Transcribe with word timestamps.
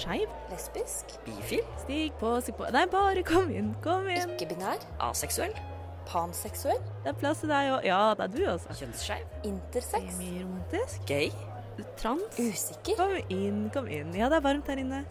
Skeiv? 0.00 0.28
Lesbisk? 0.50 1.12
Bifil? 1.26 1.64
Stig 1.82 2.12
på, 2.20 2.30
stig 2.40 2.54
på. 2.56 2.68
Nei, 2.72 2.86
bare 2.92 3.22
kom 3.26 3.50
inn, 3.52 3.74
kom 3.84 4.08
inn. 4.08 4.32
Ikke-binær? 4.36 4.80
Aseksuell? 5.10 5.52
Panseksuell? 6.08 6.80
Det 7.04 7.12
er 7.12 7.18
plass 7.20 7.42
til 7.44 7.52
deg 7.52 7.68
òg. 7.74 7.84
Ja, 7.86 8.00
det 8.16 8.24
er 8.26 8.32
du 8.32 8.40
også. 8.54 8.76
Kjønnsskeiv? 8.80 9.26
Intersex? 9.50 10.16
romantisk 10.22 11.04
Gay? 11.10 11.28
Trans. 12.00 12.40
Usikker? 12.40 12.96
Kom 12.98 13.14
inn, 13.32 13.60
kom 13.76 13.88
inn. 13.92 14.14
Ja, 14.16 14.28
det 14.32 14.40
er 14.40 14.46
varmt 14.48 14.68
her 14.72 14.80
inne. 14.80 15.04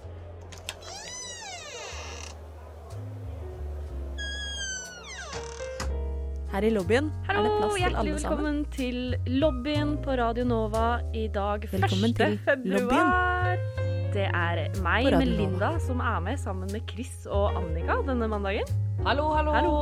Her 6.49 6.65
i 6.65 6.69
lobbyen 6.73 7.11
Hallo, 7.27 7.39
er 7.39 7.45
det 7.45 7.57
plass 7.59 7.73
til 7.75 7.83
hjertelig 7.83 7.99
alle 7.99 8.21
sammen. 8.23 8.39
velkommen 8.39 8.61
til 8.73 9.37
lobbyen 9.43 9.91
på 10.01 10.15
Radio 10.17 10.45
Nova 10.49 10.87
i 11.13 11.27
dag 11.33 11.67
Velkommen 11.71 12.09
1. 12.09 12.15
til 12.17 12.39
februar. 12.47 13.28
Det 14.09 14.25
er 14.25 14.59
meg, 14.81 15.05
Melinda, 15.21 15.75
som 15.85 15.99
er 16.01 16.17
med 16.25 16.39
sammen 16.41 16.69
med 16.73 16.81
Chris 16.89 17.27
og 17.29 17.59
Annika 17.59 17.99
denne 18.07 18.25
mandagen. 18.31 18.65
Hallo, 19.05 19.27
hallo. 19.35 19.53
Hallo. 19.53 19.73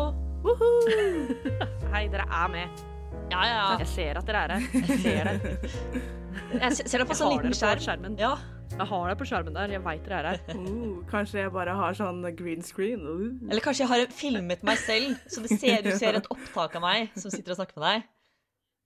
Hei, 1.94 2.02
dere 2.12 2.26
er 2.28 2.52
med. 2.52 2.82
Ja, 3.32 3.46
ja, 3.48 3.54
ja. 3.54 3.70
Jeg 3.80 3.88
ser 3.94 4.20
at 4.20 4.28
dere 4.28 4.42
er 4.44 4.54
her. 4.58 4.68
Jeg 4.84 5.00
ser 5.06 5.30
det. 5.32 5.56
Jeg 6.60 6.76
ser 6.76 7.00
deg 7.00 7.08
på 7.08 7.18
sånn 7.18 7.38
liten 7.38 7.56
skjerm. 7.56 7.84
skjermen. 7.86 8.20
Ja. 8.20 8.34
Jeg 8.74 8.90
har 8.92 9.08
deg 9.14 9.18
på 9.22 9.30
skjermen 9.32 9.56
der. 9.56 9.78
Jeg 9.78 9.86
veit 9.88 10.04
dere 10.10 10.20
er 10.20 10.30
her. 10.34 10.44
Uh, 10.60 11.00
kanskje 11.08 11.46
jeg 11.46 11.56
bare 11.56 11.80
har 11.80 11.96
sånn 11.96 12.20
green 12.36 12.68
screen. 12.68 13.08
Uh. 13.08 13.48
Eller 13.48 13.64
kanskje 13.64 13.86
jeg 13.86 13.94
har 13.94 14.06
filmet 14.12 14.68
meg 14.68 14.84
selv, 14.84 15.16
så 15.32 15.46
det 15.46 15.56
ser, 15.56 15.80
du 15.88 15.94
ser 15.96 16.20
et 16.20 16.28
opptak 16.36 16.76
av 16.76 16.84
meg 16.84 17.16
som 17.16 17.32
sitter 17.32 17.56
og 17.56 17.62
snakker 17.62 17.80
med 17.80 17.88
deg. 17.88 18.08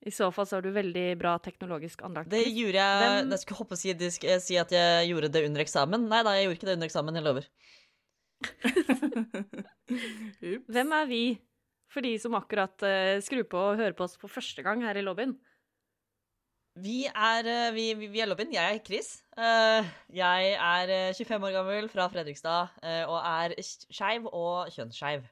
I 0.02 0.10
så 0.14 0.32
fall 0.34 0.48
så 0.50 0.58
er 0.58 0.66
du 0.66 0.72
veldig 0.74 1.04
bra 1.22 1.36
teknologisk 1.44 2.02
anlagt. 2.08 2.32
Det 2.32 2.42
gjorde 2.48 2.80
jeg 2.80 3.02
Hvem- 3.04 3.36
Jeg 3.36 3.42
skulle 3.44 3.60
hoppe 3.60 3.76
og 3.78 3.82
si, 3.82 3.94
si 4.42 4.58
at 4.58 4.72
jeg 4.74 5.12
gjorde 5.12 5.30
det 5.30 5.44
under 5.46 5.62
eksamen. 5.62 6.08
Nei 6.10 6.24
da, 6.26 6.34
jeg 6.38 6.48
gjorde 6.48 6.58
ikke 6.58 6.70
det 6.72 6.78
under 6.80 6.90
eksamen. 6.90 7.20
Jeg 7.20 7.28
lover. 7.28 7.46
Hvem 10.74 10.96
er 10.98 11.06
vi, 11.12 11.22
for 11.92 12.02
de 12.02 12.16
som 12.18 12.34
akkurat 12.40 12.74
uh, 12.82 13.22
skrur 13.22 13.46
på 13.52 13.62
og 13.62 13.78
hører 13.78 13.94
på 13.94 14.08
oss 14.08 14.18
for 14.18 14.32
første 14.32 14.64
gang 14.66 14.82
her 14.82 14.98
i 14.98 15.06
lobbyen? 15.06 15.36
Vi 16.80 17.02
er, 17.06 17.48
eh, 17.52 17.74
vi, 17.76 17.90
vi, 18.08 18.22
er 18.24 18.30
lobbyen. 18.32 18.54
Jeg 18.56 18.78
er 18.78 18.86
Chris. 18.86 19.10
Eh, 19.36 19.90
jeg 20.16 20.54
er 20.56 20.94
eh, 20.96 21.10
25 21.18 21.44
år 21.50 21.52
gammel, 21.58 21.90
fra 21.92 22.06
Fredrikstad, 22.08 22.72
eh, 22.80 23.02
og 23.12 23.18
er 23.20 23.58
skeiv 23.60 24.30
og 24.32 24.72
kjønnsskeiv. 24.72 25.26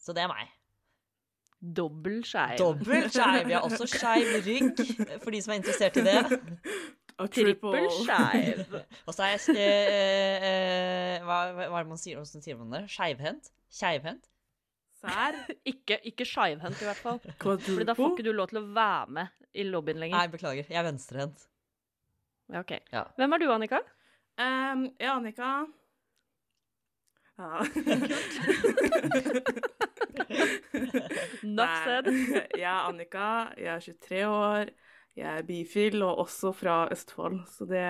Så 0.00 0.16
det 0.16 0.24
er 0.24 0.30
meg. 0.32 0.48
Dobbel 1.60 2.24
skeiv. 2.24 2.58
Dobbel 2.58 3.10
skeiv. 3.10 3.48
ja. 3.48 3.58
har 3.58 3.66
også 3.68 3.86
skeiv 3.86 4.26
rygg, 4.46 4.80
for 5.22 5.30
de 5.30 5.42
som 5.44 5.52
er 5.52 5.60
interessert 5.60 5.96
i 6.00 6.04
det. 6.06 6.20
Trippel 7.34 7.88
skeiv. 7.98 8.62
Og 9.06 9.14
så 9.14 9.26
er 9.26 9.34
jeg 9.34 9.56
eh, 9.56 10.46
eh, 10.48 11.26
hva, 11.26 11.40
er 11.66 11.68
det 11.68 11.90
man 11.90 12.00
sier, 12.00 12.16
hvordan 12.16 12.44
sier 12.46 12.56
man 12.56 12.72
det? 12.78 12.82
Skeivhendt? 12.92 13.52
Skeivhendt? 13.68 14.30
Sær. 15.00 15.36
Ikke, 15.68 15.98
ikke 16.04 16.24
skeivhendt, 16.28 16.80
i 16.80 16.88
hvert 16.88 16.96
fall. 17.00 17.20
Fordi 17.40 17.84
da 17.88 17.96
får 17.96 18.10
ikke 18.14 18.26
du 18.28 18.32
lov 18.36 18.48
til 18.52 18.60
å 18.60 18.64
være 18.76 19.16
med 19.16 19.26
i 19.52 19.64
lobbyen 19.68 20.00
lenger. 20.00 20.16
Nei, 20.16 20.32
beklager. 20.32 20.64
Jeg 20.68 20.80
er 20.80 20.88
venstrehendt. 20.88 21.46
Ja, 22.52 22.64
ok. 22.64 22.72
Ja. 22.92 23.04
Hvem 23.16 23.36
er 23.36 23.38
du, 23.40 23.46
Annika? 23.52 23.84
Um, 24.40 24.88
ja, 25.00 25.16
Annika. 25.16 25.52
Ja. 27.40 27.50
Nok 31.58 31.76
said. 31.84 32.10
Jeg 32.62 32.68
er 32.68 32.88
Annika, 32.88 33.28
jeg 33.58 33.74
er 33.74 33.80
23 33.80 34.26
år, 34.26 34.70
jeg 35.16 35.38
er 35.38 35.46
bifil 35.46 36.02
og 36.06 36.18
også 36.24 36.52
fra 36.56 36.82
Østfold, 36.92 37.40
så 37.50 37.66
det 37.68 37.86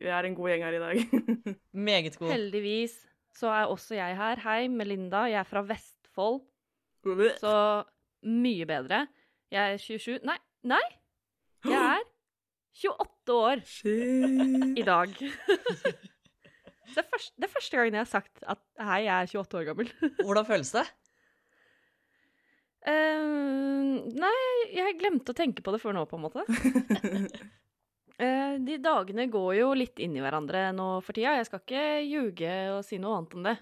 vi 0.00 0.10
er 0.10 0.26
en 0.26 0.34
god 0.34 0.50
gjeng 0.50 0.64
her 0.66 0.74
i 0.74 0.82
dag. 0.82 0.96
Meget 1.88 2.16
god. 2.18 2.32
Heldigvis 2.32 2.96
så 3.34 3.50
er 3.50 3.70
også 3.70 3.94
jeg 3.94 4.16
her. 4.18 4.40
Hei, 4.42 4.66
Melinda. 4.68 5.26
Jeg 5.30 5.38
er 5.42 5.48
fra 5.48 5.62
Vestfold, 5.66 6.40
så 7.38 7.54
mye 8.24 8.66
bedre. 8.66 9.06
Jeg 9.52 9.74
er 9.74 9.78
27 9.78 10.18
Nei, 10.26 10.36
nei! 10.66 10.82
Jeg 11.64 11.78
er 11.78 12.02
28 12.90 13.36
år 13.36 13.62
Shit. 13.64 14.78
i 14.78 14.82
dag. 14.82 15.08
Det 16.94 17.00
er, 17.02 17.06
første, 17.10 17.32
det 17.36 17.46
er 17.46 17.52
første 17.52 17.76
gangen 17.76 17.96
jeg 17.96 18.00
har 18.04 18.10
sagt 18.10 18.42
at 18.42 18.60
hei, 18.78 19.00
jeg 19.06 19.14
er 19.14 19.30
28 19.40 19.60
år 19.60 19.68
gammel. 19.70 19.92
Hvordan 20.22 20.46
føles 20.46 20.72
det? 20.74 20.84
Eh, 22.84 23.26
nei, 24.20 24.48
jeg 24.76 24.98
glemte 25.00 25.32
å 25.32 25.38
tenke 25.38 25.64
på 25.64 25.72
det 25.74 25.80
før 25.82 25.96
nå, 25.96 26.04
på 26.08 26.18
en 26.18 26.24
måte. 26.26 26.44
uh, 28.20 28.56
de 28.68 28.80
dagene 28.84 29.28
går 29.32 29.52
jo 29.60 29.70
litt 29.78 30.02
inn 30.04 30.16
i 30.18 30.24
hverandre 30.24 30.66
nå 30.76 30.88
for 31.04 31.16
tida. 31.16 31.38
Jeg 31.38 31.48
skal 31.48 31.64
ikke 31.64 31.86
ljuge 32.04 32.58
og 32.74 32.82
si 32.86 33.00
noe 33.00 33.20
annet 33.20 33.38
enn 33.38 33.48
det. 33.48 33.56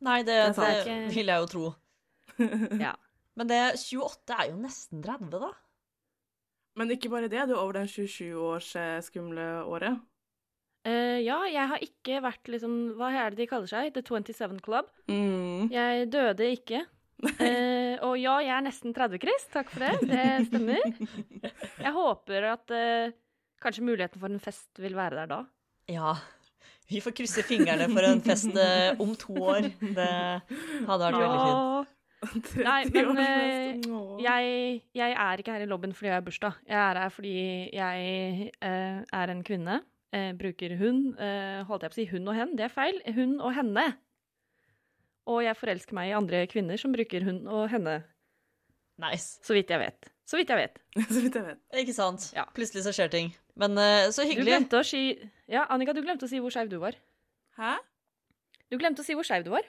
Nei, 0.00 0.18
det, 0.24 0.36
det, 0.56 0.68
det, 0.86 0.98
vil 1.14 1.30
jeg 1.30 1.44
jo 1.44 1.48
tro. 1.54 1.72
Ja. 2.80 2.94
Men 3.38 3.48
det 3.48 3.60
28 3.78 4.36
er 4.36 4.48
jo 4.50 4.60
nesten 4.60 5.02
30, 5.04 5.30
da. 5.40 5.50
Men 6.78 6.92
ikke 6.94 7.10
bare 7.12 7.28
det, 7.30 7.42
du 7.48 7.54
er 7.54 7.60
over 7.60 7.78
den 7.78 7.88
27-års 7.90 8.70
eh, 8.78 9.00
skumle 9.04 9.46
året. 9.68 10.00
Uh, 10.86 11.18
ja, 11.20 11.36
jeg 11.44 11.68
har 11.68 11.82
ikke 11.84 12.22
vært 12.24 12.48
liksom 12.48 12.76
Hva 12.96 13.10
er 13.12 13.34
det 13.34 13.42
de 13.42 13.46
kaller 13.50 13.68
seg? 13.68 13.90
The 13.92 14.00
27 14.06 14.62
Club. 14.64 14.88
Mm. 15.12 15.68
Jeg 15.72 16.08
døde 16.12 16.50
ikke. 16.56 16.86
Eh, 17.44 17.79
og 18.06 18.16
ja, 18.20 18.36
jeg 18.44 18.54
er 18.56 18.66
nesten 18.66 18.94
30, 18.96 19.20
Chris. 19.22 19.46
Takk 19.52 19.70
for 19.72 19.84
det. 19.84 20.10
Det 20.10 20.26
stemmer. 20.48 20.82
Jeg 21.84 21.92
håper 21.96 22.46
at 22.52 22.74
uh, 22.74 23.14
kanskje 23.62 23.86
muligheten 23.86 24.22
for 24.22 24.32
en 24.32 24.42
fest 24.42 24.82
vil 24.82 24.96
være 24.98 25.22
der 25.22 25.30
da. 25.30 25.40
Ja. 25.90 26.14
Vi 26.90 27.00
får 27.02 27.14
krysse 27.16 27.44
fingrene 27.46 27.86
for 27.92 28.06
en 28.08 28.22
fest 28.24 28.50
uh, 28.56 29.00
om 29.02 29.14
to 29.18 29.36
år. 29.38 29.70
Det 29.80 30.10
hadde 30.10 31.00
vært 31.06 31.20
veldig 31.22 31.40
fint. 31.46 31.96
Nei, 32.68 32.80
men. 32.92 33.20
Åh. 33.96 34.16
Jeg, 34.20 34.82
jeg 34.92 35.14
er 35.24 35.40
ikke 35.40 35.54
her 35.54 35.64
i 35.64 35.70
lobbyen 35.70 35.94
fordi 35.96 36.10
jeg 36.10 36.18
har 36.18 36.26
bursdag. 36.26 36.58
Jeg 36.68 36.80
er 36.82 37.00
her 37.00 37.14
fordi 37.14 37.36
jeg 37.72 38.50
er 38.60 39.32
en 39.32 39.42
kvinne. 39.46 39.80
Bruker 40.36 40.74
hun. 40.76 41.04
Eh, 41.22 41.60
holdt 41.68 41.86
jeg 41.86 41.92
på 41.92 41.94
å 41.94 42.00
si 42.00 42.06
hun 42.10 42.28
og 42.28 42.36
hen? 42.36 42.56
Det 42.58 42.66
er 42.66 42.72
feil. 42.74 42.98
Hun 43.16 43.38
og 43.38 43.54
henne. 43.56 43.86
Og 45.28 45.42
jeg 45.44 45.56
forelsker 45.58 45.96
meg 45.96 46.10
i 46.10 46.16
andre 46.16 46.46
kvinner 46.50 46.80
som 46.80 46.94
bruker 46.94 47.26
hun 47.26 47.42
og 47.48 47.68
henne, 47.72 48.00
Nice. 49.00 49.38
så 49.44 49.54
vidt 49.56 49.70
jeg 49.72 49.80
vet. 49.80 50.10
Så 50.30 50.38
vidt 50.38 50.50
jeg 50.52 50.60
vet. 50.60 50.76
Så 51.14 51.20
vidt 51.24 51.34
jeg 51.34 51.44
vet. 51.44 51.60
Ikke 51.82 51.94
sant? 51.96 52.28
Ja. 52.36 52.44
Plutselig 52.54 52.84
så 52.86 52.92
skjer 52.94 53.08
ting. 53.10 53.32
Men 53.58 53.74
uh, 53.74 54.10
så 54.14 54.22
Du 54.28 54.44
glemte 54.44 54.78
å 54.78 54.86
si 54.86 55.18
Ja, 55.50 55.64
Annika, 55.74 55.94
du 55.96 56.04
glemte 56.04 56.28
å 56.28 56.30
si 56.30 56.38
hvor 56.38 56.54
skeiv 56.54 56.70
du 56.70 56.78
var. 56.82 56.94
Hæ? 57.58 57.72
Du 58.70 58.78
glemte 58.78 59.02
å 59.02 59.06
si 59.06 59.16
hvor 59.18 59.26
skeiv 59.26 59.48
du 59.48 59.50
var. 59.50 59.66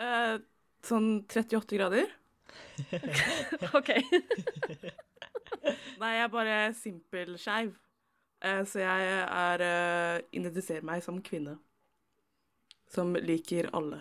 Uh, 0.00 0.40
sånn 0.86 1.26
38 1.28 1.76
grader? 1.76 2.08
OK. 3.78 3.92
Nei, 6.00 6.14
jeg 6.14 6.24
er 6.24 6.32
bare 6.32 6.56
simpel 6.78 7.36
skeiv. 7.40 7.74
Eh, 8.38 8.62
så 8.70 8.80
jeg 8.80 9.06
er 9.26 9.64
uh, 9.66 10.16
identifiserer 10.30 10.86
meg 10.86 11.02
som 11.04 11.18
kvinne. 11.24 11.56
Som 12.94 13.14
liker 13.16 13.70
alle. 13.76 14.00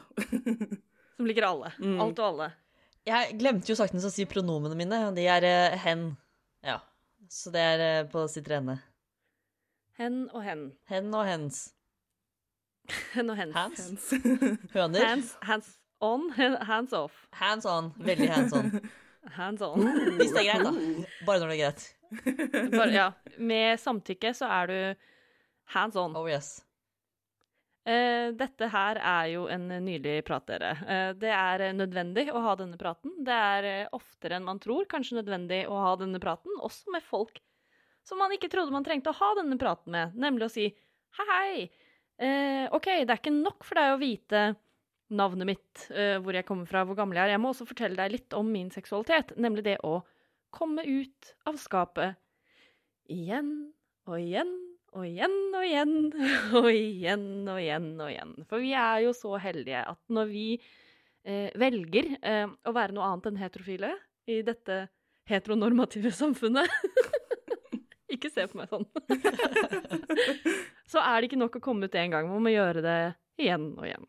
Som 1.17 1.27
liker 1.27 1.47
alle. 1.47 1.71
Mm. 1.79 1.99
Alt 2.01 2.19
og 2.19 2.27
alle. 2.31 2.51
Jeg 3.07 3.37
glemte 3.39 3.71
jo 3.71 3.77
saktens 3.79 4.05
å 4.07 4.11
si 4.11 4.25
pronomene 4.27 4.75
mine. 4.77 4.99
De 5.15 5.23
er 5.31 5.47
uh, 5.47 5.77
hen. 5.83 6.09
Ja. 6.65 6.81
Så 7.31 7.51
det 7.55 7.63
er 7.63 7.83
uh, 8.03 8.09
på 8.11 8.25
sitt 8.31 8.47
rene. 8.51 8.77
Hen 9.97 10.27
og 10.29 10.43
hen. 10.45 10.69
Hen 10.91 11.09
og 11.15 11.25
hens. 11.25 11.65
Hen 13.13 13.31
og 13.31 13.39
hens. 13.39 13.55
Hands? 13.55 13.83
Hens. 13.87 14.09
Høner? 14.75 15.03
Hands, 15.03 15.33
hands 15.41 15.71
on, 15.99 16.29
hands 16.61 16.93
off. 16.93 17.27
Hands 17.31 17.65
on. 17.65 17.91
Veldig 17.97 18.29
hands 18.29 18.53
on. 18.53 18.71
Hands 19.27 19.61
on. 19.61 19.81
Hvis 20.15 20.31
det 20.31 20.45
er 20.45 20.61
greit, 20.61 20.63
da. 20.63 21.07
Bare 21.27 21.41
når 21.41 21.49
det 21.51 21.55
er 21.57 21.63
greit. 21.65 21.87
Bare, 22.71 22.91
ja. 22.94 23.07
Med 23.44 23.75
samtykke 23.81 24.31
så 24.38 24.47
er 24.47 24.69
du 24.71 24.77
hands 25.73 25.97
on. 26.00 26.15
Oh 26.15 26.29
yes. 26.29 26.62
Eh, 27.88 28.34
dette 28.36 28.68
her 28.68 29.00
er 29.00 29.28
jo 29.31 29.45
en 29.48 29.69
nylig 29.86 30.19
prat, 30.28 30.44
dere. 30.50 30.74
Eh, 30.84 31.12
det 31.16 31.30
er 31.31 31.62
eh, 31.69 31.75
nødvendig 31.75 32.25
å 32.36 32.42
ha 32.44 32.56
denne 32.60 32.75
praten. 32.80 33.13
Det 33.24 33.36
er 33.36 33.68
oftere 33.95 34.36
enn 34.36 34.48
man 34.48 34.60
tror 34.60 34.89
kanskje 34.92 35.22
nødvendig 35.22 35.62
å 35.72 35.78
ha 35.86 35.94
denne 36.00 36.19
praten, 36.19 36.51
også 36.60 36.92
med 36.92 37.06
folk 37.07 37.39
som 38.07 38.19
man 38.19 38.34
ikke 38.36 38.50
trodde 38.51 38.75
man 38.75 38.84
trengte 38.84 39.12
å 39.12 39.16
ha 39.16 39.30
denne 39.39 39.56
praten 39.60 39.95
med, 39.95 40.19
nemlig 40.19 40.48
å 40.48 40.51
si 40.51 40.68
hei, 41.18 41.28
hei. 41.31 41.66
OK, 42.74 42.88
det 43.04 43.12
er 43.12 43.19
ikke 43.19 43.34
nok 43.36 43.66
for 43.68 43.78
deg 43.78 43.94
å 43.94 44.00
vite 44.00 44.44
navnet 45.12 45.50
mitt, 45.50 45.84
hvor 46.24 46.38
jeg 46.38 46.48
kommer 46.48 46.69
fra, 46.69 46.86
hvor 46.88 46.95
gammel 46.95 47.19
jeg 47.19 47.28
er. 47.28 47.34
Jeg 47.36 47.42
må 47.44 47.51
også 47.51 47.68
fortelle 47.68 48.00
deg 48.00 48.13
litt 48.16 48.38
om 48.38 48.48
min 48.48 48.72
seksualitet, 48.72 49.36
nemlig 49.36 49.66
det 49.68 49.75
å 49.84 50.00
komme 50.56 50.88
ut 50.88 51.34
av 51.51 51.60
skapet 51.60 52.16
igjen 53.12 53.51
og 54.07 54.16
igjen 54.24 54.56
og 54.95 55.06
igjen 55.07 55.38
og 55.57 55.66
igjen 55.66 55.95
og 56.62 56.69
igjen 56.72 57.28
og 57.50 57.62
igjen 57.62 57.89
og 58.00 58.12
igjen. 58.12 58.36
For 58.50 58.63
vi 58.63 58.74
er 58.78 59.04
jo 59.06 59.13
så 59.18 59.38
heldige 59.42 59.84
at 59.94 60.00
når 60.13 60.30
vi 60.31 60.48
eh, 60.57 61.50
velger 61.60 62.13
eh, 62.22 62.45
å 62.48 62.75
være 62.75 62.95
noe 62.95 63.12
annet 63.12 63.31
enn 63.31 63.42
heterofile 63.42 63.94
i 64.28 64.42
dette 64.48 64.86
heteronormative 65.28 66.12
samfunnet 66.16 66.72
Ikke 68.13 68.30
se 68.31 68.45
på 68.48 68.56
meg 68.56 68.69
sånn. 68.72 68.86
så 70.92 71.01
er 71.04 71.18
det 71.19 71.28
ikke 71.28 71.39
nok 71.42 71.57
å 71.60 71.63
komme 71.63 71.89
ut 71.89 71.98
én 72.00 72.13
gang. 72.13 72.30
Man 72.31 72.45
må 72.45 72.54
gjøre 72.54 72.80
det 72.86 73.00
igjen 73.36 73.74
og 73.75 73.84
igjen. 73.84 74.06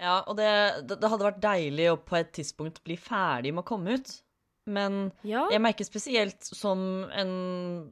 Ja, 0.00 0.14
og 0.24 0.38
det, 0.38 0.48
det, 0.88 1.04
hadde 1.04 1.26
vært 1.26 1.42
deilig 1.44 1.90
å 1.92 1.98
på 2.00 2.16
et 2.18 2.32
tidspunkt 2.34 2.80
bli 2.86 2.96
ferdig 2.98 3.52
med 3.54 3.62
å 3.62 3.68
komme 3.68 3.98
ut. 3.98 4.14
Men 4.64 5.10
Ja, 5.28 5.42
jeg 5.52 5.60
merker 5.60 5.84
spesielt 5.84 6.46
som 6.46 7.04
en 7.12 7.32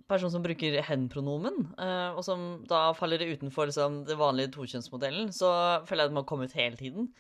person 0.09 0.33
som 0.33 0.45
bruker 0.45 0.79
hen-pronomen, 0.87 1.67
eh, 1.77 2.15
og 2.17 2.23
som 2.25 2.63
da 2.69 2.87
faller 2.97 3.21
det 3.21 3.29
utenfor 3.35 3.69
liksom, 3.69 4.03
det 4.09 4.17
vanlige 4.17 4.55
tokjønnsmodellen, 4.55 5.29
så 5.37 5.51
føler 5.89 6.07
jeg 6.07 6.13
det 6.13 6.17
må 6.17 6.25
komme 6.29 6.49
ut 6.49 6.57
hele 6.57 6.81
tiden. 6.81 7.11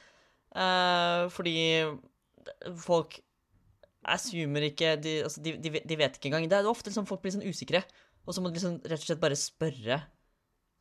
Eh, 0.56 1.26
fordi 1.32 1.58
folk 2.80 3.18
assumer 4.02 4.64
ikke 4.66 4.96
de, 5.02 5.18
altså, 5.26 5.42
de, 5.44 5.54
de, 5.62 5.74
de 5.84 5.98
vet 6.00 6.16
ikke 6.16 6.30
engang. 6.32 6.48
Det 6.50 6.58
er 6.58 6.70
ofte 6.70 6.90
liksom 6.90 7.06
folk 7.10 7.22
blir 7.22 7.34
sånn 7.36 7.46
usikre, 7.46 7.84
og 8.24 8.34
så 8.34 8.42
må 8.42 8.50
de 8.50 8.58
liksom 8.58 8.80
rett 8.88 9.04
og 9.04 9.08
slett 9.10 9.22
bare 9.22 9.38
spørre. 9.38 10.00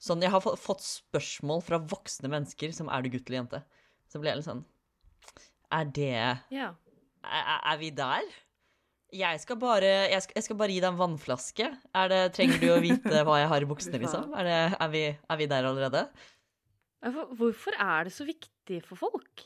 Sånn, 0.02 0.24
Jeg 0.26 0.34
har 0.34 0.42
fått 0.42 0.82
spørsmål 0.82 1.62
fra 1.62 1.78
voksne 1.78 2.32
mennesker 2.32 2.72
som 2.74 2.88
er 2.90 3.04
du 3.04 3.12
gutt 3.14 3.28
eller 3.30 3.44
jente. 3.44 3.60
Så 4.10 4.20
blir 4.20 4.32
jeg 4.32 4.42
litt 4.42 4.48
sånn 4.48 4.64
Er 5.72 5.92
det 5.94 6.08
ja. 6.52 6.72
er, 7.22 7.52
er 7.60 7.78
vi 7.80 7.92
der? 7.96 8.32
Jeg 9.12 9.42
skal, 9.44 9.58
bare, 9.60 9.90
jeg, 10.08 10.24
skal, 10.24 10.38
jeg 10.40 10.46
skal 10.46 10.58
bare 10.62 10.72
gi 10.72 10.80
deg 10.80 10.94
en 10.94 11.00
vannflaske. 11.00 11.66
Er 12.00 12.12
det, 12.12 12.20
trenger 12.38 12.62
du 12.62 12.70
å 12.72 12.80
vite 12.80 13.24
hva 13.28 13.42
jeg 13.42 13.50
har 13.52 13.66
i 13.66 13.68
buksene, 13.68 14.00
liksom? 14.00 14.32
Er, 14.40 14.48
det, 14.48 14.60
er, 14.78 14.92
vi, 14.94 15.04
er 15.12 15.42
vi 15.42 15.48
der 15.52 15.68
allerede? 15.68 16.06
Hvorfor 17.36 17.76
er 17.76 18.08
det 18.08 18.14
så 18.16 18.24
viktig 18.28 18.80
for 18.86 19.00
folk? 19.02 19.44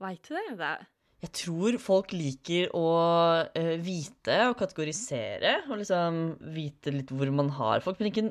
Veit 0.00 0.22
du 0.28 0.36
det? 0.60 0.74
Jeg 1.20 1.32
tror 1.36 1.76
folk 1.82 2.14
liker 2.16 2.70
å 2.76 2.86
uh, 3.50 3.74
vite 3.84 4.38
og 4.48 4.56
kategorisere, 4.60 5.58
og 5.68 5.82
liksom 5.82 6.20
vite 6.54 6.94
litt 6.94 7.12
hvor 7.12 7.32
man 7.34 7.50
har 7.58 7.84
folk, 7.84 8.00
men 8.00 8.12
ikke 8.12 8.30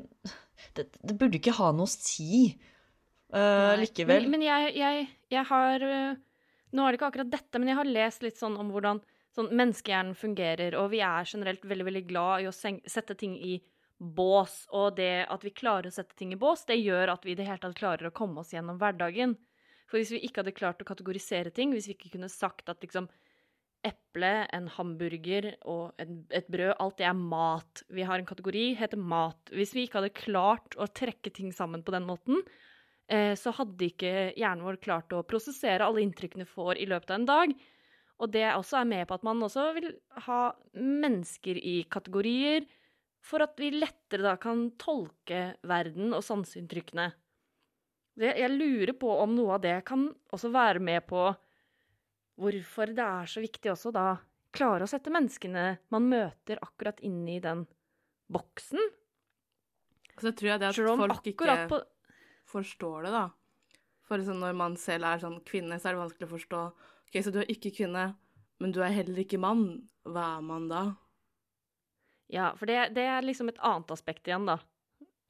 Det, 0.76 0.90
det 1.00 1.14
burde 1.16 1.38
ikke 1.38 1.54
ha 1.56 1.70
noe 1.72 1.88
å 1.88 1.90
si 1.90 2.50
uh, 3.32 3.76
likevel. 3.80 4.26
Men, 4.26 4.34
men 4.34 4.42
jeg, 4.44 4.74
jeg, 4.76 5.06
jeg 5.32 5.44
har 5.48 5.84
øh, 5.86 6.18
Nå 6.76 6.84
er 6.84 6.92
det 6.92 6.98
ikke 6.98 7.08
akkurat 7.08 7.30
dette, 7.32 7.58
men 7.58 7.70
jeg 7.70 7.78
har 7.78 7.88
lest 7.88 8.26
litt 8.26 8.36
sånn 8.38 8.58
om 8.60 8.68
hvordan 8.74 9.00
sånn 9.36 9.50
menneskehjernen 9.54 10.16
fungerer, 10.18 10.74
og 10.78 10.90
vi 10.94 11.02
er 11.06 11.28
generelt 11.28 11.64
veldig, 11.64 11.86
veldig 11.86 12.06
glad 12.08 12.42
i 12.42 12.48
å 12.50 12.54
sette 12.54 13.16
ting 13.18 13.36
i 13.38 13.58
bås, 14.00 14.64
og 14.72 14.96
det 14.96 15.26
at 15.28 15.44
vi 15.44 15.52
klarer 15.52 15.90
å 15.90 15.94
sette 15.94 16.16
ting 16.16 16.32
i 16.32 16.40
bås, 16.40 16.64
det 16.68 16.80
gjør 16.80 17.14
at 17.14 17.26
vi 17.26 17.34
i 17.34 17.38
det 17.38 17.46
hele 17.46 17.60
tatt 17.60 17.78
klarer 17.78 18.08
å 18.08 18.14
komme 18.16 18.40
oss 18.42 18.54
gjennom 18.54 18.80
hverdagen. 18.80 19.36
For 19.90 20.00
hvis 20.00 20.12
vi 20.14 20.22
ikke 20.24 20.42
hadde 20.42 20.56
klart 20.56 20.80
å 20.82 20.88
kategorisere 20.88 21.52
ting, 21.52 21.74
hvis 21.74 21.90
vi 21.90 21.96
ikke 21.98 22.14
kunne 22.14 22.30
sagt 22.32 22.70
at 22.72 22.80
liksom 22.84 23.10
eple, 23.86 24.30
en 24.52 24.68
hamburger 24.74 25.54
og 25.68 26.00
et 26.00 26.48
brød, 26.52 26.74
alt 26.78 26.98
det 27.00 27.06
er 27.08 27.16
mat. 27.16 27.82
Vi 27.88 28.04
har 28.06 28.20
en 28.20 28.28
kategori, 28.28 28.64
heter 28.80 29.00
mat. 29.00 29.52
Hvis 29.56 29.72
vi 29.76 29.86
ikke 29.86 30.00
hadde 30.00 30.16
klart 30.16 30.76
å 30.76 30.88
trekke 30.88 31.32
ting 31.32 31.52
sammen 31.56 31.84
på 31.84 31.94
den 31.94 32.08
måten, 32.08 32.42
eh, 33.08 33.32
så 33.40 33.54
hadde 33.56 33.88
ikke 33.88 34.32
hjernen 34.36 34.66
vår 34.66 34.80
klart 34.84 35.16
å 35.16 35.24
prosessere 35.26 35.86
alle 35.86 36.04
inntrykkene 36.04 36.44
vi 36.44 36.54
får 36.54 36.80
i 36.80 36.88
løpet 36.92 37.14
av 37.14 37.20
en 37.20 37.30
dag. 37.30 37.56
Og 38.20 38.28
det 38.32 38.44
også 38.52 38.82
er 38.82 38.88
med 38.88 39.06
på 39.08 39.16
at 39.16 39.24
man 39.24 39.40
også 39.42 39.70
vil 39.76 39.88
ha 40.26 40.40
mennesker 40.76 41.56
i 41.56 41.80
kategorier, 41.90 42.66
for 43.20 43.44
at 43.44 43.56
vi 43.60 43.72
lettere 43.74 44.24
da 44.24 44.36
kan 44.40 44.70
tolke 44.80 45.54
verden 45.68 46.14
og 46.16 46.24
sanseinntrykkene. 46.24 47.10
Jeg 48.20 48.52
lurer 48.52 48.92
på 49.00 49.12
om 49.22 49.32
noe 49.36 49.56
av 49.56 49.62
det 49.64 49.78
kan 49.88 50.08
også 50.32 50.50
være 50.52 50.82
med 50.84 51.06
på 51.08 51.30
hvorfor 52.40 52.92
det 52.96 53.04
er 53.04 53.28
så 53.28 53.42
viktig 53.44 53.72
også 53.72 53.92
da 53.94 54.06
klare 54.56 54.84
å 54.84 54.90
sette 54.90 55.12
menneskene 55.12 55.64
man 55.94 56.08
møter 56.10 56.60
akkurat 56.64 57.00
inn 57.06 57.22
i 57.28 57.38
den 57.40 57.64
boksen. 58.32 58.80
Så 60.20 60.32
tror 60.36 60.52
jeg 60.52 60.60
det 60.60 60.72
at 60.72 60.80
folk 61.00 61.28
ikke 61.32 61.58
på 61.70 61.80
forstår 62.50 63.06
det, 63.06 63.12
da. 63.14 63.26
For 64.08 64.18
liksom 64.18 64.40
når 64.42 64.56
man 64.58 64.74
selv 64.80 65.06
er 65.06 65.20
sånn 65.22 65.38
kvinne, 65.46 65.78
så 65.78 65.88
er 65.88 65.94
det 65.94 66.02
vanskelig 66.02 66.26
å 66.26 66.32
forstå 66.34 66.62
OK, 67.10 67.20
så 67.24 67.32
du 67.34 67.40
er 67.42 67.50
ikke 67.50 67.72
kvinne, 67.74 68.12
men 68.62 68.74
du 68.74 68.80
er 68.86 68.94
heller 68.94 69.18
ikke 69.24 69.40
mann. 69.42 69.88
Hva 70.06 70.36
er 70.38 70.44
man 70.46 70.68
da? 70.70 70.84
Ja, 72.30 72.52
for 72.56 72.70
det, 72.70 72.92
det 72.94 73.02
er 73.10 73.26
liksom 73.26 73.50
et 73.50 73.58
annet 73.66 73.90
aspekt 73.90 74.30
igjen, 74.30 74.46
da. 74.46 74.60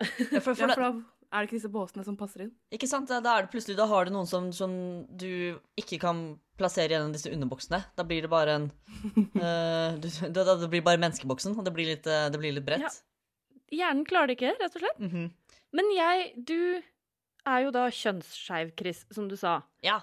Ja, 0.01 0.43
for, 0.45 0.53
for 0.53 0.61
Ja, 0.61 0.75
for 0.75 0.85
da 0.85 0.91
er 1.31 1.45
det 1.45 1.49
ikke 1.49 1.57
disse 1.57 1.71
båsene 1.73 2.05
som 2.05 2.17
passer 2.19 2.45
inn. 2.45 2.53
Ikke 2.75 2.89
sant? 2.91 3.11
Da 3.11 3.33
er 3.37 3.47
det 3.47 3.53
plutselig, 3.53 3.79
da 3.79 3.87
har 3.89 4.07
du 4.07 4.13
noen 4.15 4.29
som, 4.29 4.51
som 4.55 4.73
du 5.09 5.57
ikke 5.79 6.01
kan 6.03 6.23
plassere 6.59 6.93
gjennom 6.93 7.15
disse 7.15 7.31
underboksene. 7.33 7.81
Da 7.97 8.05
blir 8.07 8.27
det 8.27 8.33
bare 8.33 8.57
en 8.59 8.69
uh, 8.69 9.97
du, 10.03 10.09
da, 10.27 10.43
da, 10.43 10.57
Det 10.61 10.71
blir 10.73 10.85
bare 10.87 11.01
menneskeboksen, 11.01 11.55
og 11.57 11.67
det 11.67 11.75
blir 11.77 11.93
litt, 11.93 12.09
eh, 12.11 12.27
det 12.35 12.41
blir 12.43 12.57
litt 12.57 12.67
bredt. 12.67 12.85
Ja. 12.85 13.61
Hjernen 13.71 14.05
klarer 14.09 14.33
det 14.33 14.41
ikke, 14.41 14.57
rett 14.59 14.75
og 14.75 14.83
slett. 14.85 15.05
Mhm. 15.07 15.29
Men 15.71 15.93
jeg 15.95 16.33
Du 16.35 16.83
er 17.47 17.61
jo 17.63 17.71
da 17.73 17.87
kjønnsskeiv, 17.95 18.75
Chris, 18.77 19.05
som 19.15 19.31
du 19.31 19.37
sa. 19.39 19.61
Ja. 19.87 20.01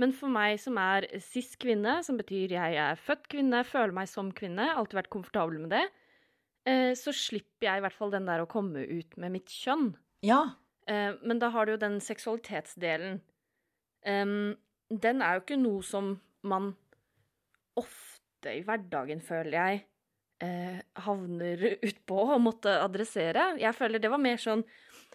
Men 0.00 0.10
for 0.16 0.32
meg 0.32 0.58
som 0.58 0.78
er 0.82 1.06
cis-kvinne, 1.22 2.00
som 2.02 2.16
betyr 2.18 2.56
jeg 2.56 2.78
er 2.82 2.98
født 2.98 3.28
kvinne, 3.30 3.60
føler 3.66 3.94
meg 3.94 4.08
som 4.10 4.32
kvinne, 4.34 4.72
alltid 4.74 4.98
vært 4.98 5.12
komfortabel 5.12 5.60
med 5.62 5.70
det, 5.70 5.84
eh, 6.66 6.92
så 6.98 7.14
slipper 7.14 7.68
jeg 7.68 7.78
i 7.78 7.84
hvert 7.84 7.94
fall 7.94 8.10
den 8.14 8.26
der 8.26 8.42
å 8.42 8.50
komme 8.50 8.82
ut 8.82 9.14
med 9.22 9.36
mitt 9.36 9.54
kjønn. 9.54 9.92
Ja. 10.26 10.56
Eh, 10.90 11.14
Men 11.22 11.38
da 11.38 11.52
har 11.54 11.66
du 11.66 11.76
jo 11.76 11.82
den 11.84 12.00
seksualitetsdelen. 12.02 13.20
Den 14.04 15.22
er 15.24 15.38
jo 15.38 15.40
ikke 15.40 15.56
noe 15.56 15.82
som 15.86 16.10
man 16.44 16.74
ofte 17.80 18.52
i 18.52 18.60
hverdagen, 18.66 19.22
føler 19.24 19.54
jeg, 19.56 19.84
eh, 20.44 20.82
havner 21.06 21.62
utpå 21.88 22.18
og 22.34 22.42
måtte 22.44 22.74
adressere. 22.82 23.54
Jeg 23.62 23.74
føler 23.78 24.02
det 24.02 24.10
var 24.12 24.20
mer 24.20 24.36
sånn 24.42 24.64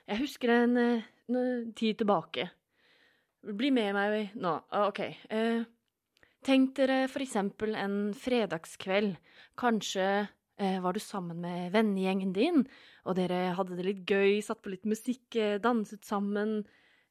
Jeg 0.09 0.23
husker 0.23 0.49
en, 0.49 0.77
en 1.29 1.73
tid 1.77 1.99
tilbake. 1.99 2.47
Bli 3.39 3.69
med 3.71 3.93
meg 3.95 4.33
nå. 4.35 4.51
Ah, 4.67 4.89
OK. 4.89 4.99
Eh, 5.31 5.61
tenk 6.43 6.73
dere 6.75 7.05
for 7.07 7.23
eksempel 7.23 7.71
en 7.79 8.11
fredagskveld. 8.11 9.15
Kanskje 9.59 10.07
eh, 10.59 10.79
var 10.83 10.93
du 10.93 10.99
sammen 10.99 11.39
med 11.45 11.71
vennegjengen 11.71 12.33
din, 12.35 12.65
og 13.07 13.15
dere 13.15 13.53
hadde 13.55 13.77
det 13.79 13.85
litt 13.87 14.03
gøy, 14.03 14.41
satt 14.43 14.59
på 14.63 14.73
litt 14.73 14.83
musikk, 14.83 15.23
eh, 15.39 15.59
danset 15.63 16.03
sammen, 16.07 16.61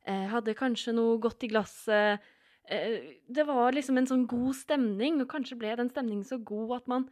hadde 0.09 0.55
kanskje 0.57 0.95
noe 0.97 1.19
godt 1.21 1.43
i 1.45 1.51
glasset. 1.51 2.23
Det 2.65 3.45
var 3.45 3.75
liksom 3.77 3.99
en 4.01 4.07
sånn 4.09 4.23
god 4.31 4.55
stemning, 4.57 5.19
og 5.21 5.29
kanskje 5.29 5.59
ble 5.61 5.75
den 5.77 5.91
stemningen 5.93 6.25
så 6.25 6.39
god 6.41 6.79
at 6.79 6.87
man, 6.89 7.05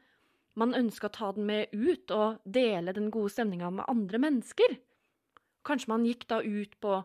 man 0.56 0.72
ønska 0.72 1.10
å 1.10 1.12
ta 1.12 1.28
den 1.36 1.44
med 1.50 1.74
ut 1.76 2.14
og 2.16 2.38
dele 2.48 2.94
den 2.96 3.10
gode 3.12 3.34
stemninga 3.34 3.68
med 3.68 3.84
andre 3.92 4.22
mennesker. 4.22 4.78
Kanskje 5.68 5.92
man 5.92 6.06
gikk 6.08 6.24
da 6.30 6.40
ut 6.40 6.78
på, 6.80 7.02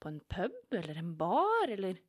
på 0.00 0.10
en 0.10 0.20
pub 0.32 0.76
eller 0.76 0.98
en 0.98 1.12
bar 1.18 1.70
eller 1.70 2.00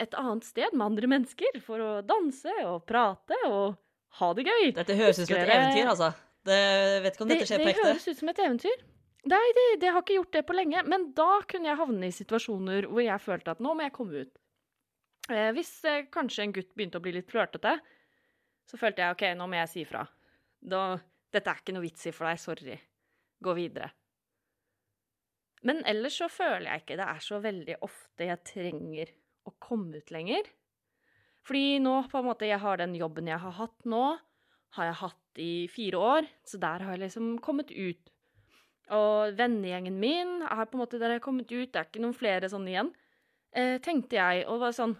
et 0.00 0.14
annet 0.18 0.46
sted 0.46 0.72
med 0.72 0.86
andre 0.86 1.10
mennesker 1.14 1.58
for 1.64 1.82
å 1.82 1.90
danse 2.06 2.52
og 2.64 2.84
prate 2.88 3.36
og 3.48 3.76
ha 4.20 4.30
det 4.36 4.46
gøy. 4.48 4.70
Dette 4.76 4.96
høres 4.98 5.20
ut 5.20 5.28
som 5.28 5.38
et 5.38 5.52
eventyr, 5.56 5.88
altså. 5.88 6.12
Det, 6.42 6.58
vet 7.04 7.14
ikke 7.14 7.24
om 7.24 7.30
dette 7.30 7.46
skjer 7.46 7.60
det, 7.62 7.66
det 7.68 7.74
ekte. 7.76 7.90
høres 7.92 8.08
ut 8.08 8.18
som 8.18 8.30
et 8.32 8.42
eventyr. 8.42 8.84
Nei, 9.30 9.42
det, 9.54 9.66
det 9.84 9.92
har 9.94 10.02
ikke 10.02 10.16
gjort 10.16 10.32
det 10.34 10.42
på 10.48 10.56
lenge. 10.56 10.82
Men 10.90 11.10
da 11.16 11.30
kunne 11.48 11.70
jeg 11.70 11.78
havne 11.78 12.08
i 12.08 12.14
situasjoner 12.14 12.88
hvor 12.90 13.04
jeg 13.04 13.22
følte 13.22 13.54
at 13.54 13.62
nå 13.62 13.76
må 13.78 13.86
jeg 13.86 13.94
komme 13.94 14.24
ut. 14.24 14.40
Eh, 15.30 15.50
hvis 15.54 15.72
eh, 15.86 16.06
kanskje 16.12 16.48
en 16.48 16.54
gutt 16.56 16.72
begynte 16.74 16.98
å 16.98 17.04
bli 17.04 17.14
litt 17.14 17.30
flørtete, 17.30 17.76
så 18.66 18.80
følte 18.80 19.04
jeg 19.04 19.14
OK, 19.14 19.24
nå 19.38 19.46
må 19.46 19.60
jeg 19.60 19.70
si 19.70 19.84
ifra. 19.84 20.02
Dette 20.62 21.42
er 21.46 21.62
ikke 21.62 21.74
noe 21.76 21.86
vits 21.86 22.08
i 22.10 22.14
for 22.14 22.26
deg, 22.26 22.40
sorry. 22.42 22.78
Gå 23.42 23.54
videre. 23.58 23.92
Men 25.66 25.82
ellers 25.86 26.18
så 26.18 26.28
føler 26.32 26.68
jeg 26.68 26.82
ikke 26.82 26.98
det 26.98 27.06
er 27.06 27.22
så 27.22 27.38
veldig 27.42 27.78
ofte 27.86 28.26
jeg 28.26 28.46
trenger 28.48 29.12
å 29.46 29.54
komme 29.62 30.02
ut 30.02 30.12
lenger. 30.14 30.48
Fordi 31.46 31.78
nå 31.82 31.94
på 32.10 32.20
en 32.20 32.28
måte 32.28 32.48
jeg 32.48 32.62
har 32.62 32.78
den 32.78 32.94
jobben 32.98 33.30
jeg 33.30 33.42
har 33.42 33.54
hatt 33.58 33.88
nå, 33.88 34.04
har 34.76 34.88
jeg 34.88 34.98
hatt 35.02 35.42
i 35.42 35.52
fire 35.70 36.00
år, 36.00 36.28
så 36.46 36.58
der 36.62 36.84
har 36.84 36.96
jeg 36.96 37.04
liksom 37.04 37.36
kommet 37.44 37.72
ut. 37.74 38.10
Og 38.92 39.36
vennegjengen 39.38 39.98
min 40.00 40.42
er 40.44 40.66
på 40.66 40.76
en 40.76 40.82
måte 40.82 41.00
der 41.00 41.14
jeg 41.14 41.22
har 41.22 41.24
kommet 41.24 41.50
ut, 41.50 41.70
det 41.72 41.78
er 41.78 41.88
ikke 41.88 42.02
noen 42.02 42.16
flere 42.16 42.50
sånn 42.50 42.68
igjen, 42.68 42.92
eh, 43.54 43.78
tenkte 43.84 44.18
jeg, 44.18 44.46
og 44.48 44.62
var 44.66 44.76
sånn 44.76 44.98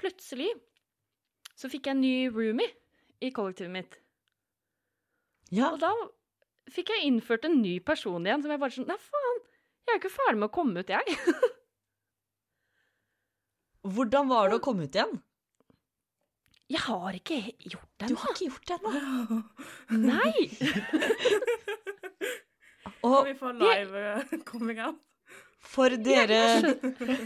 Plutselig 0.00 0.48
så 1.52 1.68
fikk 1.68 1.90
jeg 1.90 1.92
en 1.92 2.00
ny 2.00 2.14
roomie 2.32 2.70
i 3.20 3.28
kollektivet 3.36 3.72
mitt. 3.74 3.98
Ja. 5.52 5.68
Og 5.74 5.80
da 5.82 5.90
fikk 6.72 6.92
jeg 6.94 7.04
innført 7.08 7.44
en 7.44 7.58
ny 7.60 7.74
person 7.84 8.24
igjen, 8.24 8.40
som 8.40 8.52
jeg 8.54 8.62
bare 8.62 8.74
sånn 8.76 8.88
Nei, 8.88 8.96
faen, 9.02 9.29
jeg 9.90 9.96
er 9.98 10.02
ikke 10.04 10.12
ferdig 10.14 10.38
med 10.40 10.48
å 10.50 10.54
komme 10.54 10.80
ut, 10.84 10.90
jeg. 10.92 11.04
Hvordan 13.94 14.28
var 14.30 14.44
det 14.52 14.56
å 14.60 14.64
komme 14.64 14.84
ut 14.86 14.94
igjen? 14.96 15.14
Jeg 16.70 16.80
har 16.84 17.10
ikke 17.18 17.38
gjort 17.66 17.90
det 17.98 18.06
Du 18.12 18.16
har 18.20 18.30
ikke 18.34 18.48
gjort 18.50 18.66
det 18.70 18.76
ennå. 18.78 18.90
Nei! 20.06 20.34
Kan 23.00 23.08
Og 23.08 23.24
vi 23.26 23.32
få 23.40 23.48
live 23.56 23.96
eh, 23.96 24.20
coming 24.50 24.78
out? 24.84 24.98
for 25.70 25.92
dere, 25.92 26.38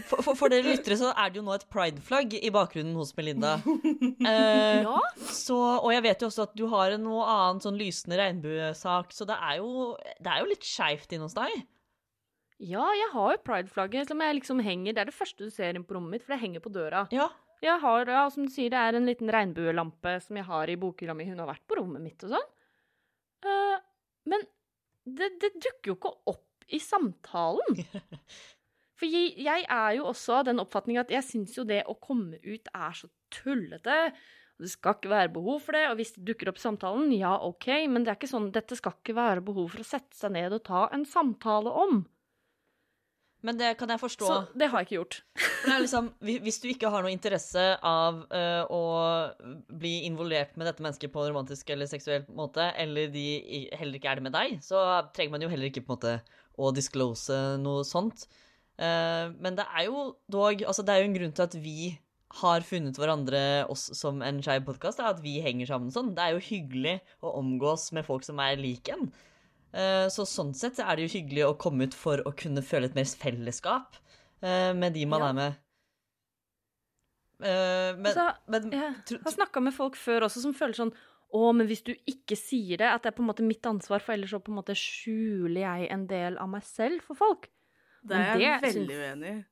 for, 0.05 0.19
for, 0.21 0.35
for 0.35 0.49
dere 0.51 0.67
lyttere 0.67 0.97
så 0.99 1.07
er 1.15 1.29
det 1.31 1.37
jo 1.39 1.43
nå 1.47 1.53
et 1.55 1.63
prideflagg 1.71 2.33
i 2.35 2.49
bakgrunnen 2.53 2.91
hos 2.99 3.13
Melinda. 3.15 3.53
Eh, 3.63 4.83
Ja. 4.83 4.99
så, 5.31 5.55
og 5.79 5.87
jeg 5.93 6.03
vet 6.03 6.21
jo 6.21 6.27
også 6.29 6.43
at 6.49 6.55
du 6.59 6.65
har 6.73 6.91
en 6.97 7.03
noe 7.07 7.23
annen 7.31 7.61
sånn 7.63 7.79
lysende 7.79 8.17
regnbuesak, 8.19 9.07
så 9.15 9.23
det 9.29 9.37
er 9.39 9.55
jo, 9.61 9.69
det 10.19 10.29
er 10.33 10.39
jo 10.43 10.49
litt 10.51 10.67
skeivt 10.67 11.15
inne 11.15 11.25
hos 11.29 11.37
deg. 11.37 11.53
Ja, 12.63 12.85
jeg 12.95 13.09
har 13.11 13.33
jo 13.33 13.41
prideflagget 13.43 14.07
som 14.07 14.21
jeg 14.23 14.37
liksom 14.37 14.61
henger 14.63 14.95
Det 14.95 15.01
er 15.01 15.09
det 15.09 15.17
første 15.17 15.43
du 15.43 15.51
ser 15.51 15.75
inn 15.75 15.83
på 15.83 15.97
rommet 15.97 16.15
mitt, 16.15 16.23
for 16.23 16.35
det 16.35 16.43
henger 16.43 16.63
på 16.63 16.71
døra. 16.71 17.03
Ja. 17.11 17.27
Jeg 17.63 17.81
har, 17.81 18.11
ja, 18.11 18.25
som 18.31 18.45
du 18.47 18.51
sier, 18.53 18.71
det 18.71 18.79
er 18.79 18.97
en 18.97 19.07
liten 19.09 19.31
regnbuelampe 19.31 20.17
som 20.23 20.37
jeg 20.39 20.47
har 20.47 20.71
i 20.71 20.77
bokhylla 20.79 21.15
mi. 21.17 21.27
Hun 21.27 21.41
har 21.41 21.49
vært 21.49 21.65
på 21.67 21.79
rommet 21.79 22.03
mitt 22.03 22.25
og 22.27 22.35
sånn. 22.35 22.49
Uh, 23.45 23.77
men 24.31 24.43
det, 25.05 25.31
det 25.41 25.51
dukker 25.57 25.91
jo 25.91 25.97
ikke 25.97 26.13
opp 26.31 26.67
i 26.71 26.79
samtalen. 26.81 27.83
For 28.99 29.11
jeg, 29.11 29.33
jeg 29.43 29.65
er 29.67 29.97
jo 29.97 30.07
også 30.11 30.39
av 30.39 30.47
den 30.47 30.61
oppfatning 30.63 30.99
at 31.01 31.11
jeg 31.11 31.27
syns 31.27 31.57
jo 31.57 31.65
det 31.67 31.81
å 31.91 31.97
komme 31.99 32.39
ut 32.45 32.69
er 32.71 32.95
så 32.95 33.09
tullete. 33.33 34.13
Det 34.55 34.71
skal 34.71 34.95
ikke 34.95 35.11
være 35.11 35.33
behov 35.35 35.57
for 35.65 35.75
det, 35.75 35.81
og 35.89 35.97
hvis 35.99 36.13
det 36.15 36.23
dukker 36.29 36.47
opp 36.47 36.61
i 36.61 36.63
samtalen, 36.63 37.09
ja, 37.11 37.33
OK, 37.43 37.67
men 37.91 38.05
det 38.05 38.13
er 38.13 38.15
ikke 38.15 38.29
sånn, 38.31 38.53
dette 38.55 38.77
skal 38.79 38.95
ikke 38.95 39.17
være 39.17 39.43
behov 39.43 39.73
for 39.73 39.83
å 39.83 39.87
sette 39.87 40.15
seg 40.15 40.31
ned 40.31 40.55
og 40.55 40.63
ta 40.63 40.85
en 40.95 41.03
samtale 41.03 41.73
om. 41.75 42.05
Men 43.45 43.59
det 43.59 43.75
kan 43.77 43.91
jeg 43.93 44.01
forstå. 44.01 44.27
Så 44.27 44.57
det 44.57 44.69
har 44.71 44.81
jeg 44.81 44.87
ikke 44.87 44.97
gjort. 44.97 45.19
Liksom, 45.83 46.07
Hvis 46.23 46.57
du 46.61 46.69
ikke 46.71 46.89
har 46.93 47.05
noe 47.05 47.13
interesse 47.13 47.65
av 47.85 48.23
uh, 48.31 48.63
å 48.73 48.81
bli 49.69 50.05
involvert 50.07 50.55
med 50.57 50.69
dette 50.69 50.85
mennesket 50.85 51.13
på 51.13 51.21
en 51.21 51.31
romantisk 51.33 51.69
eller 51.73 51.89
seksuell 51.89 52.25
måte, 52.37 52.71
eller 52.81 53.11
de 53.13 53.25
heller 53.77 53.99
ikke 53.99 54.11
er 54.11 54.21
det 54.21 54.27
med 54.27 54.35
deg, 54.37 54.57
så 54.65 54.81
trenger 55.15 55.35
man 55.35 55.45
jo 55.45 55.51
heller 55.51 55.69
ikke 55.69 55.85
på 55.85 55.93
en 55.93 55.97
måte 55.99 56.15
å 56.55 56.71
disclose 56.73 57.37
noe 57.61 57.85
sånt. 57.87 58.25
Uh, 58.79 59.29
men 59.37 59.57
det 59.57 59.67
er 59.71 59.85
jo 59.87 60.09
dog 60.27 60.59
altså 60.67 60.83
Det 60.83 60.91
er 60.91 60.99
jo 60.99 61.07
en 61.07 61.13
grunn 61.15 61.31
til 61.31 61.45
at 61.45 61.53
vi 61.63 61.93
har 62.41 62.65
funnet 62.67 62.97
hverandre 62.99 63.39
oss 63.71 63.85
som 63.95 64.19
en 64.25 64.41
skeiv 64.43 64.65
podkast, 64.67 64.99
at 64.99 65.21
vi 65.23 65.37
henger 65.43 65.69
sammen 65.69 65.93
sånn. 65.93 66.11
Det 66.17 66.23
er 66.23 66.35
jo 66.35 66.43
hyggelig 66.49 66.97
å 67.23 67.37
omgås 67.39 67.91
med 67.95 68.07
folk 68.07 68.25
som 68.27 68.41
er 68.43 68.59
lik 68.59 68.91
en. 68.91 69.07
Eh, 69.75 70.07
Så 70.07 70.23
sånn 70.23 70.53
sett 70.55 70.79
er 70.79 70.95
det 70.95 71.05
jo 71.09 71.13
hyggelig 71.19 71.43
å 71.49 71.57
komme 71.59 71.83
ut 71.89 71.93
for 71.93 72.21
å 72.23 72.31
kunne 72.37 72.61
føle 72.63 72.85
et 72.87 72.95
mer 72.95 73.03
fellesskap 73.03 73.97
eh, 74.41 74.71
med 74.73 74.93
de 74.95 75.05
man 75.05 75.19
Ja. 75.21 75.29
er 75.29 75.33
med. 75.33 75.55
Eh, 77.43 77.97
Men, 77.97 78.05
Altså, 78.05 78.35
men 78.47 78.71
Jeg 78.71 79.19
har 79.23 79.31
snakka 79.33 79.61
med 79.61 79.73
folk 79.75 79.95
før 79.99 80.21
også 80.29 80.39
som 80.45 80.53
føler 80.53 80.73
sånn 80.77 80.93
å, 81.35 81.49
men 81.53 81.67
hvis 81.67 81.83
du 81.83 81.91
ikke 82.07 82.37
sier 82.39 82.77
det, 82.79 82.87
at 82.87 83.03
det 83.03 83.09
er 83.11 83.15
på 83.17 83.23
en 83.25 83.27
måte 83.33 83.43
mitt 83.43 83.65
ansvar, 83.67 83.99
for 83.99 84.13
ellers 84.13 84.31
så 84.31 84.39
på 84.39 84.53
en 84.53 84.59
måte 84.61 84.75
skjuler 84.77 85.65
jeg 85.65 85.89
en 85.91 86.05
del 86.07 86.37
av 86.39 86.47
meg 86.47 86.63
selv 86.63 87.01
for 87.03 87.15
folk. 87.19 87.49
Det 88.05 88.15
er 88.15 88.39
jeg 88.39 88.61
det 88.61 88.69
veldig 88.69 88.95
uenig 89.01 89.33
i. 89.33 89.45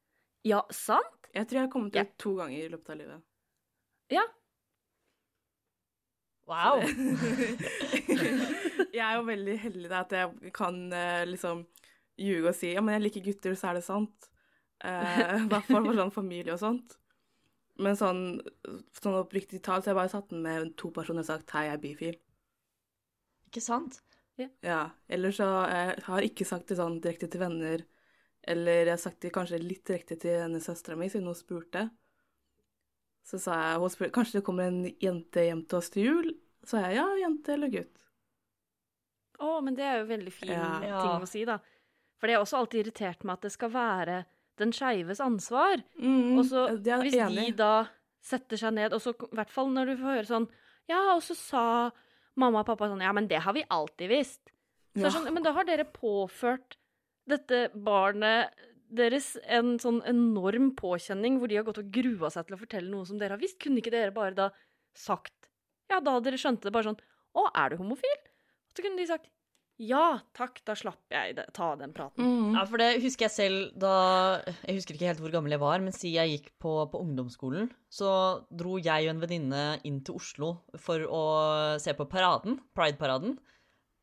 Ja, 0.46 0.62
sant? 0.72 1.28
Jeg 1.34 1.48
tror 1.50 1.58
jeg 1.60 1.66
har 1.68 1.74
kommet 1.74 1.96
Ja. 1.96 2.04
to 2.18 2.36
ganger 2.38 2.58
i 2.66 2.70
løpet 2.70 2.90
av 2.90 2.98
livet. 2.98 3.22
Ja. 4.10 4.24
Wow! 6.50 6.82
jeg 8.94 9.04
er 9.04 9.16
jo 9.16 9.24
veldig 9.30 9.56
heldig 9.62 9.90
da, 9.90 10.02
at 10.04 10.16
jeg 10.18 10.52
kan 10.56 10.82
eh, 10.92 11.24
liksom 11.30 11.64
ljuge 12.20 12.52
og 12.52 12.58
si 12.58 12.74
ja, 12.74 12.84
men 12.84 12.98
jeg 12.98 13.06
liker 13.06 13.26
gutter, 13.30 13.56
så 13.58 13.72
er 13.72 13.80
det 13.80 13.86
sant. 13.86 14.28
Eh, 14.84 15.38
I 15.40 15.48
hvert 15.48 15.70
fall 15.70 15.88
for 15.88 16.02
sånn 16.02 16.14
familie 16.14 16.56
og 16.56 16.62
sånt. 16.62 16.98
Men 17.82 17.98
sånn, 17.98 18.24
sånn 19.00 19.18
oppriktig 19.18 19.64
talt, 19.66 19.86
så 19.86 19.90
har 19.90 19.96
jeg 19.96 20.02
bare 20.02 20.14
satt 20.14 20.30
den 20.34 20.44
med 20.46 20.76
to 20.78 20.92
personer 20.94 21.24
og 21.24 21.30
sagt 21.30 21.56
hei, 21.56 21.66
jeg 21.70 21.78
er 21.78 21.82
bifil. 21.82 22.20
Ikke 23.50 23.64
sant? 23.64 24.02
Ja, 24.66 24.90
Eller 25.08 25.34
så 25.34 25.46
jeg 25.70 26.04
har 26.08 26.22
jeg 26.22 26.32
ikke 26.34 26.48
sagt 26.50 26.70
det 26.70 26.78
sånn 26.80 27.00
direkte 27.02 27.30
til 27.32 27.42
venner. 27.44 27.86
Eller 28.44 28.84
jeg 28.84 28.92
har 28.92 29.02
sagt 29.02 29.22
det 29.24 29.34
kanskje 29.34 29.62
litt 29.62 29.86
direkte 29.88 30.18
til 30.20 30.42
denne 30.42 30.62
søstera 30.62 30.98
mi, 31.00 31.08
siden 31.10 31.30
hun 31.30 31.38
spurte. 31.38 31.88
Så 33.24 33.40
sa 33.40 33.56
jeg 33.72 33.80
hun 33.80 33.90
spurte, 33.94 34.12
kanskje 34.18 34.40
det 34.40 34.46
kommer 34.46 34.68
en 34.68 34.82
jente 35.00 35.46
hjem 35.48 35.62
til 35.68 35.78
oss 35.80 35.90
til 35.94 36.04
jul. 36.10 36.32
Så 36.64 36.76
sa 36.76 36.82
jeg 36.88 36.98
ja, 37.00 37.06
jente 37.24 37.54
eller 37.56 37.72
gutt. 37.72 37.94
Å, 39.44 39.58
men 39.64 39.76
det 39.76 39.84
er 39.88 40.02
jo 40.02 40.10
veldig 40.12 40.34
fin 40.34 40.52
Ja. 40.54 40.68
Ja. 40.86 41.02
ting 41.02 41.24
å 41.26 41.30
si, 41.30 41.44
da. 41.48 41.58
For 42.20 42.28
det 42.30 42.36
har 42.38 42.44
også 42.46 42.60
alltid 42.62 42.86
irritert 42.86 43.24
meg 43.28 43.34
at 43.40 43.48
det 43.48 43.52
skal 43.56 43.72
være 43.74 44.18
den 44.62 44.72
skeives 44.76 45.20
ansvar. 45.24 45.82
Mm, 46.00 46.38
Og 46.40 46.46
så 46.46 46.68
hvis 46.78 47.18
enig 47.18 47.48
de 47.52 47.58
da 47.64 47.88
setter 48.24 48.58
seg 48.62 48.74
ned, 48.78 48.94
og 48.96 49.02
så 49.04 49.12
i 49.18 49.36
hvert 49.36 49.52
fall 49.52 49.72
når 49.74 49.86
du 49.92 49.96
får 50.00 50.14
høre 50.14 50.30
sånn 50.30 50.50
Ja, 50.88 51.00
og 51.16 51.22
så 51.24 51.36
sa 51.36 51.64
mamma 52.40 52.60
og 52.62 52.68
pappa 52.68 52.88
sånn 52.92 53.02
Ja, 53.04 53.12
men 53.16 53.28
det 53.28 53.42
har 53.44 53.54
vi 53.56 53.64
alltid 53.70 54.10
visst. 54.12 54.52
Så 54.96 55.08
Ja. 55.08 55.10
sånn, 55.10 55.34
men 55.34 55.44
da 55.44 55.52
har 55.54 55.64
dere 55.66 55.84
påført 55.86 56.78
dette 57.28 57.70
barnet 57.74 58.52
deres 58.98 59.34
en 59.44 59.76
sånn 59.82 60.02
enorm 60.10 60.72
påkjenning 60.80 61.40
hvor 61.42 61.52
de 61.52 61.60
har 61.60 61.66
gått 61.68 61.82
og 61.82 61.92
grua 61.94 62.32
seg 62.34 62.48
til 62.48 62.58
å 62.58 62.62
fortelle 62.62 62.92
noe 62.92 63.08
som 63.10 63.20
dere 63.22 63.36
har 63.36 63.42
visst. 63.42 63.60
Kunne 63.62 63.82
ikke 63.82 63.94
dere 63.94 64.16
bare 64.16 64.38
da 64.38 64.50
sagt 64.98 65.50
Ja, 65.92 66.00
da 66.00 66.20
dere 66.24 66.40
skjønte 66.40 66.70
det 66.70 66.74
bare 66.76 66.92
sånn 66.92 67.00
Å, 67.34 67.48
er 67.58 67.74
du 67.74 67.80
homofil? 67.82 68.20
Så 68.74 68.86
kunne 68.86 69.02
de 69.02 69.08
sagt 69.10 69.30
Ja, 69.82 70.20
takk, 70.38 70.62
da 70.68 70.76
slapp 70.78 71.02
jeg 71.12 71.34
det, 71.40 71.48
ta 71.58 71.72
den 71.80 71.96
praten. 71.98 72.22
Mm. 72.22 72.58
Ja, 72.60 72.66
for 72.70 72.82
det 72.82 73.02
husker 73.02 73.26
jeg 73.26 73.34
selv 73.34 73.72
da 73.82 73.96
Jeg 74.64 74.78
husker 74.78 74.98
ikke 74.98 75.10
helt 75.10 75.24
hvor 75.24 75.34
gammel 75.34 75.56
jeg 75.56 75.64
var, 75.64 75.82
men 75.82 75.96
si 75.96 76.14
jeg 76.14 76.36
gikk 76.36 76.52
på, 76.62 76.76
på 76.94 77.02
ungdomsskolen, 77.02 77.72
så 77.90 78.12
dro 78.54 78.78
jeg 78.78 79.08
og 79.08 79.16
en 79.16 79.24
venninne 79.24 79.64
inn 79.90 80.04
til 80.06 80.22
Oslo 80.22 80.54
for 80.78 81.08
å 81.10 81.24
se 81.82 81.96
på 81.98 82.08
paraden, 82.12 82.62
Pride-paraden. 82.78 83.40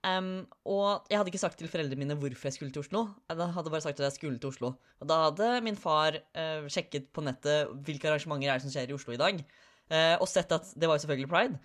Em, 0.00 0.47
og 0.64 1.11
jeg 1.12 1.19
hadde 1.21 1.28
ikke 1.28 1.42
sagt 1.42 1.59
til 1.61 1.69
foreldrene 1.69 2.00
mine 2.00 2.16
hvorfor 2.16 2.49
jeg 2.49 2.57
skulle 2.57 2.73
til 2.73 2.80
Oslo. 2.80 3.02
Jeg 3.28 3.50
hadde 3.57 3.73
bare 3.73 3.85
sagt 3.85 4.00
at 4.00 4.07
jeg 4.07 4.16
skulle 4.16 4.40
til 4.40 4.49
Oslo. 4.49 4.73
Og 5.00 5.11
da 5.11 5.19
hadde 5.26 5.50
min 5.66 5.76
far 5.76 6.16
uh, 6.16 6.64
sjekket 6.73 7.11
på 7.12 7.25
nettet 7.26 7.69
hvilke 7.85 8.09
arrangementer 8.09 8.49
er 8.49 8.57
det 8.57 8.64
som 8.64 8.73
skjer 8.73 8.88
i 8.88 8.97
Oslo 8.97 9.12
i 9.12 9.21
dag, 9.21 9.45
uh, 9.92 10.16
og 10.16 10.26
sett 10.30 10.57
at 10.57 10.73
det 10.73 10.88
var 10.88 10.97
jo 10.97 11.04
selvfølgelig 11.04 11.33
pride. 11.35 11.61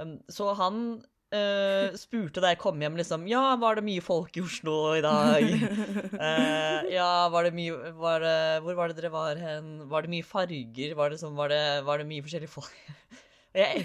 Um, 0.00 0.16
så 0.32 0.50
han 0.58 0.82
uh, 0.98 1.94
spurte 2.00 2.42
da 2.42 2.50
jeg 2.50 2.62
kom 2.62 2.82
hjem, 2.82 2.98
liksom 2.98 3.30
Ja, 3.30 3.54
var 3.62 3.78
det 3.78 3.86
mye 3.86 4.02
folk 4.02 4.34
i 4.34 4.42
Oslo 4.42 4.96
i 4.98 5.06
dag? 5.06 5.46
Ja, 6.96 7.28
var 7.30 7.46
det 7.46 7.54
mye 7.54 7.94
var 7.94 8.22
det, 8.24 8.38
Hvor 8.64 8.78
var 8.78 8.90
det 8.90 8.98
dere 8.98 9.14
var 9.14 9.38
hen? 9.38 9.76
Var 9.90 10.06
det 10.06 10.14
mye 10.16 10.26
farger? 10.26 10.98
Var 10.98 11.12
det, 11.14 11.22
sånn, 11.22 11.38
var 11.38 11.54
det, 11.54 11.62
var 11.86 12.02
det 12.02 12.10
mye 12.10 12.26
forskjellige 12.26 12.58
folk? 12.58 12.74
Jeg, 13.50 13.82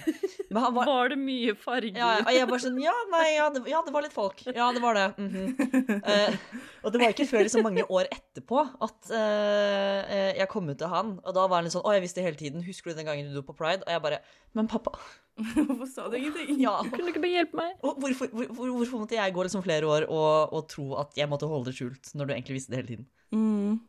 var, 0.54 0.68
Var 0.76 1.10
det 1.10 1.16
mye 1.18 1.56
farger? 1.58 1.96
ja, 1.98 2.10
og 2.22 2.28
jeg 2.36 2.46
bare 2.52 2.62
sånn 2.62 2.76
Ja, 2.84 2.94
nei, 3.10 3.24
ja 3.34 3.48
det, 3.50 3.64
ja, 3.72 3.80
det 3.82 3.94
var 3.96 4.04
litt 4.06 4.14
folk. 4.14 4.44
Ja, 4.46 4.68
det 4.76 4.82
var 4.84 4.94
det. 4.94 5.06
Mm 5.18 5.30
-hmm. 5.32 6.04
uh, 6.06 6.60
og 6.84 6.92
det 6.94 7.02
var 7.02 7.10
ikke 7.10 7.26
før 7.26 7.42
liksom 7.48 7.64
mange 7.66 7.86
år 7.90 8.06
etterpå 8.12 8.60
at 8.86 9.10
eh, 9.10 10.00
eh, 10.16 10.38
jeg 10.38 10.48
kom 10.50 10.70
ut 10.70 10.78
til 10.78 10.88
han, 10.88 11.20
og 11.24 11.34
da 11.34 11.48
var 11.48 11.56
han 11.58 11.64
litt 11.66 11.74
sånn 11.74 11.82
Å, 11.86 11.94
jeg 11.94 12.02
visste 12.02 12.22
hele 12.22 12.38
tiden. 12.38 12.62
Husker 12.64 12.92
du 12.92 12.96
den 12.98 13.06
gangen 13.06 13.26
du 13.26 13.34
dro 13.34 13.42
på 13.42 13.58
pride? 13.58 13.82
Og 13.88 13.92
jeg 13.92 14.02
bare 14.02 14.20
Men 14.54 14.68
pappa 14.68 14.92
Hvorfor 15.68 15.88
sa 15.88 16.10
du 16.10 16.16
ingenting? 16.18 16.62
Ja. 16.62 16.78
Kunne 16.84 17.04
du 17.04 17.12
ikke 17.12 17.22
bare 17.26 17.32
hjelpe 17.42 17.58
meg? 17.58 17.74
Og 17.82 17.98
hvorfor, 18.00 18.28
hvor, 18.28 18.46
hvor- 18.46 18.76
hvorfor 18.78 19.00
måtte 19.00 19.16
jeg 19.16 19.34
gå 19.34 19.44
liksom 19.44 19.64
flere 19.64 19.86
år 19.88 20.06
og, 20.10 20.54
og 20.54 20.70
tro 20.70 20.94
at 20.96 21.18
jeg 21.18 21.28
måtte 21.30 21.48
holde 21.48 21.66
det 21.66 21.76
skjult, 21.76 22.14
når 22.16 22.26
du 22.26 22.34
egentlig 22.34 22.54
visste 22.54 22.72
det 22.72 22.78
hele 22.78 22.88
tiden? 22.88 23.08
Mm. 23.32 23.80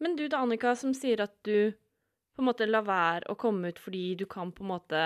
Men 0.00 0.16
du 0.16 0.28
da, 0.28 0.36
Annika, 0.44 0.74
som 0.74 0.94
sier 0.94 1.20
at 1.22 1.34
du 1.44 1.72
på 2.36 2.42
en 2.42 2.48
måte 2.50 2.66
la 2.68 2.82
være 2.86 3.30
å 3.32 3.36
komme 3.40 3.72
ut 3.72 3.80
fordi 3.82 4.04
du 4.20 4.26
kan 4.30 4.52
på 4.52 4.64
en 4.64 4.72
måte 4.74 5.04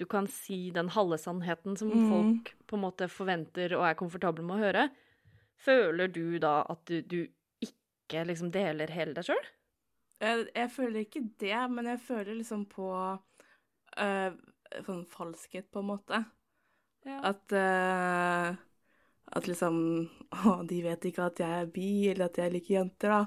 Du 0.00 0.06
kan 0.08 0.26
si 0.26 0.70
den 0.74 0.88
halve 0.94 1.18
sannheten 1.20 1.76
som 1.76 1.90
Mm. 1.92 2.08
folk 2.08 2.54
på 2.66 2.76
en 2.76 2.82
måte 2.82 3.08
forventer 3.12 3.74
og 3.76 3.84
er 3.86 3.94
komfortable 4.00 4.42
med 4.42 4.56
å 4.56 4.62
høre. 4.64 4.84
Føler 5.66 6.08
du 6.08 6.38
da 6.38 6.62
at 6.72 6.84
du, 6.86 7.02
du 7.02 7.28
ikke 7.60 8.24
liksom 8.26 8.50
deler 8.56 8.88
hele 8.90 9.14
deg 9.14 9.28
sjøl? 9.28 9.44
Jeg, 10.22 10.46
jeg 10.54 10.70
føler 10.70 11.00
ikke 11.04 11.22
det, 11.42 11.56
men 11.70 11.86
jeg 11.90 12.00
føler 12.06 12.34
liksom 12.38 12.64
på 12.70 12.88
øh, 13.98 14.32
sånn 14.86 15.04
falskhet, 15.12 15.68
på 15.72 15.82
en 15.82 15.88
måte. 15.92 16.22
Ja. 17.06 17.18
At 17.22 17.52
øh, 17.52 18.56
At 19.32 19.46
liksom 19.48 19.76
Å, 20.48 20.62
de 20.68 20.82
vet 20.84 21.04
ikke 21.10 21.26
at 21.30 21.40
jeg 21.42 21.62
er 21.62 21.70
bi, 21.74 21.88
eller 22.12 22.28
at 22.30 22.38
jeg 22.40 22.52
liker 22.54 22.74
jenter, 22.80 23.14
da. 23.16 23.22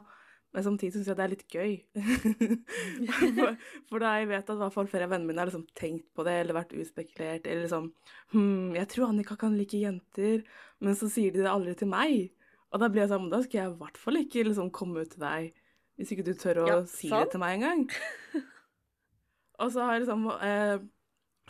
Men 0.55 0.63
samtidig 0.63 0.93
syns 0.95 1.09
jeg 1.11 1.17
det 1.19 1.23
er 1.25 1.31
litt 1.33 1.49
gøy. 1.51 1.73
for, 3.35 3.57
for 3.89 4.03
da 4.03 4.13
jeg 4.21 4.29
vet 4.29 4.47
at 4.47 4.55
i 4.55 4.61
hvert 4.61 4.75
fall 4.75 4.87
flere 4.91 5.07
av 5.07 5.11
vennene 5.11 5.27
mine 5.29 5.43
har 5.43 5.49
liksom 5.49 5.65
tenkt 5.75 6.07
på 6.15 6.23
det, 6.27 6.35
eller 6.41 6.55
vært 6.57 6.71
uspekulert, 6.79 7.47
eller 7.49 7.65
liksom 7.65 7.89
Hm, 8.31 8.71
jeg 8.77 8.89
tror 8.93 9.09
Annika 9.11 9.35
kan 9.39 9.57
like 9.59 9.77
jenter, 9.81 10.45
men 10.83 10.95
så 10.97 11.09
sier 11.11 11.35
de 11.35 11.43
det 11.43 11.51
aldri 11.51 11.75
til 11.79 11.91
meg. 11.91 12.31
Og 12.71 12.81
da 12.81 12.89
blir 12.91 13.03
jeg 13.05 13.11
sånn 13.13 13.29
Da 13.31 13.41
skal 13.43 13.59
jeg 13.61 13.73
i 13.75 13.79
hvert 13.83 13.99
fall 14.01 14.19
ikke 14.23 14.47
liksom 14.47 14.71
komme 14.75 15.03
ut 15.05 15.11
til 15.13 15.23
deg, 15.23 15.51
hvis 15.99 16.11
ikke 16.15 16.25
du 16.27 16.33
tør 16.39 16.63
å 16.63 16.67
Ja, 16.71 16.79
si 16.89 17.11
sant. 17.11 17.27
det 17.27 17.35
til 17.35 17.43
meg 17.43 17.59
engang. 17.59 17.85
Og 19.61 19.71
så 19.71 19.85
har 19.85 19.95
jeg 19.95 20.03
liksom 20.03 20.25
eh, 20.43 20.79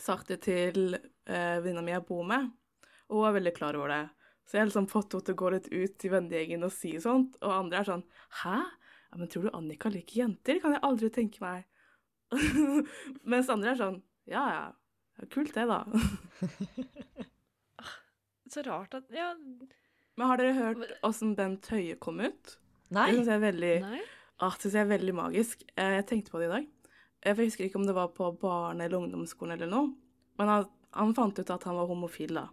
sagt 0.01 0.29
det 0.29 0.41
til 0.45 0.97
eh, 0.97 1.57
venninna 1.63 1.81
mi 1.85 1.93
jeg 1.95 2.05
bor 2.05 2.25
med, 2.27 2.51
og 3.09 3.21
hun 3.21 3.29
er 3.29 3.37
veldig 3.39 3.53
klar 3.57 3.77
over 3.79 3.89
det. 3.93 4.03
Så 4.45 4.57
jeg 4.57 4.61
har 4.61 4.69
liksom 4.69 4.89
fått 4.91 5.15
henne 5.15 5.25
til 5.25 5.33
å 5.33 5.39
gå 5.41 5.51
litt 5.55 5.69
ut 5.73 5.95
til 6.01 6.13
vennegjengen 6.13 6.67
og 6.67 6.73
si 6.73 6.91
sånt, 7.01 7.39
og 7.41 7.55
andre 7.55 7.79
er 7.81 7.87
sånn 7.89 8.03
Hæ? 8.43 8.59
Ja, 9.15 9.19
men 9.21 9.29
tror 9.31 9.45
du 9.47 9.53
Annika 9.55 9.87
liker 9.89 10.17
jenter? 10.25 10.57
Kan 10.59 10.73
jeg 10.75 10.81
aldri 10.83 11.07
tenke 11.15 11.39
meg. 11.39 11.61
Mens 13.31 13.47
andre 13.53 13.71
er 13.71 13.77
sånn 13.79 14.01
Ja, 14.27 14.41
ja. 14.51 14.65
kult 15.31 15.53
det, 15.55 15.63
da. 15.69 15.77
Så 18.51 18.61
rart 18.65 18.93
at 18.97 19.09
Ja, 19.13 19.31
Men 20.17 20.27
har 20.29 20.39
dere 20.39 20.53
hørt 20.57 20.93
åssen 21.05 21.33
Bent 21.37 21.67
Høie 21.71 21.95
kom 21.99 22.19
ut? 22.23 22.57
Nei. 22.93 23.07
Det 23.11 23.17
syns 23.21 23.31
jeg 23.31 23.39
er 23.39 23.43
veldig. 23.45 23.73
Ah, 24.43 24.53
synes 24.59 24.75
jeg 24.77 24.83
er 24.85 24.91
veldig 24.91 25.15
magisk. 25.17 25.63
Eh, 25.75 25.95
Jeg 25.97 26.05
tenkte 26.11 26.33
på 26.35 26.39
det 26.43 26.49
i 26.49 26.53
dag. 26.53 26.67
Eh, 27.23 27.31
Jeg 27.33 27.49
husker 27.49 27.65
ikke 27.65 27.79
om 27.79 27.87
det 27.87 27.95
var 27.97 28.11
på 28.13 28.27
barne- 28.39 28.85
eller 28.85 28.99
ungdomsskolen 28.99 29.55
eller 29.57 29.71
noe. 29.71 29.93
Men 30.37 30.47
han, 30.51 30.67
han 30.93 31.13
fant 31.15 31.39
ut 31.39 31.49
at 31.55 31.63
han 31.63 31.75
var 31.79 31.87
homofil, 31.89 32.35
da. 32.35 32.47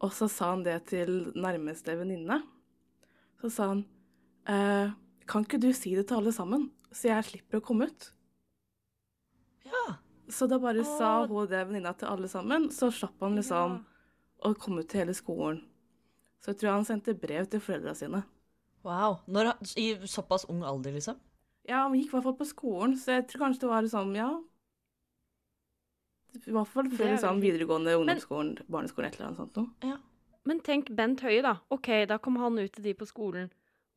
Og 0.00 0.12
så 0.12 0.28
sa 0.28 0.50
han 0.52 0.64
det 0.66 0.80
til 0.90 1.30
nærmeste 1.36 1.94
venninne. 1.96 2.40
Så 3.40 3.50
sa 3.52 3.68
han 3.72 3.84
eh, 4.48 4.90
Kan 5.26 5.46
ikke 5.46 5.60
du 5.62 5.72
si 5.74 5.94
det 5.96 6.06
til 6.08 6.20
alle 6.20 6.32
sammen, 6.34 6.68
så 6.94 7.10
jeg 7.10 7.26
slipper 7.30 7.58
å 7.58 7.64
komme 7.64 7.88
ut? 7.90 8.10
Ja. 9.66 9.98
Så 10.30 10.46
da 10.50 10.58
bare 10.62 10.84
sa 10.86 11.22
Åh. 11.22 11.30
hun 11.30 11.50
det 11.50 11.62
venninna 11.68 11.92
til 11.98 12.10
alle 12.10 12.30
sammen, 12.30 12.68
så 12.74 12.90
slapp 12.94 13.20
han 13.22 13.38
liksom 13.38 13.80
å 14.46 14.52
komme 14.58 14.82
ut 14.82 14.90
til 14.90 15.04
hele 15.04 15.14
skolen. 15.14 15.62
Så 16.42 16.52
jeg 16.52 16.60
tror 16.60 16.76
han 16.76 16.86
sendte 16.86 17.14
brev 17.18 17.48
til 17.50 17.62
foreldra 17.62 17.94
sine. 17.98 18.22
Wow. 18.86 19.20
Når, 19.26 19.54
I 19.78 19.86
såpass 20.06 20.46
ung 20.50 20.62
alder, 20.62 20.94
liksom? 20.94 21.18
Ja, 21.66 21.82
han 21.86 21.96
gikk 21.98 22.12
i 22.12 22.14
hvert 22.14 22.26
fall 22.28 22.36
på 22.38 22.46
skolen, 22.46 22.94
så 22.98 23.16
jeg 23.16 23.26
tror 23.30 23.46
kanskje 23.46 23.64
det 23.64 23.70
var 23.72 23.82
liksom, 23.82 24.12
ja 24.14 24.28
I 26.36 26.52
hvert 26.54 26.70
fall 26.70 26.86
Det 26.86 26.98
før 27.00 27.10
liksom, 27.10 27.40
videregående, 27.42 27.96
ungdomsskolen, 27.98 28.52
barneskolen, 28.70 29.08
et 29.10 29.18
eller 29.18 29.32
annet 29.32 29.40
sånt 29.42 29.58
noe. 29.58 29.96
Men 30.46 30.60
tenk 30.62 30.92
Bent 30.94 31.24
Høie, 31.26 31.42
da. 31.42 31.56
Ok, 31.74 31.88
da 32.06 32.20
kom 32.22 32.38
han 32.38 32.60
ut 32.60 32.70
til 32.76 32.84
de 32.86 32.94
på 32.94 33.08
skolen 33.08 33.48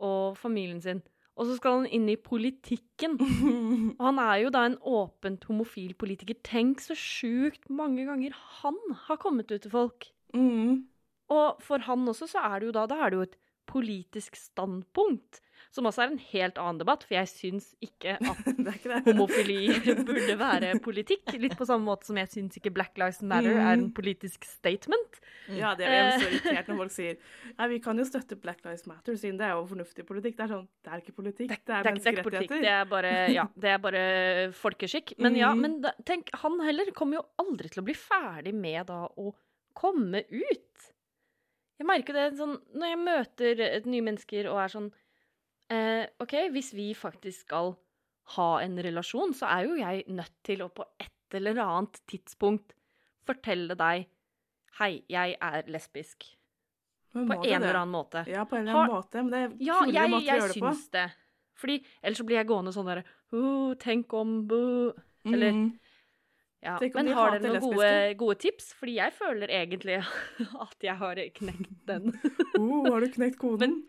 og 0.02 0.38
familien 0.40 0.82
sin. 0.82 1.04
Og 1.40 1.48
så 1.48 1.56
skal 1.56 1.78
han 1.80 1.92
inn 1.96 2.10
i 2.12 2.20
politikken. 2.20 3.16
Og 3.98 4.04
han 4.04 4.22
er 4.22 4.42
jo 4.44 4.54
da 4.54 4.66
en 4.68 4.80
åpent 4.84 5.46
homofil 5.48 5.94
politiker. 6.00 6.36
Tenk 6.44 6.84
så 6.84 6.98
sjukt 7.00 7.70
mange 7.72 8.04
ganger 8.10 8.36
han 8.60 8.80
har 9.08 9.22
kommet 9.24 9.52
ut 9.54 9.64
til 9.64 9.72
folk. 9.72 10.10
Mm. 10.36 10.90
Og 11.32 11.62
for 11.64 11.86
han 11.88 12.08
også 12.12 12.28
så 12.28 12.44
er 12.44 12.60
det 12.60 12.70
jo 12.70 12.76
da, 12.76 12.84
da 12.92 13.00
er 13.06 13.14
det 13.14 13.20
jo 13.20 13.28
et 13.30 13.40
politisk 13.70 14.36
standpunkt. 14.40 15.40
Som 15.72 15.86
også 15.86 16.02
er 16.02 16.10
en 16.10 16.22
helt 16.32 16.58
annen 16.58 16.80
debatt, 16.82 17.04
for 17.06 17.14
jeg 17.14 17.30
syns 17.30 17.66
ikke 17.86 18.16
at 18.18 18.48
ikke 18.74 18.96
homofili 19.06 19.68
burde 20.02 20.34
være 20.40 20.72
politikk. 20.82 21.30
Litt 21.38 21.54
på 21.60 21.68
samme 21.70 21.86
måte 21.86 22.08
som 22.10 22.18
jeg 22.18 22.32
syns 22.32 22.58
ikke 22.58 22.72
Black 22.74 22.98
Lives 22.98 23.20
Matter 23.22 23.54
er 23.54 23.76
en 23.76 23.84
politisk 23.94 24.48
statement. 24.50 25.20
Ja, 25.54 25.76
det 25.78 25.86
er 25.86 26.16
så 26.18 26.26
irritert 26.32 26.72
når 26.72 26.80
folk 26.82 26.94
sier 26.96 27.20
Nei, 27.60 27.68
vi 27.76 27.78
kan 27.86 28.02
jo 28.02 28.06
støtte 28.10 28.38
Black 28.42 28.64
Lives 28.66 28.88
Matter, 28.90 29.14
siden 29.22 29.38
det 29.38 29.46
er 29.46 29.54
jo 29.60 29.68
fornuftig 29.70 30.06
politikk. 30.10 30.38
Det 30.40 30.48
er 30.48 30.54
sånn, 30.56 30.66
det 30.86 30.92
er 30.96 31.04
ikke 31.04 31.16
politikk, 31.20 31.54
det 31.54 31.58
er 31.60 31.68
Det 31.70 31.76
er, 31.76 31.84
det 31.84 31.90
er 31.90 32.00
ikke 32.00 32.00
det 32.00 32.24
menneskerettigheter. 32.26 32.66
er 32.74 32.90
bare, 32.96 33.14
ja, 33.36 33.46
det 33.56 33.70
er 33.76 33.84
bare 33.86 34.04
folkeskikk. 34.58 35.14
Men 35.22 35.38
ja, 35.38 35.52
Mhm. 35.54 35.62
men 35.68 35.76
da, 35.86 35.92
tenk, 36.06 36.30
han 36.42 36.58
heller 36.66 36.90
kommer 36.98 37.20
jo 37.22 37.26
aldri 37.46 37.70
til 37.70 37.84
å 37.84 37.86
bli 37.86 37.94
ferdig 37.98 38.56
med 38.58 38.88
da 38.90 39.04
å 39.22 39.36
komme 39.78 40.24
ut. 40.26 40.90
Jeg 41.80 41.88
merker 41.88 42.18
det 42.18 42.26
sånn 42.42 42.58
når 42.76 42.90
jeg 42.92 43.00
møter 43.06 43.62
et 43.70 43.86
nye 43.88 44.02
mennesker 44.10 44.50
og 44.52 44.58
er 44.66 44.74
sånn 44.74 44.90
eh, 45.74 46.06
OK, 46.20 46.36
hvis 46.54 46.74
vi 46.78 46.92
faktisk 46.98 47.48
skal 47.48 47.74
ha 48.36 48.50
en 48.62 48.78
relasjon, 48.84 49.34
så 49.34 49.50
er 49.50 49.68
jo 49.68 49.78
jeg 49.80 50.04
nødt 50.08 50.36
til 50.46 50.62
å 50.66 50.70
på 50.74 50.86
et 51.02 51.38
eller 51.40 51.62
annet 51.64 52.02
tidspunkt 52.10 52.76
fortelle 53.28 53.78
deg 53.78 54.08
Hei, 54.80 55.02
jeg 55.12 55.34
er 55.44 55.66
lesbisk. 55.68 56.24
På 57.12 57.24
en 57.26 57.42
det? 57.42 57.50
eller 57.58 57.74
annen 57.82 57.92
måte. 57.92 58.22
Ja, 58.30 58.46
på 58.46 58.56
en 58.56 58.62
eller 58.68 58.78
Har- 58.78 58.86
annen 58.86 58.96
måte, 58.96 59.24
men 59.24 59.32
det 59.34 59.40
er 59.40 59.56
Ja, 59.66 59.80
jeg, 59.86 60.10
måter 60.10 60.30
å 60.30 60.38
gjøre 60.38 60.54
det 60.54 60.62
på. 60.62 60.70
syns 60.70 60.90
det. 60.94 61.06
Fordi 61.60 61.76
ellers 62.02 62.18
så 62.22 62.26
blir 62.26 62.38
jeg 62.38 62.48
gående 62.48 62.72
sånn 62.72 62.88
derre 62.88 63.04
Tenk 63.80 64.14
om 64.14 64.48
bu 64.48 64.94
Eller 65.26 65.52
mm. 65.52 65.80
ja. 66.64 66.78
Men 66.96 67.08
har 67.08 67.36
dere 67.36 67.60
noen 67.60 67.66
gode, 67.66 67.92
gode 68.16 68.38
tips? 68.40 68.74
Fordi 68.74 68.96
jeg 68.96 69.14
føler 69.18 69.48
egentlig 69.50 69.98
at 70.66 70.78
jeg 70.86 70.96
har 70.96 71.16
knekt 71.16 71.76
den. 71.90 72.14
Oh, 72.58 72.86
har 72.92 73.02
du 73.02 73.12
knekt 73.12 73.38
koden? 73.42 73.84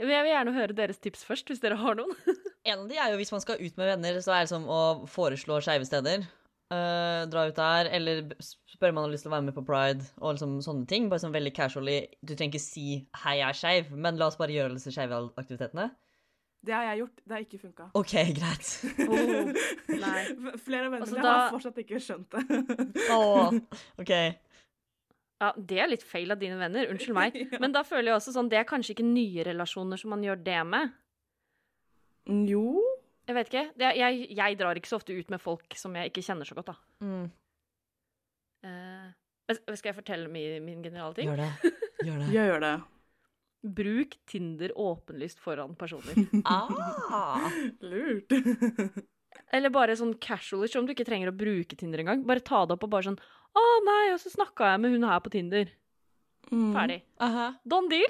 Jeg 0.00 0.08
vil 0.08 0.30
gjerne 0.32 0.52
høre 0.56 0.76
deres 0.76 1.00
tips 1.02 1.26
først, 1.28 1.50
hvis 1.52 1.60
dere 1.60 1.76
har 1.80 1.98
noen. 1.98 2.14
En 2.70 2.82
av 2.82 2.90
de 2.90 2.96
er 3.00 3.12
jo 3.12 3.16
hvis 3.16 3.30
man 3.32 3.40
skal 3.40 3.60
ut 3.60 3.78
med 3.80 3.88
venner, 3.88 4.18
så 4.20 4.34
er 4.36 4.44
det 4.44 4.50
som 4.50 4.66
å 4.68 4.80
foreslå 5.08 5.62
skeive 5.64 5.86
steder. 5.88 6.26
Uh, 6.70 7.24
dra 7.32 7.46
ut 7.48 7.56
der, 7.56 7.88
eller 7.96 8.20
spørre 8.68 8.92
om 8.92 8.98
man 9.00 9.06
har 9.06 9.14
lyst 9.14 9.24
til 9.24 9.32
å 9.32 9.34
være 9.34 9.46
med 9.48 9.56
på 9.56 9.64
pride, 9.66 10.04
og 10.20 10.36
liksom 10.36 10.58
sånne 10.64 10.84
ting. 10.90 11.08
Bare 11.10 11.22
sånn 11.24 11.32
veldig 11.34 11.52
casually. 11.56 11.96
Du 12.20 12.34
trenger 12.34 12.54
ikke 12.54 12.62
si 12.62 12.84
'hei, 13.22 13.38
jeg 13.40 13.48
er 13.48 13.58
skeiv', 13.62 13.90
men 13.96 14.20
la 14.20 14.28
oss 14.28 14.36
bare 14.40 14.52
gjøre 14.54 14.76
disse 14.76 14.92
skeive 14.92 15.22
aktivitetene. 15.40 15.88
Det 16.60 16.74
har 16.76 16.84
jeg 16.90 17.00
gjort, 17.00 17.16
det 17.24 17.32
har 17.32 17.44
ikke 17.46 17.58
funka. 17.64 17.88
OK, 17.96 18.14
greit. 18.38 18.68
Oh, 19.10 19.96
nei. 19.96 20.20
Flere 20.60 20.90
venner 20.92 21.06
Altså, 21.06 21.18
har 21.24 21.50
fortsatt 21.54 21.80
ikke 21.80 22.00
skjønt 22.04 22.36
det. 22.36 22.44
oh, 23.16 23.56
OK. 24.00 24.12
Ja, 25.40 25.52
Det 25.56 25.78
er 25.80 25.88
litt 25.88 26.04
feil 26.04 26.32
av 26.32 26.40
dine 26.40 26.58
venner, 26.60 26.90
unnskyld 26.92 27.16
meg. 27.16 27.36
Ja. 27.54 27.60
Men 27.62 27.72
da 27.72 27.82
føler 27.86 28.12
jeg 28.12 28.18
også 28.18 28.34
sånn, 28.36 28.50
det 28.52 28.60
er 28.60 28.68
kanskje 28.68 28.94
ikke 28.96 29.06
nye 29.08 29.46
relasjoner 29.48 30.00
som 30.00 30.12
man 30.14 30.24
gjør 30.26 30.42
det 30.44 30.60
med. 30.68 30.92
jo 32.50 32.64
Jeg 33.28 33.36
vet 33.38 33.52
ikke. 33.52 33.64
Det 33.78 33.86
er, 33.88 33.96
jeg, 33.96 34.26
jeg 34.36 34.58
drar 34.60 34.76
ikke 34.76 34.90
så 34.90 34.98
ofte 35.00 35.16
ut 35.16 35.30
med 35.32 35.40
folk 35.40 35.76
som 35.78 35.96
jeg 35.96 36.12
ikke 36.12 36.24
kjenner 36.26 36.48
så 36.48 36.56
godt, 36.58 36.72
da. 36.72 36.76
Mm. 37.06 37.26
Uh, 38.60 39.10
skal 39.72 39.92
jeg 39.92 39.98
fortelle 40.02 40.28
min, 40.28 40.60
min 40.64 40.82
generale 40.84 41.16
ting? 41.16 41.30
Gjør 41.30 41.44
det. 41.46 41.74
Gjør 42.06 42.18
det. 42.20 42.32
Gjør 42.34 42.64
det. 42.66 42.74
Bruk 43.76 44.16
Tinder 44.26 44.72
åpenlyst 44.76 45.40
foran 45.40 45.76
personer. 45.76 46.16
Ah. 46.44 47.48
Lurt. 47.80 48.32
Eller 49.52 49.72
bare 49.74 49.96
sånn 49.98 50.14
casualish, 50.22 50.76
om 50.78 50.86
du 50.86 50.92
ikke 50.94 51.06
trenger 51.08 51.32
å 51.32 51.36
bruke 51.36 51.76
Tinder 51.76 51.98
engang. 52.04 52.22
Bare 52.26 52.40
ta 52.46 52.64
det 52.66 52.76
opp 52.76 52.84
og 52.86 52.90
bare 52.92 53.08
sånn 53.10 53.18
Å 53.58 53.62
nei, 53.82 54.12
og 54.14 54.20
så 54.22 54.30
snakka 54.30 54.68
jeg 54.72 54.80
med 54.84 54.92
hun 54.94 55.06
her 55.10 55.18
på 55.24 55.30
Tinder. 55.34 55.70
Mm. 56.52 56.68
Ferdig. 56.76 57.00
Aha. 57.26 57.48
Don 57.66 57.88
deal. 57.90 58.06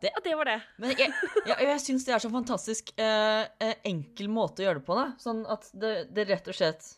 Det- 0.00 0.12
Ja, 0.14 0.20
det 0.24 0.34
var 0.38 0.44
det. 0.48 0.62
Men 0.80 0.94
jeg, 0.96 1.12
jeg, 1.44 1.56
jeg 1.68 1.80
syns 1.84 2.06
det 2.06 2.14
er 2.16 2.22
så 2.24 2.30
fantastisk 2.32 2.94
eh, 2.96 3.44
eh, 3.60 3.74
enkel 3.84 4.30
måte 4.32 4.62
å 4.62 4.66
gjøre 4.70 4.80
det 4.80 4.86
på. 4.88 4.96
Da. 4.96 5.04
Sånn 5.20 5.42
at 5.52 5.68
det, 5.76 5.92
det 6.16 6.24
rett 6.30 6.48
og 6.48 6.56
slett 6.56 6.88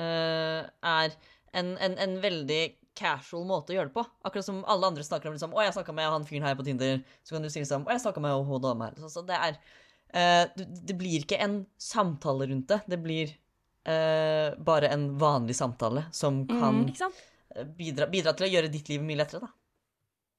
eh, 0.00 0.64
er 0.64 1.12
en, 1.52 1.74
en, 1.76 1.98
en 2.00 2.16
veldig 2.24 2.62
casual 2.96 3.44
måte 3.46 3.74
å 3.74 3.76
gjøre 3.76 3.90
det 3.90 3.96
på. 3.98 4.04
Akkurat 4.24 4.46
som 4.46 4.64
alle 4.70 4.86
andre 4.88 5.04
snakker 5.04 5.28
om 5.28 5.34
liksom, 5.36 5.52
'Å, 5.52 5.60
jeg 5.66 5.74
snakka 5.76 5.92
med 5.92 6.08
han 6.08 6.24
fyren 6.24 6.46
her 6.46 6.54
på 6.56 6.64
Tinder.' 6.66 7.02
Så 7.26 7.34
kan 7.36 7.42
du 7.44 7.50
si 7.50 7.60
liksom 7.60 7.84
'Å, 7.84 7.90
jeg 7.92 8.04
snakka 8.06 8.22
med 8.22 8.46
hun 8.48 8.62
dama 8.62 8.88
her.' 8.88 9.00
Så, 9.02 9.10
så 9.10 9.22
det 9.26 9.34
er 9.36 9.58
eh, 10.12 10.44
Det 10.56 10.96
blir 10.98 11.24
ikke 11.24 11.40
en 11.44 11.62
samtale 11.80 12.48
rundt 12.50 12.68
det. 12.68 12.80
Det 12.90 13.00
blir 13.02 13.34
eh, 13.88 14.54
bare 14.58 14.92
en 14.94 15.12
vanlig 15.18 15.56
samtale 15.56 16.06
som 16.12 16.44
kan 16.48 16.84
mm, 16.84 17.74
bidra, 17.78 18.08
bidra 18.10 18.34
til 18.36 18.48
å 18.48 18.52
gjøre 18.56 18.72
ditt 18.72 18.90
liv 18.92 19.04
mye 19.04 19.22
lettere, 19.22 19.46
da. 19.46 19.54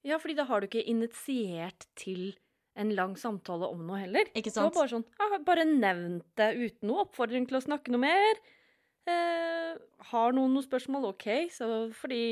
Ja, 0.06 0.20
fordi 0.22 0.36
da 0.38 0.44
har 0.46 0.62
du 0.62 0.68
ikke 0.68 0.84
initiert 0.86 1.88
til 1.98 2.36
en 2.76 2.92
lang 2.94 3.16
samtale 3.18 3.66
om 3.72 3.80
noe 3.88 4.02
heller. 4.02 4.28
Ikke 4.36 4.52
sant? 4.52 4.74
Det 4.74 4.76
sant? 4.76 4.78
bare 4.78 4.92
sånn 4.92 5.06
ja, 5.16 5.40
Bare 5.46 5.64
nevnt 5.66 6.26
det 6.38 6.50
uten 6.54 6.90
noe 6.90 7.06
oppfordring 7.06 7.48
til 7.48 7.58
å 7.58 7.64
snakke 7.64 7.94
noe 7.94 8.04
mer. 8.04 8.38
Eh, 9.08 9.72
har 10.10 10.36
noen 10.36 10.54
noen 10.54 10.66
spørsmål? 10.66 11.08
OK, 11.14 11.26
så 11.54 11.88
fordi 11.96 12.22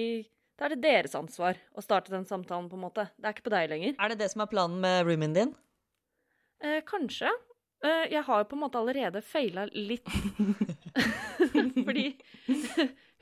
da 0.58 0.68
er 0.68 0.74
det 0.76 0.84
deres 0.84 1.16
ansvar 1.18 1.58
å 1.74 1.82
starte 1.82 2.12
den 2.14 2.26
samtalen, 2.28 2.68
på 2.70 2.78
en 2.78 2.84
måte. 2.84 3.08
Det 3.18 3.26
er 3.26 3.34
ikke 3.34 3.48
på 3.48 3.54
deg 3.56 3.72
lenger. 3.72 3.96
Er 3.98 4.12
det 4.12 4.20
det 4.20 4.30
som 4.30 4.44
er 4.44 4.50
planen 4.52 4.78
med 4.84 5.02
roomien 5.08 5.34
din? 5.34 5.54
Eh, 6.64 6.80
kanskje. 6.88 7.28
Eh, 7.84 8.06
jeg 8.14 8.22
har 8.24 8.40
jo 8.40 8.48
på 8.48 8.56
en 8.56 8.62
måte 8.64 8.80
allerede 8.80 9.20
feila 9.24 9.66
litt. 9.76 10.08
Fordi 11.86 12.06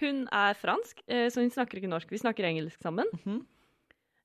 hun 0.02 0.22
er 0.30 0.54
fransk, 0.58 1.02
eh, 1.08 1.26
så 1.32 1.42
hun 1.42 1.50
snakker 1.50 1.80
ikke 1.80 1.90
norsk. 1.90 2.10
Vi 2.14 2.20
snakker 2.22 2.46
engelsk 2.48 2.82
sammen. 2.84 3.10
Mhm. 3.24 3.40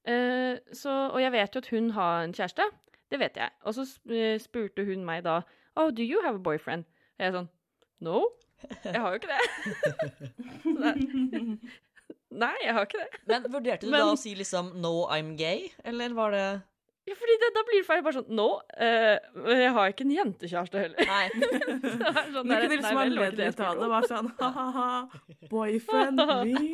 Eh, 0.08 0.60
så, 0.72 0.92
og 1.12 1.18
jeg 1.20 1.34
vet 1.34 1.56
jo 1.58 1.60
at 1.66 1.72
hun 1.74 1.90
har 1.98 2.22
en 2.24 2.34
kjæreste. 2.38 2.64
Det 3.12 3.20
vet 3.20 3.36
jeg. 3.40 3.50
Og 3.68 3.74
så 3.76 3.84
eh, 4.14 4.38
spurte 4.40 4.86
hun 4.88 5.04
meg 5.08 5.26
da 5.28 5.42
Oh, 5.78 5.92
do 5.92 6.02
you 6.02 6.22
have 6.24 6.36
a 6.40 6.42
boyfriend? 6.42 6.86
Og 7.18 7.22
jeg 7.22 7.28
er 7.28 7.36
sånn 7.36 7.50
No, 8.02 8.22
jeg 8.86 9.02
har 9.02 9.14
jo 9.14 9.20
ikke 9.20 9.34
det. 9.34 9.42
Nei, 12.44 12.54
jeg 12.64 12.74
har 12.76 12.86
ikke 12.88 13.02
det. 13.04 13.20
Men 13.30 13.46
vurderte 13.54 13.86
du 13.88 13.92
Men- 13.92 14.02
da 14.06 14.14
å 14.14 14.18
si 14.20 14.34
liksom 14.36 14.72
'no, 14.82 15.08
I'm 15.10 15.36
gay', 15.38 15.72
eller 15.86 16.14
var 16.14 16.32
det 16.32 16.62
Ja, 17.08 17.16
fordi 17.16 17.36
det, 17.40 17.50
da 17.56 17.62
blir 17.68 17.80
det 17.80 17.88
feil. 17.88 18.02
Bare 18.04 18.18
sånn 18.18 18.32
No, 18.36 18.48
eh, 18.76 19.16
jeg 19.48 19.72
har 19.78 19.94
ikke 19.94 20.04
en 20.04 20.12
jentekjæreste 20.12 20.82
heller. 20.82 21.08
Nei. 21.08 21.28
Det 21.38 22.10
er 22.12 22.32
sånn 22.34 22.50
det 22.50 22.58
var 22.58 22.74
ikke 22.76 22.92
anledning 22.92 23.38
det 23.38 23.46
til 23.46 23.54
å 23.54 23.60
ta 23.62 23.70
det? 23.78 23.88
Bare 23.94 24.10
sånn 24.12 24.28
ha-ha-ha, 24.42 24.90
boyfriend 25.52 26.20
me. 26.28 26.74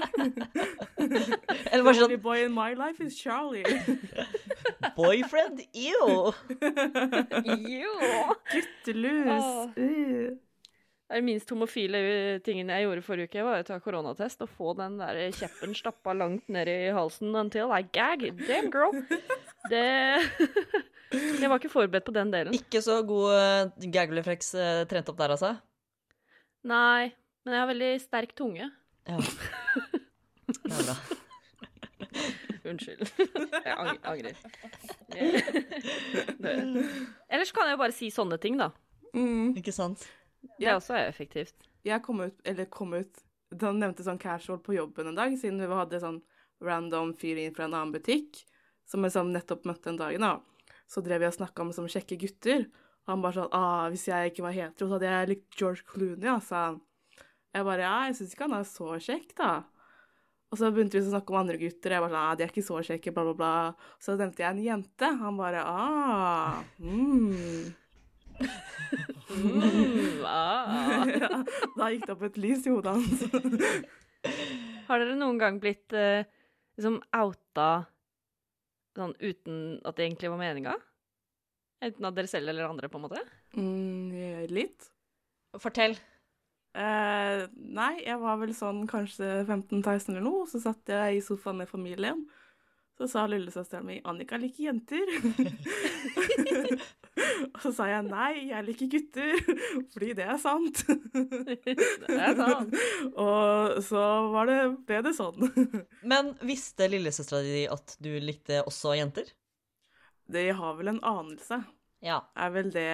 Eller 1.69 1.83
bare 1.85 1.97
sånn 1.99 2.15
boy 2.23 2.47
in 2.47 2.55
my 2.55 2.71
life 2.79 3.03
is 3.03 3.17
Charlie. 3.19 3.63
'boyfriend', 4.95 5.61
ew! 5.73 6.33
ew. 7.43 7.93
Guttelus. 8.51 9.43
Oh. 9.43 9.69
Uh. 9.77 10.33
Det 11.13 11.19
er 11.19 11.25
minst 11.27 11.51
homofile 11.53 11.99
uh, 12.01 12.39
tingen 12.41 12.71
jeg 12.73 12.87
gjorde 12.87 13.01
forrige 13.05 13.29
uke, 13.29 13.41
var 13.45 13.59
å 13.61 13.65
ta 13.67 13.75
koronatest 13.77 14.39
og 14.41 14.49
få 14.49 14.71
den 14.79 14.95
der 14.97 15.29
kjeppen 15.37 15.75
stappa 15.77 16.09
langt 16.17 16.47
ned 16.49 16.65
i 16.71 16.89
halsen 16.95 17.35
until 17.37 17.69
I 17.69 17.85
gag. 17.93 18.23
Damn, 18.47 18.71
girl! 18.73 18.89
Det 19.69 19.85
Jeg 21.13 21.51
var 21.51 21.59
ikke 21.59 21.69
forberedt 21.69 22.07
på 22.07 22.13
den 22.15 22.31
delen. 22.33 22.55
Ikke 22.57 22.81
så 22.81 23.03
god 23.05 23.29
uh, 23.29 23.69
gag-refleks 23.93 24.49
uh, 24.57 24.89
trent 24.89 25.05
opp 25.13 25.19
der, 25.19 25.35
altså? 25.35 25.51
Nei, 26.65 27.13
men 27.45 27.53
jeg 27.53 27.61
har 27.61 27.69
veldig 27.69 27.91
sterk 28.01 28.33
tunge. 28.33 28.73
Ja. 29.05 29.21
Det 30.49 30.73
er 30.73 30.81
bra. 30.89 30.97
Unnskyld. 32.73 33.05
Jeg 33.19 33.77
ang 33.77 34.01
angrer. 34.01 34.33
Ellers 37.29 37.53
kan 37.53 37.69
jeg 37.69 37.77
jo 37.77 37.81
bare 37.85 37.93
si 37.93 38.09
sånne 38.09 38.41
ting, 38.41 38.57
da. 38.57 38.73
Mm. 39.13 39.53
Ikke 39.61 39.69
sant? 39.75 40.07
Det 40.57 40.67
er 40.67 40.77
også 40.77 40.95
effektivt. 40.99 41.55
Jeg 41.83 42.03
kom 42.03 42.21
ut, 42.23 42.35
eller 42.47 42.69
kom 42.71 42.93
ut 42.95 43.23
Da 43.53 43.69
han 43.69 43.81
nevnte 43.81 44.05
sånn 44.05 44.21
casual 44.21 44.57
på 44.63 44.73
jobben 44.73 45.11
en 45.11 45.17
dag, 45.17 45.33
siden 45.37 45.59
vi 45.61 45.67
hadde 45.69 45.99
sånn 46.01 46.21
random 46.63 47.11
fyr 47.19 47.37
inn 47.37 47.53
fra 47.53 47.67
en 47.67 47.75
annen 47.75 47.91
butikk, 47.93 48.39
som 48.89 49.03
jeg 49.05 49.13
sånn 49.13 49.33
nettopp 49.35 49.67
møtte 49.69 49.91
en 49.91 49.99
dag, 49.99 50.15
da. 50.17 50.39
så 50.89 51.03
drev 51.05 51.21
jeg 51.21 51.33
og 51.33 51.37
snakka 51.37 51.61
om 51.61 51.73
sånn 51.75 51.91
kjekke 51.91 52.17
gutter. 52.23 52.65
Og 53.03 53.11
han 53.11 53.21
bare 53.21 53.37
sånn 53.37 53.53
ah, 53.53 53.85
'Hvis 53.91 54.07
jeg 54.07 54.31
ikke 54.31 54.45
var 54.47 54.57
hetero, 54.57 54.87
så 54.87 54.95
hadde 54.95 55.11
jeg 55.11 55.29
likt 55.29 55.59
George 55.59 55.83
Clooney', 55.85 56.33
altså. 56.33 56.79
Jeg 57.53 57.65
bare 57.67 57.85
'Ja, 57.85 57.97
jeg 58.07 58.15
syns 58.15 58.33
ikke 58.33 58.47
han 58.47 58.57
er 58.57 58.63
så 58.63 58.87
kjekk, 58.97 59.35
da'. 59.37 59.63
Og 60.53 60.57
så 60.57 60.69
begynte 60.69 60.97
vi 60.97 61.01
å 61.01 61.09
snakke 61.09 61.33
om 61.33 61.39
andre 61.39 61.57
gutter. 61.57 61.89
og 61.89 61.93
Jeg 61.93 62.01
bare 62.01 62.13
sånn, 62.13 62.25
ah, 62.25 62.35
de 62.35 62.43
er 62.43 62.51
ikke 62.51 62.69
så 62.69 62.77
kjekke, 62.85 63.13
bla, 63.13 63.23
bla, 63.23 63.33
bla. 63.33 63.75
Så 63.99 64.13
nevnte 64.17 64.43
jeg 64.43 64.51
en 64.53 64.63
jente. 64.63 65.07
Han 65.21 65.37
bare 65.37 65.61
ah, 65.65 66.63
mm. 66.77 67.73
Mm, 69.33 70.23
ah. 70.27 71.05
ja, 71.21 71.41
da 71.77 71.89
gikk 71.93 72.07
det 72.07 72.15
opp 72.15 72.25
et 72.29 72.39
lys 72.41 72.67
i 72.67 72.73
hodet 72.73 72.93
hans. 72.95 73.25
Har 74.87 75.01
dere 75.01 75.17
noen 75.17 75.39
gang 75.41 75.59
blitt 75.63 75.95
eh, 75.97 76.27
liksom 76.77 76.99
outa 77.15 77.69
sånn 78.93 79.15
uten 79.19 79.79
at 79.83 79.97
det 79.97 80.07
egentlig 80.07 80.31
var 80.31 80.41
meninga? 80.41 80.77
Enten 81.83 82.07
av 82.07 82.15
dere 82.15 82.29
selv 82.31 82.51
eller 82.51 82.69
andre, 82.69 82.89
på 82.91 82.99
en 82.99 83.05
måte? 83.07 83.23
mm, 83.57 84.47
litt. 84.53 84.89
Fortell. 85.59 85.97
Eh, 86.73 87.43
nei, 87.53 87.91
jeg 88.01 88.17
var 88.21 88.39
vel 88.41 88.53
sånn 88.57 88.85
kanskje 88.89 89.43
15-16 89.45 90.15
eller 90.15 90.25
noe, 90.25 90.47
så 90.49 90.61
satt 90.63 90.89
jeg 90.89 91.19
i 91.19 91.25
sofaen 91.25 91.59
med 91.61 91.69
familien. 91.69 92.23
Så 92.97 93.07
sa 93.09 93.25
lillesøsteren 93.25 93.85
min 93.85 94.01
'Annika 94.05 94.37
liker 94.37 94.69
jenter'. 94.69 95.09
og 97.53 97.59
så 97.61 97.71
sa 97.75 97.85
jeg 97.91 98.05
'nei, 98.07 98.49
jeg 98.49 98.65
liker 98.65 98.89
gutter', 98.89 99.59
fordi 99.93 100.13
det 100.17 100.25
er 100.25 100.39
sant. 100.41 100.81
Det 101.53 102.17
er 102.17 102.35
sant. 102.39 102.73
og 103.13 103.79
så 103.85 104.03
var 104.33 104.49
det, 104.49 104.57
ble 104.87 105.01
det 105.05 105.13
sånn. 105.17 105.45
Men 106.03 106.33
visste 106.41 106.89
lillesøstera 106.89 107.43
di 107.45 107.63
at 107.69 107.95
du 108.03 108.11
likte 108.19 108.63
også 108.65 108.95
jenter? 108.97 109.29
De 110.33 110.47
har 110.55 110.77
vel 110.79 110.93
en 110.95 111.01
anelse, 111.03 111.61
Ja. 112.03 112.21
er 112.35 112.49
vel 112.55 112.71
det 112.73 112.87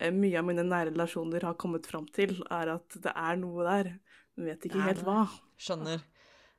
eh, 0.00 0.10
mye 0.10 0.38
av 0.40 0.44
mine 0.48 0.64
nære 0.66 0.90
relasjoner 0.90 1.44
har 1.46 1.54
kommet 1.60 1.86
fram 1.86 2.06
til, 2.08 2.34
er 2.50 2.74
at 2.76 2.88
det 3.00 3.12
er 3.14 3.36
noe 3.40 3.64
der. 3.64 3.92
Men 4.36 4.46
vet 4.52 4.64
ikke 4.70 4.82
helt 4.84 5.04
hva. 5.04 5.26
Skjønner. 5.60 6.00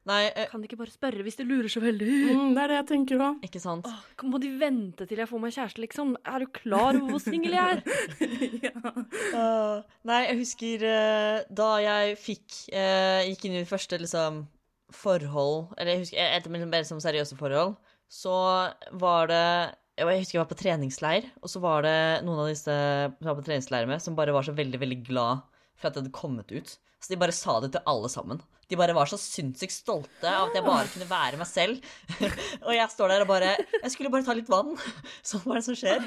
Nei, 0.09 0.31
eh, 0.33 0.47
Kan 0.49 0.63
de 0.63 0.69
ikke 0.69 0.79
bare 0.79 0.93
spørre 0.93 1.21
hvis 1.25 1.37
de 1.37 1.45
lurer 1.45 1.69
så 1.69 1.81
veldig? 1.83 2.07
Mm, 2.33 2.53
det 2.55 2.63
er 2.63 2.71
det 2.71 2.77
jeg 2.79 2.87
tenker 2.89 3.21
òg. 3.21 3.43
ikke 3.45 3.61
sant. 3.61 3.85
Åh, 3.85 4.25
må 4.25 4.39
de 4.41 4.49
vente 4.57 5.05
til 5.05 5.21
jeg 5.21 5.29
får 5.29 5.41
meg 5.43 5.53
kjæreste, 5.53 5.83
liksom? 5.83 6.15
Er 6.25 6.41
du 6.41 6.47
klar 6.55 6.97
over 6.97 7.13
hvor 7.13 7.21
singel 7.21 7.53
jeg 7.53 7.75
er? 7.75 7.83
ja. 8.65 8.73
Uh, 8.81 9.83
nei, 10.09 10.23
jeg 10.25 10.39
husker 10.41 10.87
eh, 10.89 11.43
da 11.61 11.69
jeg 11.83 12.17
fikk 12.21 12.57
eh, 12.73 13.27
Gikk 13.29 13.45
inn 13.45 13.59
i 13.59 13.61
det 13.61 13.69
første 13.69 13.99
liksom 14.01 14.41
forhold 14.91 15.75
Eller 15.77 15.93
jeg 15.93 16.01
husker 16.01 16.33
etter 16.39 16.51
mine 16.51 16.67
mer 16.67 16.83
som 16.87 16.99
seriøse 16.99 17.37
forhold, 17.39 17.77
så 18.11 18.33
var 18.99 19.29
det 19.31 19.45
jeg 20.01 20.07
jeg 20.07 20.23
husker 20.23 20.37
jeg 20.37 20.41
var 20.41 20.49
på 20.49 20.57
treningsleir, 20.57 21.25
og 21.43 21.51
så 21.51 21.59
var 21.61 21.83
det 21.85 21.97
noen 22.25 22.41
av 22.41 22.47
disse 22.49 22.73
som 22.73 23.27
var 23.27 23.37
på 23.37 23.43
treningsleir 23.45 23.85
med, 23.89 24.01
som 24.01 24.15
bare 24.17 24.33
var 24.33 24.47
så 24.47 24.55
veldig, 24.57 24.79
veldig 24.81 24.97
glad 25.05 25.43
for 25.77 25.89
at 25.89 25.93
det 25.93 26.01
hadde 26.01 26.15
kommet 26.15 26.49
ut. 26.51 26.73
Så 27.01 27.11
de 27.11 27.19
bare 27.21 27.35
sa 27.35 27.59
det 27.61 27.73
til 27.75 27.85
alle 27.89 28.09
sammen. 28.13 28.41
De 28.71 28.77
bare 28.79 28.93
var 28.95 29.09
så 29.11 29.17
sinnssykt 29.19 29.73
stolte 29.75 30.29
av 30.31 30.47
at 30.47 30.55
jeg 30.55 30.63
bare 30.63 30.87
kunne 30.93 31.07
være 31.09 31.39
meg 31.41 31.47
selv. 31.49 31.81
og 32.65 32.71
jeg 32.71 32.87
står 32.93 33.11
der 33.11 33.25
og 33.25 33.27
bare 33.27 33.49
Jeg 33.59 33.91
skulle 33.91 34.11
bare 34.13 34.23
ta 34.23 34.35
litt 34.37 34.47
vann. 34.51 34.77
Sånn 35.27 35.43
var 35.43 35.59
det 35.59 35.65
som 35.65 35.75
skjer. 35.75 35.99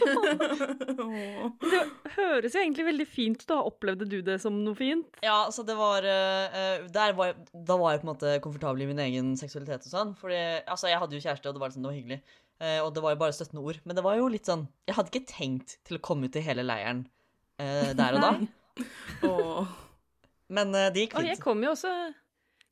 Det 1.61 1.83
høres 2.15 2.57
jo 2.57 2.63
egentlig 2.63 2.87
veldig 2.89 3.09
fint 3.11 3.43
ut. 3.43 3.49
da. 3.53 3.61
Opplevde 3.69 4.09
du 4.09 4.17
det 4.25 4.39
som 4.41 4.57
noe 4.65 4.79
fint? 4.79 5.21
Ja, 5.25 5.51
så 5.53 5.67
det 5.67 5.77
var, 5.77 6.09
eh, 6.09 6.57
eh, 6.63 6.87
der 6.95 7.13
var 7.19 7.35
jeg, 7.35 7.45
Da 7.53 7.77
var 7.81 7.93
jeg 7.93 8.01
på 8.01 8.09
en 8.09 8.13
måte 8.15 8.35
komfortabel 8.49 8.87
i 8.87 8.89
min 8.95 9.05
egen 9.05 9.35
seksualitet 9.41 9.85
og 9.85 9.93
sånn. 9.93 10.17
Fordi, 10.21 10.41
altså, 10.65 10.89
jeg 10.89 11.05
hadde 11.05 11.19
jo 11.19 11.25
kjæreste, 11.27 11.53
og 11.53 11.59
det 11.59 11.65
var, 11.67 11.75
liksom, 11.75 11.85
det 11.85 11.93
var 11.93 12.01
hyggelig. 12.01 12.21
Eh, 12.65 12.81
og 12.81 12.91
det 12.97 13.05
var 13.05 13.13
jo 13.13 13.23
bare 13.27 13.37
støttende 13.37 13.69
ord. 13.69 13.85
Men 13.85 14.01
det 14.01 14.09
var 14.09 14.17
jo 14.17 14.33
litt 14.33 14.49
sånn 14.49 14.65
Jeg 14.89 14.97
hadde 14.97 15.13
ikke 15.13 15.35
tenkt 15.37 15.79
til 15.85 16.01
å 16.01 16.05
komme 16.09 16.33
ut 16.33 16.41
i 16.41 16.47
hele 16.49 16.65
leiren 16.65 17.05
der 17.55 18.17
og 18.17 18.25
da. 18.25 18.33
Men 20.51 20.73
det 20.75 21.05
gikk 21.05 21.15
Og 21.21 21.29
jeg 21.29 21.39
kom 21.39 21.61
jo 21.63 21.71
også 21.77 21.93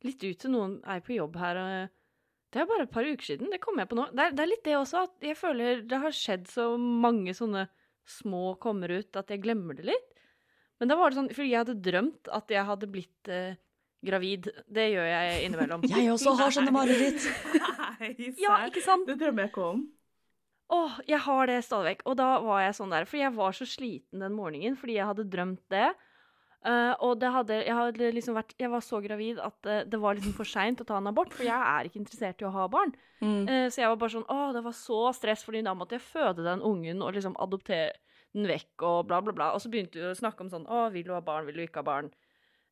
litt 0.06 0.22
ut 0.24 0.38
til 0.42 0.52
noen 0.54 0.78
er 0.88 1.02
på 1.04 1.16
jobb 1.16 1.36
her. 1.40 1.60
og 1.60 2.52
Det 2.52 2.62
er 2.62 2.68
bare 2.70 2.86
et 2.86 2.94
par 2.94 3.08
uker 3.08 3.28
siden. 3.32 3.50
Det 3.52 3.60
kommer 3.62 3.84
jeg 3.84 3.92
på 3.92 3.98
nå. 3.98 4.08
Det 4.12 4.26
er, 4.26 4.36
det 4.36 4.44
er 4.44 4.50
litt 4.52 4.64
det 4.66 4.78
også, 4.78 5.06
at 5.08 5.28
jeg 5.28 5.38
føler 5.38 5.84
det 5.88 6.02
har 6.02 6.16
skjedd 6.16 6.48
så 6.50 6.72
mange 6.78 7.34
sånne 7.36 7.66
små 8.08 8.56
kommer 8.62 8.90
ut 8.90 9.16
at 9.18 9.30
jeg 9.30 9.42
glemmer 9.44 9.78
det 9.78 9.86
litt. 9.92 10.08
Men 10.82 10.90
da 10.90 10.96
var 10.98 11.12
det 11.12 11.20
sånn, 11.20 11.30
fordi 11.30 11.52
jeg 11.52 11.62
hadde 11.62 11.82
drømt 11.84 12.30
at 12.34 12.50
jeg 12.50 12.66
hadde 12.66 12.90
blitt 12.90 13.30
eh, 13.30 13.58
gravid. 14.02 14.48
Det 14.66 14.88
gjør 14.90 15.06
jeg 15.06 15.42
innimellom. 15.46 15.84
Jeg 15.92 16.10
også 16.10 16.34
har 16.40 16.54
sånne 16.54 16.74
mareritt. 16.74 17.26
Ja, 18.42 18.56
ikke 18.66 18.82
sant? 18.82 19.06
Det 19.06 19.14
drømmer 19.20 19.44
jeg 19.44 19.52
ikke 19.52 19.62
om. 19.62 19.82
Åh, 20.74 20.96
jeg 21.06 21.20
har 21.22 21.46
det 21.46 21.60
stadig 21.62 21.92
vekk. 21.92 22.00
Og 22.10 22.16
da 22.18 22.30
var 22.42 22.64
jeg 22.64 22.74
sånn 22.74 22.90
der, 22.90 23.04
for 23.06 23.20
jeg 23.20 23.30
var 23.36 23.54
så 23.54 23.66
sliten 23.68 24.24
den 24.24 24.34
morgenen 24.34 24.74
fordi 24.80 24.96
jeg 24.96 25.06
hadde 25.06 25.28
drømt 25.30 25.62
det. 25.70 25.92
Eh, 26.62 26.92
og 27.02 27.16
det 27.18 27.30
hadde, 27.34 27.56
jeg 27.66 27.74
hadde 27.74 28.08
liksom 28.14 28.36
vært 28.38 28.52
Jeg 28.54 28.70
var 28.70 28.82
så 28.86 29.00
gravid 29.02 29.40
at 29.42 29.66
uh, 29.66 29.80
det 29.82 29.98
var 29.98 30.14
liksom 30.14 30.34
for 30.36 30.46
seint 30.46 30.78
å 30.78 30.84
ta 30.86 31.00
en 31.00 31.08
abort, 31.10 31.32
for 31.34 31.42
jeg 31.42 31.58
er 31.58 31.88
ikke 31.88 31.98
interessert 31.98 32.38
i 32.38 32.46
å 32.46 32.52
ha 32.54 32.68
barn. 32.70 32.92
Mm. 33.18 33.48
Uh, 33.48 33.66
så 33.66 33.82
jeg 33.82 33.90
var 33.90 33.98
bare 33.98 34.14
sånn 34.14 34.28
Å, 34.30 34.38
det 34.54 34.62
var 34.62 34.76
så 34.78 35.00
stress, 35.16 35.42
fordi 35.42 35.64
da 35.66 35.74
måtte 35.74 35.98
jeg 35.98 36.06
føde 36.06 36.46
den 36.46 36.62
ungen 36.62 37.02
og 37.02 37.16
liksom 37.16 37.34
adoptere 37.42 37.96
den 38.32 38.46
vekk 38.46 38.84
og 38.86 39.08
bla, 39.10 39.18
bla, 39.24 39.34
bla. 39.34 39.48
Og 39.56 39.64
så 39.64 39.72
begynte 39.72 39.98
vi 39.98 40.06
å 40.06 40.14
snakke 40.14 40.46
om 40.46 40.52
sånn 40.52 40.68
Å, 40.70 40.84
vil 40.94 41.08
du 41.08 41.10
ha 41.16 41.22
barn, 41.24 41.48
vil 41.50 41.58
du 41.58 41.64
ikke 41.64 41.82
ha 41.82 41.88
barn? 41.88 42.12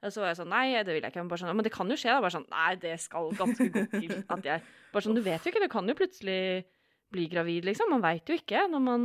Og 0.01 0.15
så 0.15 0.23
var 0.23 0.31
jeg 0.31 0.39
sånn 0.39 0.55
Nei, 0.55 0.69
det 0.79 0.95
vil 0.95 1.03
jeg 1.03 1.13
ikke. 1.13 1.27
Men, 1.27 1.43
sånn, 1.43 1.53
men 1.59 1.67
det 1.67 1.75
kan 1.75 1.91
jo 1.91 1.99
skje. 1.99 2.15
da, 2.15 2.23
Bare 2.23 2.37
sånn 2.39 2.47
Nei, 2.53 2.71
det 2.81 2.95
skal 3.03 3.35
ganske 3.37 3.69
godt 3.75 3.99
til 3.99 4.15
at 4.23 4.47
jeg 4.53 4.65
Bare 4.95 5.07
sånn, 5.07 5.19
du 5.19 5.25
vet 5.27 5.45
jo 5.45 5.53
ikke, 5.53 5.65
du 5.67 5.73
kan 5.73 5.91
jo 5.91 5.99
plutselig 5.99 6.41
bli 7.11 7.27
gravid, 7.27 7.67
liksom. 7.67 7.91
Man 7.91 8.07
veit 8.07 8.31
jo 8.31 8.39
ikke 8.39 8.69
når 8.71 8.83
man 8.87 9.05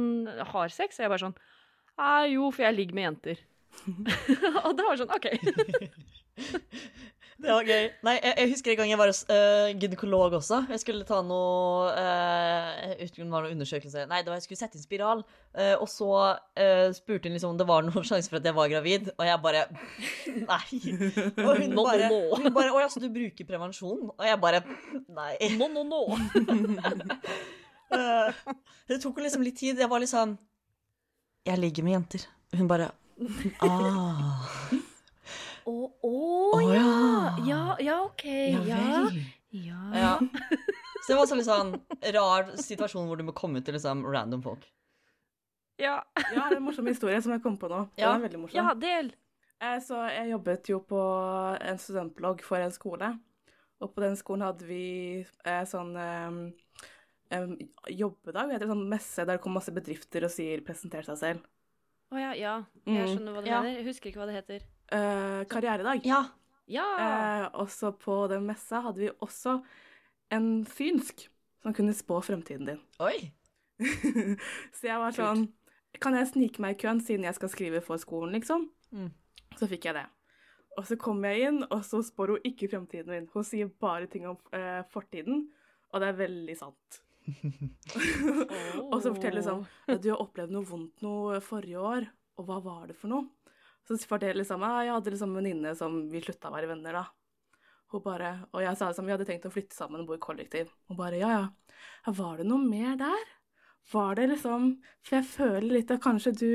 har 0.54 0.70
sex. 0.70 0.94
Så 0.94 1.08
jeg 1.08 1.12
bare 1.12 1.26
sånn 1.26 1.38
Nei, 1.98 2.36
jo, 2.36 2.54
for 2.54 2.68
jeg 2.68 2.78
ligger 2.78 2.98
med 2.98 3.10
jenter. 3.10 3.44
og 4.66 4.72
det 4.78 4.88
var 4.88 5.02
sånn 5.02 5.14
OK. 5.16 5.30
Det 7.36 7.52
var 7.52 7.68
gøy. 7.68 7.90
Nei, 8.08 8.14
jeg, 8.24 8.34
jeg 8.40 8.50
husker 8.54 8.72
en 8.72 8.78
gang 8.80 8.90
jeg 8.90 8.98
var 8.98 9.10
hos 9.12 9.20
uh, 9.28 9.68
gynekolog 9.76 10.38
også. 10.38 10.62
Jeg 10.72 10.82
skulle 10.82 11.06
ta 11.06 11.18
noe 11.26 11.92
uh, 11.92 12.94
uten 12.96 13.02
husker 13.02 13.28
var 13.34 13.44
noe 13.44 13.52
undersøkelse 13.52 14.06
Nei, 14.08 14.22
det 14.24 14.32
var 14.32 14.40
jeg 14.40 14.46
skulle 14.46 14.62
sette 14.62 14.80
inn 14.80 14.86
spiral. 14.86 15.26
Uh, 15.52 15.76
og 15.84 15.86
så 15.92 16.10
uh, 16.16 16.88
spurte 16.96 17.28
hun 17.28 17.36
liksom 17.36 17.54
om 17.54 17.60
det 17.60 17.68
var 17.68 17.84
noen 17.86 18.08
sjanse 18.10 18.32
for 18.32 18.40
at 18.40 18.48
jeg 18.48 18.56
var 18.56 18.72
gravid, 18.72 19.12
og 19.18 19.28
jeg 19.28 19.44
bare 19.44 19.66
Nei. 20.32 20.64
Og 21.44 21.52
hun 21.60 21.76
nå, 21.76 21.84
bare, 21.84 22.10
nå. 22.10 22.22
no. 22.48 22.54
bare 22.56 22.72
Å 22.72 22.82
ja, 22.86 22.90
så 22.96 23.04
du 23.04 23.10
bruker 23.14 23.52
prevensjon? 23.52 24.08
Og 24.16 24.26
jeg 24.26 24.42
bare 24.42 24.64
Nei. 25.12 25.36
Nå, 25.60 25.70
nå, 25.76 25.86
nå. 25.92 26.02
Eh, 27.96 28.54
det 28.90 28.98
tok 29.04 29.20
liksom 29.22 29.44
litt 29.46 29.60
tid. 29.60 29.78
Jeg 29.78 29.90
var 29.92 30.02
litt 30.02 30.10
sånn 30.10 30.32
Jeg 31.46 31.62
ligger 31.62 31.86
med 31.86 32.00
jenter. 32.00 32.26
Hun 32.58 32.70
bare 32.72 32.90
Ah. 33.64 34.50
Å, 35.66 35.72
oh, 35.72 35.92
oh, 36.06 36.62
ja. 36.74 36.82
ja. 36.82 37.42
ja. 37.48 37.62
Ja, 37.80 38.00
OK. 38.06 38.26
Ja 38.26 39.10
Ja. 39.56 39.82
ja. 39.96 40.20
Så 41.06 41.14
det 41.14 41.18
var 41.20 41.28
så 41.30 41.36
litt 41.38 41.46
sånn 41.48 41.76
rar 42.16 42.48
situasjon 42.58 43.06
hvor 43.08 43.20
du 43.20 43.24
må 43.28 43.34
komme 43.38 43.62
til 43.64 43.76
liksom 43.78 44.02
random 44.10 44.42
folk. 44.42 44.64
Ja. 45.78 46.00
Ja, 46.16 46.24
det 46.32 46.40
er 46.42 46.56
en 46.58 46.64
morsom 46.66 46.88
historie 46.90 47.20
som 47.22 47.34
jeg 47.36 47.44
kom 47.44 47.58
på 47.62 47.70
nå. 47.70 47.84
Den 47.94 48.04
Ja. 48.08 48.16
er 48.16 48.24
veldig 48.26 48.40
morsom. 48.42 48.58
ja, 48.58 48.74
del. 48.74 49.12
Eh, 49.62 49.78
Så 49.86 50.00
jeg 50.10 50.32
jobbet 50.34 50.70
jo 50.70 50.80
på 50.82 51.02
en 51.62 51.78
studentblogg 51.78 52.42
for 52.44 52.58
en 52.58 52.72
skole. 52.74 53.12
Og 53.82 53.94
på 53.94 54.02
den 54.02 54.16
skolen 54.16 54.46
hadde 54.48 54.66
vi 54.66 55.26
eh, 55.46 55.64
sånn 55.70 55.94
eh, 56.00 56.40
em, 57.38 57.54
jobbedag, 57.92 58.52
heter 58.56 58.66
det 58.66 58.72
sånn 58.74 58.88
messe 58.90 59.26
der 59.26 59.38
det 59.38 59.44
kom 59.44 59.54
masse 59.54 59.74
bedrifter 59.76 60.26
og 60.26 60.32
sier 60.32 60.62
'presenter 60.66 61.06
seg 61.06 61.18
selv'. 61.22 61.46
Å 62.14 62.22
ja, 62.22 62.32
ja. 62.38 62.56
Mm. 62.86 62.96
Jeg 62.96 63.12
skjønner 63.12 63.36
hva 63.36 63.44
du 63.44 63.50
Ja. 63.50 63.62
mener. 63.62 63.78
Jeg 63.80 63.88
husker 63.88 64.10
ikke 64.12 64.22
hva 64.22 64.28
det 64.30 64.38
heter. 64.40 64.66
Uh, 64.94 65.44
karrieredag. 65.50 66.06
Ja. 66.06 66.24
Ja! 66.68 66.86
Eh, 66.98 67.46
også 67.62 67.92
på 68.02 68.26
den 68.32 68.46
messa 68.48 68.82
hadde 68.82 69.04
vi 69.04 69.10
også 69.22 69.60
en 70.34 70.66
synsk 70.66 71.28
som 71.62 71.74
kunne 71.78 71.94
spå 71.94 72.20
fremtiden 72.26 72.66
din. 72.70 72.82
Oi. 73.00 73.32
så 74.78 74.88
jeg 74.88 75.00
var 75.02 75.12
sånn 75.12 75.50
Kan 76.00 76.16
jeg 76.16 76.30
snike 76.30 76.62
meg 76.64 76.78
i 76.78 76.80
køen 76.80 77.02
siden 77.04 77.26
jeg 77.28 77.36
skal 77.38 77.52
skrive 77.52 77.82
for 77.84 78.00
skolen, 78.02 78.34
liksom? 78.36 78.66
Mm. 78.92 79.12
Så 79.56 79.68
fikk 79.72 79.86
jeg 79.88 79.96
det. 79.96 80.06
Og 80.76 80.84
så 80.90 80.98
kom 81.00 81.22
jeg 81.24 81.46
inn, 81.48 81.62
og 81.70 81.86
så 81.88 82.02
spår 82.04 82.34
hun 82.34 82.48
ikke 82.50 82.68
fremtiden 82.74 83.14
min. 83.14 83.30
Hun 83.32 83.46
sier 83.48 83.70
bare 83.80 84.10
ting 84.12 84.26
om 84.28 84.36
uh, 84.52 84.82
fortiden, 84.92 85.46
og 85.94 86.04
det 86.04 86.10
er 86.10 86.18
veldig 86.20 86.58
sant. 86.60 87.00
og 88.92 89.00
så 89.02 89.12
forteller 89.12 89.40
liksom 89.40 89.64
sånn 89.64 89.96
at 89.96 90.04
du 90.04 90.12
har 90.12 90.22
opplevd 90.22 90.54
noe 90.54 90.68
vondt 90.70 91.04
noe 91.06 91.40
forrige 91.44 91.82
år, 91.82 92.08
og 92.40 92.48
hva 92.50 92.60
var 92.64 92.88
det 92.92 92.98
for 93.00 93.12
noe? 93.12 93.30
Så 93.86 93.98
forteller 94.10 94.42
liksom 94.42 94.66
jeg 94.66 94.92
hadde 94.94 95.14
liksom 95.14 95.34
en 95.34 95.40
venninne 95.42 95.76
som 95.78 95.98
vi 96.10 96.22
slutta 96.24 96.50
å 96.50 96.56
være 96.56 96.72
venner, 96.74 97.00
da. 97.02 97.06
Hun 97.94 98.02
bare, 98.02 98.32
og 98.50 98.64
jeg 98.64 98.78
sa 98.78 98.90
liksom, 98.90 99.06
vi 99.06 99.14
hadde 99.14 99.28
tenkt 99.30 99.46
å 99.46 99.54
flytte 99.54 99.78
sammen 99.78 100.02
og 100.02 100.10
bo 100.10 100.18
i 100.18 100.22
kollektiv. 100.22 100.72
Hun 100.90 100.98
bare, 100.98 101.20
ja, 101.22 101.30
ja. 101.36 101.44
ja. 102.08 102.14
Var 102.18 102.42
det 102.42 102.48
noe 102.50 102.62
mer 102.66 102.98
der? 103.00 103.28
Var 103.92 104.16
det 104.18 104.32
liksom 104.32 104.72
For 105.06 105.20
jeg 105.20 105.28
føler 105.30 105.70
litt 105.76 105.92
at 105.94 106.02
kanskje 106.02 106.32
du 106.34 106.54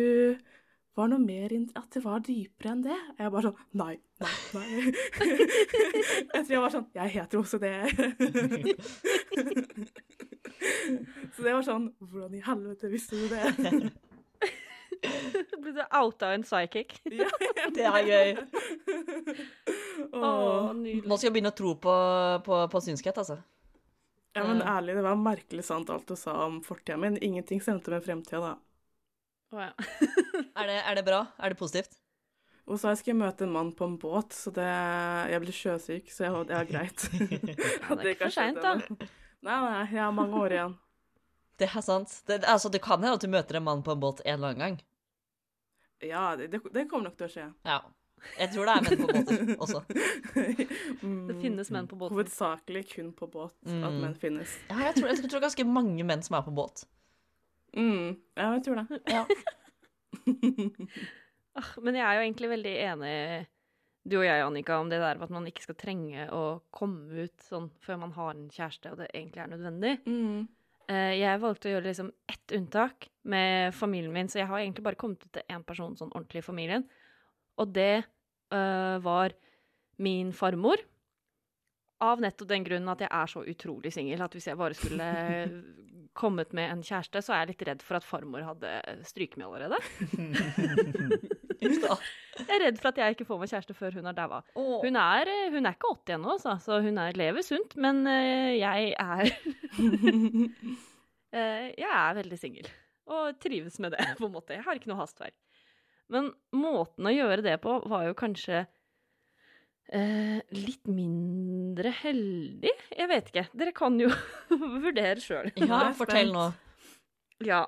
var 0.98 1.06
noe 1.12 1.22
mer 1.22 1.52
At 1.78 1.86
det 1.94 2.02
var 2.04 2.24
dypere 2.26 2.72
enn 2.74 2.82
det. 2.84 2.98
Jeg 3.18 3.30
bare 3.30 3.46
sånn 3.46 3.60
Nei, 3.78 3.94
nei, 4.20 4.34
nei. 4.56 4.68
jeg 6.34 6.42
tror 6.42 6.54
jeg 6.56 6.64
var 6.64 6.74
sånn 6.74 6.90
Jeg 6.98 7.14
heter 7.14 7.36
også 7.44 7.62
det. 7.62 7.76
Så 11.34 11.44
det 11.44 11.52
var 11.54 11.64
sånn 11.64 11.86
Hvordan 12.00 12.36
i 12.36 12.42
helvete 12.44 12.90
visste 12.92 13.16
du 13.16 13.28
det? 13.32 13.90
Ble 15.60 15.72
du 15.72 15.80
outa 15.96 16.34
en 16.34 16.44
psychic? 16.44 16.98
Ja, 17.20 17.28
Det 17.72 17.86
er 17.86 18.08
gøy. 18.08 18.34
Åh. 20.12 20.72
nydelig. 20.76 21.06
Nå 21.08 21.16
skal 21.16 21.28
jeg 21.28 21.34
begynne 21.36 21.52
å 21.52 21.56
tro 21.56 21.72
på, 21.80 21.94
på, 22.44 22.58
på 22.72 22.82
synskhet, 22.84 23.20
altså. 23.22 23.38
Ja, 24.36 24.44
men 24.46 24.60
ærlig, 24.62 24.94
det 24.98 25.04
var 25.04 25.18
merkelig 25.18 25.64
sant 25.66 25.90
alt 25.90 26.06
du 26.08 26.14
sa 26.18 26.36
om 26.46 26.60
fortida 26.62 26.98
min. 27.00 27.16
Ingenting 27.24 27.62
stemte 27.64 27.90
med 27.92 28.04
fremtida, 28.04 28.52
da. 28.52 28.52
Oh, 29.50 29.62
ja. 29.64 29.72
Er 30.54 30.68
det, 30.70 30.76
er 30.86 31.00
det 31.00 31.04
bra? 31.08 31.24
Er 31.42 31.52
det 31.52 31.58
positivt? 31.58 31.96
Og 32.70 32.78
så 32.78 32.92
jeg 32.92 33.00
skulle 33.00 33.24
møte 33.24 33.42
en 33.46 33.54
mann 33.54 33.72
på 33.74 33.88
en 33.88 33.96
båt, 33.98 34.30
så 34.36 34.52
det 34.54 34.68
Jeg 35.32 35.42
blir 35.42 35.56
sjøsyk, 35.56 36.12
så 36.14 36.28
jeg, 36.28 36.44
det 36.46 36.54
er 36.54 36.68
greit. 36.68 37.06
Ja, 37.10 37.96
det 37.96 38.04
er 38.04 38.12
ikke 38.12 38.28
for 38.28 38.36
seint, 38.36 38.60
da. 38.62 38.76
Nei, 39.42 39.56
nei, 39.64 39.84
jeg 39.92 40.02
har 40.04 40.12
mange 40.12 40.36
år 40.36 40.52
igjen. 40.56 40.74
Det 41.60 41.66
er 41.68 41.82
sant. 41.84 42.12
Det, 42.28 42.38
altså, 42.48 42.70
det 42.72 42.80
kan 42.80 43.02
hende 43.02 43.16
at 43.18 43.20
du 43.24 43.28
møter 43.28 43.58
en 43.58 43.64
mann 43.66 43.82
på 43.84 43.92
en 43.92 44.00
båt 44.00 44.22
en 44.24 44.32
eller 44.38 44.54
annen 44.54 44.60
gang. 44.62 44.76
Ja, 46.00 46.30
det, 46.36 46.48
det, 46.72 46.86
kommer 46.88 47.10
nok 47.10 47.18
til 47.20 47.26
å 47.26 47.32
skje. 47.34 47.48
Ja. 47.68 47.82
Jeg 48.38 48.52
tror 48.54 48.68
det 48.68 48.72
er 48.72 48.86
menn 48.86 49.00
på 49.00 49.08
båter 49.12 49.50
også. 49.64 49.82
Mm, 51.04 51.26
Det 51.28 51.36
finnes 51.40 51.70
menn 51.72 51.86
på 51.88 51.96
båt. 52.00 52.12
Hovedsakelig 52.12 52.82
kun 52.94 53.12
på 53.16 53.28
båt 53.32 53.54
at 53.64 53.72
Mm. 53.72 54.00
menn 54.02 54.16
finnes. 54.20 54.56
Ja, 54.68 54.78
jeg 54.88 54.96
tror, 54.98 55.08
jeg 55.12 55.28
tror 55.32 55.40
ganske 55.44 55.64
mange 55.68 56.04
menn 56.04 56.22
som 56.24 56.36
er 56.36 56.42
på 56.48 56.52
båt. 56.56 56.82
Mm, 57.76 58.16
ja, 58.36 58.48
jeg 58.56 58.64
tror 58.66 58.80
det. 58.80 59.00
Ja. 59.08 59.24
Ah, 61.58 61.66
Men 61.82 61.96
jeg 61.98 62.04
er 62.06 62.14
jo 62.14 62.20
egentlig 62.28 62.48
veldig 62.52 62.72
enig, 62.92 63.14
du 64.08 64.16
og 64.18 64.24
jeg, 64.24 64.40
Annika, 64.42 64.78
om 64.80 64.88
det 64.88 65.00
der 65.02 65.18
med 65.20 65.26
at 65.28 65.34
man 65.34 65.46
ikke 65.50 65.66
skal 65.66 65.76
trenge 65.78 66.28
å 66.32 66.44
komme 66.72 67.26
ut 67.26 67.44
sånn 67.44 67.68
før 67.84 67.98
man 68.00 68.14
har 68.16 68.32
en 68.32 68.46
kjæreste, 68.52 68.92
og 68.94 69.02
det 69.02 69.10
egentlig 69.12 69.42
er 69.44 69.50
nødvendig. 69.52 69.92
Mm. 70.08 70.46
Eh, 70.88 71.12
Jeg 71.20 71.42
valgte 71.42 71.68
å 71.68 71.74
gjøre 71.74 71.88
liksom 71.90 72.08
ett 72.32 72.54
unntak 72.56 73.10
med 73.28 73.74
familien 73.76 74.14
min, 74.14 74.30
så 74.32 74.40
jeg 74.40 74.48
har 74.50 74.62
egentlig 74.62 74.86
bare 74.88 74.98
kommet 75.00 75.26
ut 75.26 75.32
til 75.36 75.44
én 75.52 75.66
person 75.68 75.96
sånn 76.00 76.12
ordentlig 76.14 76.40
i 76.40 76.46
familien. 76.48 76.86
Og 77.60 77.74
det 77.76 78.04
øh, 78.54 78.96
var 79.04 79.36
min 80.00 80.32
farmor. 80.32 80.80
Av 82.00 82.16
nettopp 82.24 82.48
den 82.48 82.64
grunnen 82.64 82.88
at 82.88 83.02
jeg 83.04 83.12
er 83.12 83.28
så 83.28 83.42
utrolig 83.44 83.92
singel 83.92 84.22
at 84.24 84.32
hvis 84.32 84.46
jeg 84.48 84.56
bare 84.56 84.72
skulle 84.78 85.10
kommet 86.20 86.54
med 86.56 86.72
en 86.72 86.80
kjæreste, 86.82 87.20
så 87.22 87.34
er 87.36 87.44
jeg 87.44 87.52
litt 87.52 87.66
redd 87.68 87.84
for 87.84 88.00
at 88.00 88.06
farmor 88.08 88.42
hadde 88.48 88.72
stryket 89.04 89.36
meg 89.36 89.52
allerede. 89.52 89.78
Uff 91.68 91.78
da. 91.82 91.96
Jeg 92.40 92.48
er 92.56 92.62
redd 92.64 92.78
for 92.80 92.88
at 92.92 92.98
jeg 93.02 93.14
ikke 93.16 93.26
får 93.28 93.40
meg 93.42 93.50
kjæreste 93.50 93.74
før 93.76 93.96
hun 93.98 94.06
har 94.08 94.14
daua. 94.16 94.38
Hun 94.56 94.96
er, 94.96 95.28
eh, 95.28 95.48
hun 95.52 95.66
er 95.68 95.74
ikke 95.76 95.90
80 95.92 96.14
ennå, 96.16 96.34
altså, 96.36 96.54
så 96.64 96.78
hun 96.84 96.98
er, 97.02 97.16
lever 97.18 97.44
sunt, 97.44 97.74
men 97.76 98.00
eh, 98.08 98.54
jeg 98.60 98.94
er 98.98 99.30
Eh, 101.30 101.66
Jeg 101.78 101.86
er 101.86 102.14
veldig 102.18 102.36
singel, 102.40 102.66
og 103.06 103.36
trives 103.38 103.76
med 103.78 103.92
det, 103.94 104.02
på 104.18 104.26
en 104.26 104.32
måte. 104.34 104.56
Jeg 104.56 104.64
har 104.66 104.74
ikke 104.78 104.88
noe 104.90 104.98
hastverk. 104.98 105.36
Men 106.10 106.32
måten 106.58 107.06
å 107.06 107.12
gjøre 107.14 107.44
det 107.46 107.52
på 107.62 107.76
var 107.86 108.08
jo 108.08 108.16
kanskje 108.18 108.64
eh, 109.94 110.40
litt 110.56 110.90
mindre 110.90 111.92
heldig? 112.00 112.72
Jeg 112.98 113.10
vet 113.12 113.30
ikke. 113.30 113.44
Dere 113.62 113.74
kan 113.78 113.94
jo 114.02 114.08
vurdere 114.82 115.22
sjøl. 115.22 115.52
Ja, 115.62 115.84
fortell 115.94 116.32
nå. 116.34 116.48
Ja. 117.46 117.62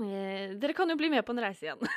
Eh, 0.00 0.54
dere 0.56 0.74
kan 0.76 0.88
jo 0.88 0.96
bli 0.96 1.10
med 1.12 1.24
på 1.26 1.34
en 1.34 1.44
reise 1.44 1.68
igjen. 1.68 1.82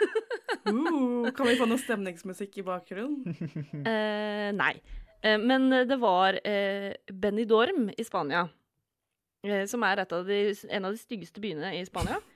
Uh, 0.65 1.27
kan 1.35 1.45
vi 1.45 1.57
få 1.59 1.67
noe 1.69 1.77
stemningsmusikk 1.77 2.55
i 2.57 2.63
bakgrunnen? 2.65 3.35
Eh, 3.91 4.49
nei. 4.55 4.71
Eh, 5.21 5.37
men 5.37 5.67
det 5.85 5.97
var 6.01 6.39
eh, 6.41 6.95
Dorm 7.45 7.91
i 7.93 8.05
Spania, 8.05 8.47
eh, 9.45 9.67
som 9.69 9.85
er 9.85 10.01
et 10.01 10.15
av 10.15 10.25
de, 10.25 10.39
en 10.69 10.87
av 10.89 10.95
de 10.95 11.01
styggeste 11.01 11.43
byene 11.43 11.75
i 11.77 11.83
Spania. 11.85 12.21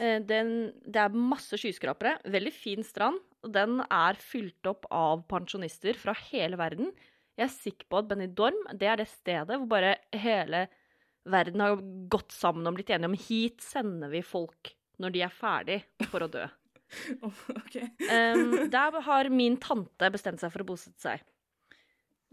Eh, 0.00 0.16
den, 0.24 0.72
det 0.82 0.98
er 0.98 1.14
masse 1.14 1.54
skyskrapere, 1.60 2.16
veldig 2.32 2.50
fin 2.50 2.82
strand, 2.82 3.20
og 3.44 3.52
den 3.54 3.76
er 3.84 4.18
fylt 4.18 4.66
opp 4.66 4.88
av 4.90 5.20
pensjonister 5.30 5.94
fra 6.00 6.14
hele 6.32 6.58
verden. 6.58 6.90
Jeg 7.38 7.44
er 7.44 7.52
sikker 7.52 7.86
på 7.86 8.00
at 8.00 8.08
Benidorm 8.10 8.58
det 8.80 8.88
er 8.90 8.98
det 8.98 9.06
stedet 9.12 9.60
hvor 9.60 9.68
bare 9.70 9.92
hele 10.16 10.64
verden 11.28 11.62
har 11.62 11.78
gått 12.10 12.34
sammen 12.34 12.66
og 12.66 12.80
blitt 12.80 12.90
enige 12.90 13.12
om 13.12 13.18
hit 13.28 13.62
sender 13.62 14.10
vi 14.10 14.24
folk 14.26 14.72
når 15.00 15.14
de 15.14 15.22
er 15.24 15.34
ferdig 15.34 15.80
for 16.10 16.26
å 16.26 16.30
dø. 16.30 16.46
Oh, 17.22 17.42
ok. 17.54 17.76
Um, 18.02 18.54
der 18.74 18.96
har 19.06 19.28
min 19.30 19.56
tante 19.62 20.10
bestemt 20.10 20.42
seg 20.42 20.50
for 20.50 20.64
å 20.64 20.68
bosette 20.72 20.98
seg. 20.98 21.20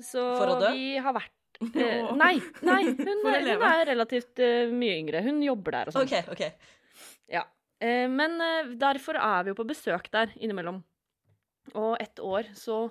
Så 0.01 0.21
For 0.37 0.53
å 0.53 0.59
dø? 0.61 0.71
vi 0.73 0.95
har 1.01 1.13
vært 1.13 1.33
uh, 1.61 2.11
Nei, 2.17 2.35
nei 2.65 2.83
hun, 2.89 3.23
er, 3.25 3.47
hun 3.49 3.65
er 3.65 3.83
relativt 3.89 4.41
uh, 4.41 4.69
mye 4.73 4.95
yngre. 4.99 5.23
Hun 5.25 5.41
jobber 5.45 5.77
der 5.77 5.89
og 5.89 5.95
sånn. 5.95 6.07
Okay, 6.09 6.25
okay. 6.33 6.73
Ja. 7.29 7.43
Uh, 7.81 8.05
men 8.09 8.37
derfor 8.77 9.17
er 9.21 9.45
vi 9.45 9.53
jo 9.53 9.57
på 9.57 9.67
besøk 9.69 10.09
der 10.13 10.33
innimellom. 10.37 10.83
Og 11.77 11.97
et 12.01 12.21
år 12.23 12.49
så 12.57 12.87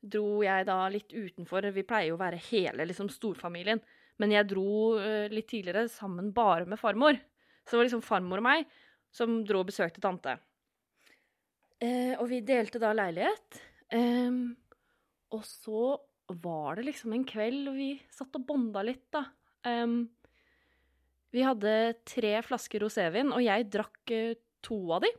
dro 0.00 0.42
jeg 0.44 0.64
da 0.68 0.78
litt 0.92 1.12
utenfor. 1.12 1.68
Vi 1.76 1.84
pleier 1.88 2.10
jo 2.10 2.16
å 2.16 2.22
være 2.22 2.40
hele 2.50 2.86
liksom 2.88 3.10
storfamilien. 3.12 3.80
Men 4.20 4.32
jeg 4.32 4.48
dro 4.48 4.96
litt 5.32 5.48
tidligere 5.50 5.88
sammen 5.90 6.30
bare 6.36 6.64
med 6.68 6.80
farmor. 6.80 7.16
Så 7.64 7.74
det 7.74 7.80
var 7.80 7.88
liksom 7.88 8.04
farmor 8.04 8.42
og 8.42 8.46
meg 8.46 8.66
som 9.12 9.42
dro 9.46 9.62
og 9.62 9.68
besøkte 9.70 10.02
tante. 10.02 10.36
Eh, 11.82 12.14
og 12.16 12.28
vi 12.30 12.40
delte 12.46 12.80
da 12.82 12.92
leilighet. 12.96 13.60
Eh, 13.92 14.40
og 15.32 15.44
så 15.48 15.84
var 16.42 16.78
det 16.78 16.86
liksom 16.88 17.12
en 17.12 17.26
kveld, 17.28 17.66
og 17.70 17.76
vi 17.76 17.92
satt 18.12 18.38
og 18.38 18.46
bonda 18.48 18.84
litt, 18.86 19.04
da. 19.12 19.26
Eh, 19.68 19.86
vi 21.32 21.44
hadde 21.44 21.74
tre 22.08 22.36
flasker 22.44 22.84
rosévin, 22.84 23.32
og 23.32 23.42
jeg 23.44 23.68
drakk 23.72 24.14
eh, 24.14 24.34
to 24.62 24.78
av 24.94 25.04
de. 25.06 25.12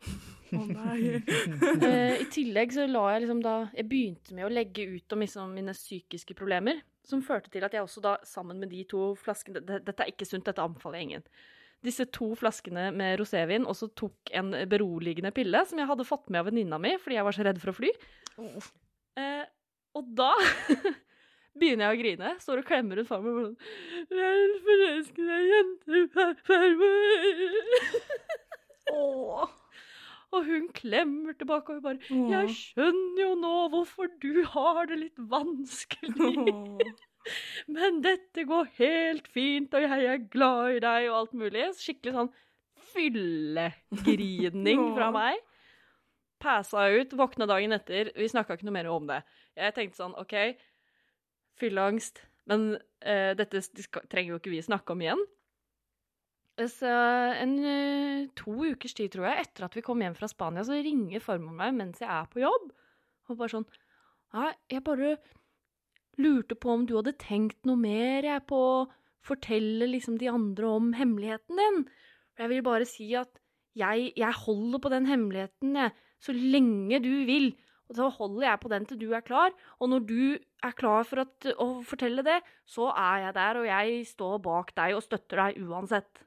Å 0.53 0.63
nei. 0.69 0.99
Eh, 1.83 2.21
I 2.21 2.25
tillegg 2.31 2.73
så 2.75 2.85
la 2.87 3.01
jeg 3.13 3.23
liksom 3.23 3.39
da 3.43 3.53
Jeg 3.73 3.87
begynte 3.89 4.35
med 4.37 4.45
å 4.45 4.51
legge 4.51 4.85
ut 4.87 5.15
om 5.15 5.23
liksom 5.23 5.55
mine 5.55 5.73
psykiske 5.75 6.35
problemer, 6.37 6.79
som 7.03 7.23
førte 7.25 7.51
til 7.51 7.65
at 7.65 7.73
jeg 7.75 7.83
også 7.83 8.03
da, 8.03 8.13
sammen 8.27 8.61
med 8.61 8.71
de 8.71 8.83
to 8.87 9.11
flaskene 9.19 9.63
Dette 9.65 9.95
er 9.97 10.11
ikke 10.11 10.27
sunt, 10.29 10.45
dette 10.47 10.63
anbefaler 10.63 11.01
jeg 11.01 11.09
ingen. 11.09 11.25
Disse 11.83 12.05
to 12.15 12.29
flaskene 12.39 12.89
med 12.95 13.19
rosévin 13.19 13.65
også 13.69 13.89
tok 13.99 14.31
en 14.39 14.53
beroligende 14.71 15.33
pille 15.35 15.63
som 15.67 15.81
jeg 15.81 15.89
hadde 15.89 16.07
fått 16.07 16.29
med 16.31 16.39
av 16.43 16.47
venninna 16.49 16.79
mi 16.81 16.93
fordi 17.01 17.17
jeg 17.19 17.27
var 17.27 17.35
så 17.35 17.45
redd 17.47 17.59
for 17.61 17.73
å 17.73 17.77
fly. 17.77 17.91
Eh, 19.19 19.43
og 19.99 20.13
da 20.17 20.31
begynner 21.59 21.89
jeg 21.89 21.97
å 21.97 21.99
grine. 22.01 22.35
Står 22.41 22.61
og 22.63 22.69
klemmer 22.69 23.01
rundt 23.01 23.11
farmor. 23.11 23.33
og 23.35 23.43
sånn, 23.49 23.57
Jeg 24.13 24.45
er 24.45 24.55
forelsket 24.69 25.25
i 25.25 25.33
ei 25.35 25.43
jente, 25.51 26.05
farmor. 26.47 27.19
Oh. 28.93 29.43
Og 30.33 30.47
hun 30.47 30.63
klemmer 30.73 31.35
tilbake 31.37 31.69
og 31.69 31.75
hun 31.77 31.83
bare. 31.85 31.99
Jeg 32.31 32.53
skjønner 32.57 33.19
jo 33.21 33.33
nå 33.37 33.51
hvorfor 33.69 34.09
du 34.23 34.39
har 34.49 34.87
det 34.89 34.97
litt 35.03 35.19
vanskelig. 35.29 36.31
Men 37.71 38.01
dette 38.03 38.43
går 38.47 38.71
helt 38.79 39.27
fint, 39.31 39.73
og 39.73 39.85
jeg 39.85 40.07
er 40.09 40.27
glad 40.33 40.77
i 40.77 40.83
deg, 40.83 41.09
og 41.09 41.17
alt 41.21 41.33
mulig. 41.39 41.65
Skikkelig 41.79 42.13
sånn 42.17 42.31
fyllegrining 42.93 44.81
fra 44.97 45.09
meg. 45.15 45.39
Passa 46.43 46.89
ut, 46.91 47.15
våkna 47.15 47.47
dagen 47.49 47.75
etter. 47.75 48.11
Vi 48.19 48.27
snakka 48.31 48.57
ikke 48.57 48.67
noe 48.67 48.75
mer 48.75 48.91
om 48.91 49.07
det. 49.09 49.21
Jeg 49.59 49.75
tenkte 49.77 50.01
sånn, 50.01 50.17
OK, 50.19 50.35
fylleangst, 51.61 52.15
men 52.51 52.59
uh, 52.75 53.31
dette 53.39 53.63
trenger 54.11 54.33
jo 54.33 54.39
ikke 54.41 54.53
vi 54.53 54.65
snakke 54.65 54.95
om 54.95 55.03
igjen. 55.05 55.23
Så 56.69 56.85
en 56.85 57.53
eh, 57.65 58.27
to 58.37 58.51
ukers 58.53 58.93
tid, 58.93 59.09
tror 59.15 59.25
jeg, 59.25 59.41
etter 59.47 59.65
at 59.65 59.73
vi 59.73 59.81
kom 59.81 60.01
hjem 60.03 60.13
fra 60.13 60.27
Spania, 60.29 60.61
så 60.61 60.77
ringer 60.77 61.23
farmor 61.23 61.55
meg 61.57 61.73
mens 61.73 62.03
jeg 62.03 62.09
er 62.13 62.27
på 62.29 62.43
jobb. 62.43 62.67
Og 63.29 63.39
bare 63.39 63.55
sånn 63.55 63.65
Nei, 64.33 64.51
jeg 64.69 64.81
bare 64.85 65.15
lurte 66.21 66.57
på 66.59 66.73
om 66.73 66.85
du 66.87 66.95
hadde 66.99 67.15
tenkt 67.21 67.59
noe 67.67 67.79
mer 67.79 68.27
jeg 68.27 68.45
på 68.49 68.59
å 68.59 68.87
fortelle 69.23 69.87
liksom 69.87 70.17
de 70.19 70.29
andre 70.31 70.69
om 70.69 70.91
hemmeligheten 70.97 71.59
din. 71.59 71.83
For 72.33 72.45
jeg 72.45 72.53
vil 72.53 72.65
bare 72.65 72.87
si 72.89 73.07
at 73.17 73.39
jeg, 73.77 74.11
jeg 74.19 74.41
holder 74.43 74.81
på 74.83 74.91
den 74.93 75.07
hemmeligheten, 75.09 75.77
jeg, 75.79 75.93
så 76.21 76.35
lenge 76.35 76.99
du 77.03 77.13
vil. 77.29 77.53
Og 77.91 77.97
så 77.97 78.09
holder 78.15 78.47
jeg 78.47 78.61
på 78.61 78.71
den 78.71 78.85
til 78.89 78.99
du 79.01 79.07
er 79.15 79.23
klar, 79.25 79.55
og 79.79 79.89
når 79.91 80.05
du 80.07 80.21
er 80.63 80.75
klar 80.77 81.07
for 81.07 81.23
at, 81.25 81.49
å 81.59 81.81
fortelle 81.85 82.23
det, 82.25 82.39
så 82.69 82.91
er 82.93 83.27
jeg 83.27 83.35
der, 83.37 83.59
og 83.59 83.67
jeg 83.67 84.05
står 84.07 84.37
bak 84.45 84.71
deg 84.77 84.95
og 84.97 85.03
støtter 85.05 85.41
deg 85.43 85.65
uansett. 85.65 86.23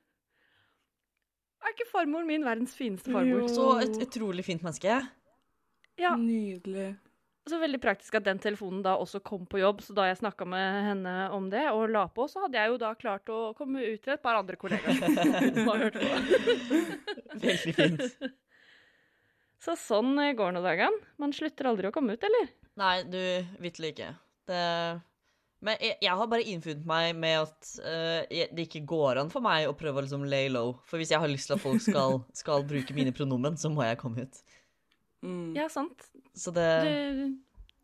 Er 1.64 1.72
ikke 1.75 1.88
farmoren 1.90 2.29
min 2.29 2.44
verdens 2.46 2.77
fineste 2.79 3.11
farmor? 3.11 3.46
Jo. 3.46 3.49
Så 3.51 3.70
et 3.83 3.96
utrolig 4.05 4.44
fint 4.46 4.62
menneske. 4.62 5.01
Ja, 5.99 6.12
Nydelig. 6.20 6.92
Så 7.47 7.61
veldig 7.63 7.79
praktisk 7.79 8.17
at 8.19 8.25
den 8.27 8.41
telefonen 8.43 8.81
da 8.83 8.97
også 8.99 9.21
kom 9.23 9.45
på 9.47 9.61
jobb, 9.61 9.83
så 9.87 9.95
da 9.95 10.09
jeg 10.09 10.19
snakka 10.19 10.49
med 10.51 10.81
henne 10.89 11.13
om 11.35 11.47
det 11.53 11.63
og 11.71 11.85
la 11.95 12.09
på, 12.11 12.27
så 12.27 12.43
hadde 12.43 12.59
jeg 12.59 12.73
jo 12.73 12.81
da 12.83 12.91
klart 12.99 13.31
å 13.31 13.53
komme 13.55 13.85
ut 13.85 14.03
til 14.03 14.17
et 14.17 14.23
par 14.23 14.39
andre 14.41 14.59
kollegaer 14.59 14.99
som 15.55 15.71
har 15.71 15.85
hørt 15.85 16.01
på. 16.01 16.81
Veldig 17.47 17.77
fint. 17.77 18.09
Så 19.67 19.75
sånn 19.79 20.19
går 20.39 20.53
nå 20.55 20.61
dagene. 20.63 20.99
Man 21.23 21.33
slutter 21.35 21.71
aldri 21.71 21.89
å 21.89 21.95
komme 21.95 22.15
ut, 22.15 22.27
eller? 22.27 22.51
Nei, 22.79 22.97
du, 23.09 23.21
vitterlig 23.63 23.95
ikke. 23.95 24.11
Det 24.47 24.59
Men 25.65 25.81
jeg, 25.81 25.97
jeg 26.05 26.19
har 26.21 26.29
bare 26.31 26.45
innfunnet 26.47 26.85
meg 26.87 27.15
med 27.17 27.41
at 27.41 27.71
uh, 27.81 28.21
det 28.29 28.67
ikke 28.67 28.85
går 28.87 29.23
an 29.23 29.33
for 29.33 29.43
meg 29.43 29.67
å 29.67 29.75
prøve 29.79 30.03
å 30.03 30.05
liksom 30.05 30.27
lay 30.29 30.51
low. 30.53 30.77
For 30.87 31.01
hvis 31.01 31.15
jeg 31.15 31.23
har 31.23 31.31
lyst 31.31 31.51
til 31.51 31.57
at 31.57 31.65
folk 31.65 31.83
skal, 31.83 32.21
skal 32.37 32.67
bruke 32.69 32.95
mine 32.95 33.15
pronomen, 33.17 33.57
så 33.59 33.73
må 33.73 33.87
jeg 33.87 33.99
komme 34.03 34.27
ut. 34.27 34.43
Mm. 35.24 35.55
Ja, 35.57 35.68
sant. 35.72 36.09
Så 36.37 36.52
det 36.55 36.66
Du, 36.85 37.37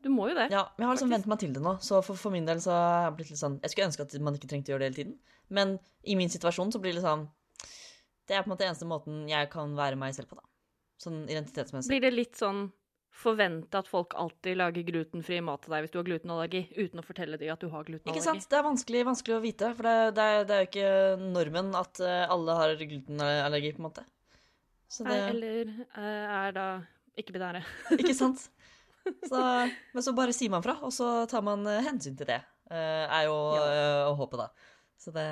du 0.05 0.09
må 0.13 0.29
jo 0.31 0.35
det. 0.37 0.49
Ja, 0.53 0.67
jeg 0.77 0.87
har 0.87 0.95
liksom 0.95 1.09
faktisk. 1.09 1.15
vent 1.17 1.31
meg 1.33 1.39
til 1.43 1.55
det 1.57 1.63
nå. 1.65 1.77
Så 1.81 2.03
for, 2.05 2.19
for 2.19 2.35
min 2.35 2.47
del 2.49 2.61
så 2.63 2.75
har 2.75 3.07
jeg 3.07 3.17
blitt 3.21 3.33
litt 3.33 3.41
sånn 3.41 3.61
Jeg 3.63 3.73
skulle 3.73 3.89
ønske 3.91 4.07
at 4.07 4.19
man 4.21 4.37
ikke 4.39 4.51
trengte 4.51 4.73
å 4.73 4.75
gjøre 4.75 4.85
det 4.85 4.91
hele 4.91 5.01
tiden. 5.01 5.17
Men 5.53 5.79
i 6.03 6.19
min 6.19 6.33
situasjon 6.33 6.73
så 6.75 6.81
blir 6.83 6.97
det 6.97 7.05
sånn 7.05 7.27
Det 8.29 8.37
er 8.37 8.45
på 8.45 8.51
en 8.51 8.55
måte 8.55 8.69
eneste 8.69 8.89
måten 8.89 9.25
jeg 9.31 9.51
kan 9.53 9.75
være 9.79 9.99
meg 10.01 10.15
selv 10.17 10.31
på, 10.33 10.39
da. 10.39 10.47
Sånn 11.03 11.25
identitetsmessig. 11.27 11.91
Blir 11.91 12.05
det 12.05 12.15
litt 12.15 12.39
sånn 12.39 12.69
forvente 13.13 13.77
at 13.77 13.89
folk 13.91 14.15
alltid 14.17 14.57
lager 14.57 14.87
glutenfri 14.87 15.41
mat 15.45 15.61
til 15.65 15.75
deg 15.75 15.85
hvis 15.85 15.93
du 15.93 15.99
har 15.99 16.07
glutenallergi, 16.07 16.63
uten 16.79 17.03
å 17.03 17.05
fortelle 17.05 17.37
dem 17.41 17.53
at 17.53 17.61
du 17.61 17.69
har 17.69 17.85
glutenallergi? 17.85 18.23
Ikke 18.23 18.25
sant? 18.25 18.47
Det 18.49 18.57
er 18.57 18.65
vanskelig, 18.65 19.03
vanskelig 19.11 19.37
å 19.37 19.43
vite, 19.45 19.73
for 19.77 19.89
det, 19.89 19.97
det, 20.17 20.25
er, 20.25 20.47
det 20.49 20.55
er 20.57 20.63
jo 20.63 20.71
ikke 20.71 21.27
normen 21.35 21.69
at 21.77 22.01
eh, 22.01 22.23
alle 22.33 22.57
har 22.57 22.73
glutenallergi, 22.81 23.75
på 23.77 23.83
en 23.83 23.89
måte. 23.89 24.07
Så 24.93 25.05
det 25.09 25.19
Eller 25.29 25.75
eh, 25.93 26.33
er 26.39 26.57
da 26.57 26.67
ikke 27.19 27.35
binære. 27.37 27.63
Ikke 28.01 28.15
sant? 28.17 28.47
Så, 29.27 29.39
men 29.93 30.05
så 30.07 30.13
bare 30.15 30.33
sier 30.37 30.51
man 30.53 30.63
fra, 30.63 30.77
og 30.87 30.93
så 30.95 31.25
tar 31.31 31.43
man 31.43 31.67
eh, 31.67 31.83
hensyn 31.83 32.15
til 32.17 32.29
det. 32.29 32.39
eh, 32.71 33.05
er 33.09 33.25
jo 33.27 33.35
ja. 33.59 34.07
å 34.09 34.13
håpe, 34.21 34.39
da. 34.39 34.47
Så 35.03 35.11
det 35.15 35.27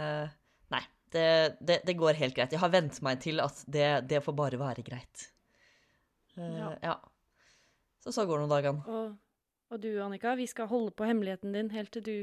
Nei. 0.74 0.82
Det, 1.10 1.22
det, 1.62 1.80
det 1.86 1.94
går 1.98 2.18
helt 2.18 2.34
greit. 2.36 2.52
Jeg 2.54 2.60
har 2.62 2.70
vent 2.74 2.98
meg 3.02 3.20
til 3.22 3.40
at 3.42 3.62
det, 3.70 3.86
det 4.10 4.20
får 4.22 4.34
bare 4.38 4.58
være 4.60 4.82
greit. 4.86 5.28
Eh, 6.36 6.58
Ja. 6.58 6.72
ja. 6.82 6.98
Så 8.00 8.12
så 8.16 8.24
går 8.26 8.38
det 8.40 8.44
noen 8.48 8.54
dagene. 8.56 8.84
Og, 8.88 9.16
og 9.70 9.80
du, 9.82 9.90
Annika, 10.02 10.34
vi 10.38 10.46
skal 10.50 10.70
holde 10.70 10.90
på 10.96 11.04
hemmeligheten 11.04 11.52
din 11.54 11.70
helt 11.74 11.90
til 11.92 12.02
du 12.06 12.14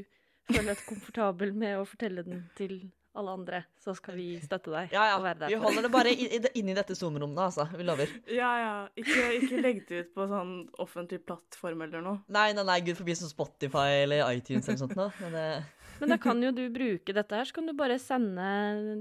føler 0.49 0.71
deg 0.73 0.85
komfortabel 0.87 1.51
med 1.53 1.79
å 1.79 1.85
fortelle 1.85 2.23
den 2.25 2.45
til 2.57 2.79
alle 3.17 3.33
andre. 3.37 3.59
Så 3.81 3.93
skal 3.97 4.15
vi 4.19 4.27
støtte 4.43 4.71
deg 4.73 4.93
Ja, 4.95 5.05
og 5.17 5.23
være 5.25 5.35
ja. 5.35 5.39
der 5.43 5.53
Vi 5.53 5.59
holder 5.63 5.87
det 5.87 5.91
bare 5.93 6.13
inni 6.61 6.75
dette 6.77 6.95
Zoom-rommet, 6.97 7.39
altså. 7.47 7.65
Vi 7.77 7.83
lover. 7.87 8.11
Ja, 8.39 8.51
ja. 8.61 8.73
Ikke, 8.99 9.25
ikke 9.41 9.61
legg 9.63 9.81
det 9.89 10.03
ut 10.05 10.13
på 10.17 10.27
sånn 10.31 10.53
offentlig 10.83 11.21
plattform 11.27 11.81
eller 11.87 12.05
noe. 12.05 12.21
Nei, 12.33 12.51
nei, 12.57 12.63
nei, 12.69 12.79
gud 12.87 12.99
forbi 12.99 13.15
som 13.19 13.31
Spotify 13.31 14.03
eller 14.05 14.23
iTunes 14.37 14.67
eller 14.69 14.81
sånt 14.85 14.95
noe. 14.99 15.09
Men 15.25 15.35
det 15.39 15.47
Men 15.99 16.11
da 16.13 16.17
kan 16.21 16.37
jo 16.45 16.51
du 16.53 16.61
bruke 16.69 17.09
dette 17.17 17.33
her, 17.39 17.47
så 17.49 17.55
kan 17.57 17.65
du 17.65 17.73
bare 17.73 17.95
sende 17.97 18.45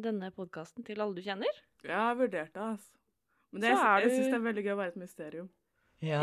denne 0.01 0.31
podkasten 0.33 0.81
til 0.87 1.03
alle 1.05 1.13
du 1.19 1.21
kjenner. 1.27 1.59
Jeg 1.85 1.93
har 1.93 2.15
vurdert 2.17 2.55
det, 2.55 2.63
altså. 2.73 2.93
Men 3.53 3.63
det, 3.67 3.69
Så 3.69 3.77
jeg, 3.77 3.87
er 3.91 4.01
jeg 4.07 4.15
syns 4.15 4.31
det 4.33 4.39
er 4.39 4.45
veldig 4.47 4.65
gøy 4.65 4.73
å 4.73 4.79
være 4.81 4.93
et 4.95 5.01
mysterium. 5.03 5.51
Ja. 6.05 6.23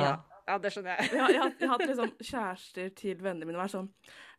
ja 0.49 0.55
det 0.61 0.71
skjønner 0.73 0.97
jeg. 0.97 1.11
Jeg, 1.13 1.21
har- 1.21 1.31
jeg, 1.33 1.41
har- 1.43 1.69
hatt 1.75 1.85
liksom 1.91 2.11
kjærester 2.25 2.89
til 2.97 3.21
vennene 3.21 3.45
mine 3.47 3.57
og 3.57 3.63
vært 3.67 3.75
sånn 3.75 3.87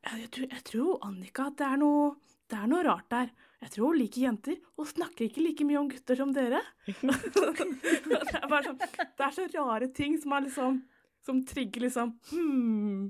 «Ja, 0.05 0.12
jeg, 0.21 0.29
tror, 0.35 0.49
jeg 0.53 0.64
tror 0.69 1.07
Annika 1.07 1.47
at 1.53 1.57
det 1.62 1.69
er 1.71 1.81
noe 1.81 2.11
det 2.51 2.61
er 2.61 2.71
noe 2.71 2.85
rart 2.85 3.09
der. 3.13 3.33
Jeg 3.65 3.73
tror 3.73 3.93
hun 3.93 3.99
liker 3.99 4.27
jenter, 4.27 4.57
og 4.77 4.89
snakker 4.91 5.25
ikke 5.27 5.43
like 5.45 5.65
mye 5.65 5.81
om 5.81 5.89
gutter 5.89 6.19
som 6.19 6.33
dere. 6.37 6.61
det 6.91 8.37
er 8.37 8.49
bare 8.51 8.65
sånn 8.67 8.81
Det 8.81 9.25
er 9.25 9.37
så 9.39 9.47
rare 9.55 9.89
ting 9.97 10.19
som 10.21 10.35
er 10.37 10.45
liksom 10.49 10.81
Som 11.25 11.41
trigger 11.49 11.87
liksom 11.87 12.13
hmm, 12.29 13.07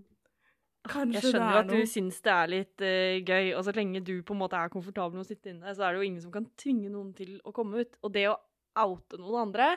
Kanskje 0.86 1.18
Jeg 1.18 1.32
skjønner 1.32 1.58
at 1.58 1.68
du 1.70 1.74
noe 1.74 1.90
syns 1.90 2.20
det 2.22 2.32
er 2.34 2.50
litt 2.52 2.84
uh, 2.84 3.16
gøy, 3.24 3.50
og 3.56 3.64
så 3.66 3.74
lenge 3.74 4.04
du 4.04 4.14
på 4.22 4.36
en 4.36 4.42
måte 4.44 4.60
er 4.60 4.72
komfortabel 4.72 5.16
med 5.16 5.24
å 5.24 5.28
sitte 5.28 5.50
inne, 5.54 5.72
så 5.74 5.86
er 5.86 5.94
det 5.94 6.02
jo 6.02 6.08
ingen 6.10 6.22
som 6.22 6.34
kan 6.34 6.46
tvinge 6.60 6.92
noen 6.92 7.14
til 7.16 7.38
å 7.40 7.54
komme 7.56 7.82
ut. 7.82 7.96
Og 8.04 8.12
det 8.12 8.26
å 8.28 8.36
oute 8.84 9.16
noen 9.16 9.46
andre, 9.46 9.70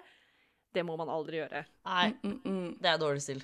det 0.76 0.84
må 0.84 0.98
man 1.00 1.10
aldri 1.14 1.40
gjøre. 1.40 1.64
Nei, 1.88 2.10
mm, 2.20 2.36
mm. 2.44 2.68
det 2.84 2.92
er 2.92 3.00
dårlig 3.00 3.24
stil. 3.24 3.40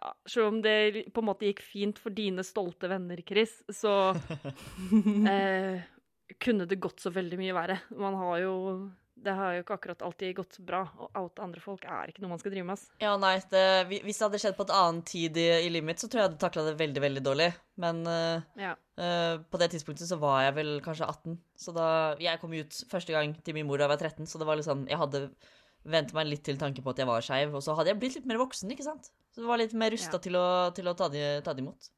Ja, 0.00 0.14
Selv 0.26 0.46
om 0.48 0.62
det 0.64 1.04
på 1.12 1.20
en 1.20 1.26
måte 1.28 1.44
gikk 1.48 1.60
fint 1.60 1.98
for 2.00 2.10
dine 2.16 2.40
stolte 2.46 2.88
venner, 2.88 3.20
Chris, 3.28 3.58
så 3.68 4.14
eh, 5.28 5.82
kunne 6.40 6.66
det 6.66 6.80
gått 6.80 7.00
så 7.04 7.12
veldig 7.12 7.38
mye 7.40 7.54
verre. 7.56 7.78
Man 8.00 8.16
har 8.16 8.38
jo 8.44 8.54
Det 9.22 9.30
har 9.38 9.52
jo 9.54 9.60
ikke 9.62 9.74
akkurat 9.76 10.00
alltid 10.02 10.32
gått 10.34 10.56
bra. 10.66 10.80
Å 10.98 11.06
oute 11.20 11.42
andre 11.44 11.60
folk 11.62 11.84
er 11.86 12.08
ikke 12.10 12.22
noe 12.24 12.32
man 12.32 12.40
skal 12.40 12.50
drive 12.54 12.64
med. 12.66 12.74
ass. 12.80 12.88
Ja, 12.98 13.12
nei, 13.20 13.36
det, 13.52 13.60
Hvis 14.02 14.18
det 14.18 14.24
hadde 14.24 14.40
skjedd 14.42 14.56
på 14.58 14.64
et 14.66 14.72
annet 14.74 15.04
tid 15.06 15.36
i, 15.38 15.44
i 15.62 15.68
livet 15.70 15.86
mitt, 15.92 16.00
så 16.02 16.08
tror 16.08 16.18
jeg 16.18 16.24
jeg 16.24 16.30
hadde 16.32 16.40
takla 16.42 16.64
det 16.66 16.74
veldig, 16.80 17.02
veldig 17.04 17.22
dårlig. 17.28 17.50
Men 17.84 18.00
eh, 18.10 18.42
Ja. 18.64 18.72
eh, 18.98 19.36
på 19.44 19.60
det 19.62 19.70
tidspunktet 19.76 20.08
så 20.10 20.18
var 20.18 20.40
jeg 20.48 20.56
vel 20.58 20.72
kanskje 20.82 21.06
18. 21.06 21.36
Så 21.54 21.76
da 21.76 21.86
Jeg 22.18 22.40
kom 22.42 22.56
ut 22.56 22.80
første 22.90 23.12
gang 23.14 23.36
til 23.44 23.54
min 23.54 23.68
mor 23.68 23.78
da 23.78 23.86
jeg 23.86 23.94
var 23.94 24.02
13, 24.08 24.26
så 24.26 24.40
det 24.42 24.48
var 24.48 24.58
liksom 24.58 24.88
Jeg 24.90 24.98
hadde 24.98 25.22
vent 25.84 26.12
meg 26.14 26.26
litt 26.32 26.42
til 26.46 26.58
tanke 26.58 26.82
på 26.82 26.90
at 26.90 26.98
jeg 27.04 27.06
var 27.12 27.20
skeiv, 27.22 27.54
og 27.54 27.62
så 27.62 27.74
hadde 27.78 27.90
jeg 27.92 27.98
blitt 28.00 28.14
litt 28.18 28.26
mer 28.30 28.38
voksen, 28.42 28.70
ikke 28.74 28.84
sant? 28.86 29.12
Så 29.32 29.40
det 29.40 29.48
var 29.48 29.60
litt 29.60 29.74
mer 29.74 29.90
rusta 29.94 30.18
Ja. 30.18 30.22
til 30.22 30.38
til 30.76 30.88
å 30.88 30.94
ta, 30.96 31.08
det, 31.08 31.44
de 31.44 31.62
imot. 31.64 31.90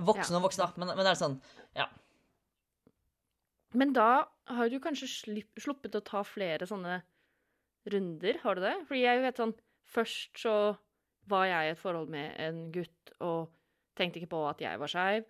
Voksen 0.00 0.36
og 0.38 0.44
voksen, 0.46 0.62
da, 0.64 0.72
men, 0.80 0.94
men 0.96 1.04
det 1.04 1.12
er 1.12 1.18
sånn 1.20 1.40
ja. 1.76 1.86
Men 3.74 3.92
da 3.94 4.26
har 4.50 4.70
du 4.70 4.78
kanskje 4.82 5.08
slipp, 5.10 5.60
sluppet 5.60 5.94
å 5.98 6.02
ta 6.04 6.22
flere 6.26 6.66
sånne 6.66 7.02
runder, 7.90 8.38
har 8.42 8.56
du 8.58 8.64
det? 8.64 8.76
Fordi 8.88 9.02
jeg 9.04 9.26
vet 9.26 9.42
sånn 9.42 9.56
Først 9.90 10.38
så 10.38 10.54
var 11.26 11.48
jeg 11.48 11.66
i 11.66 11.70
et 11.72 11.78
forhold 11.80 12.12
med 12.14 12.36
en 12.38 12.58
gutt 12.70 13.10
og 13.26 13.48
tenkte 13.98 14.20
ikke 14.20 14.30
på 14.30 14.42
at 14.46 14.60
jeg 14.62 14.78
var 14.78 14.92
skeiv. 14.92 15.24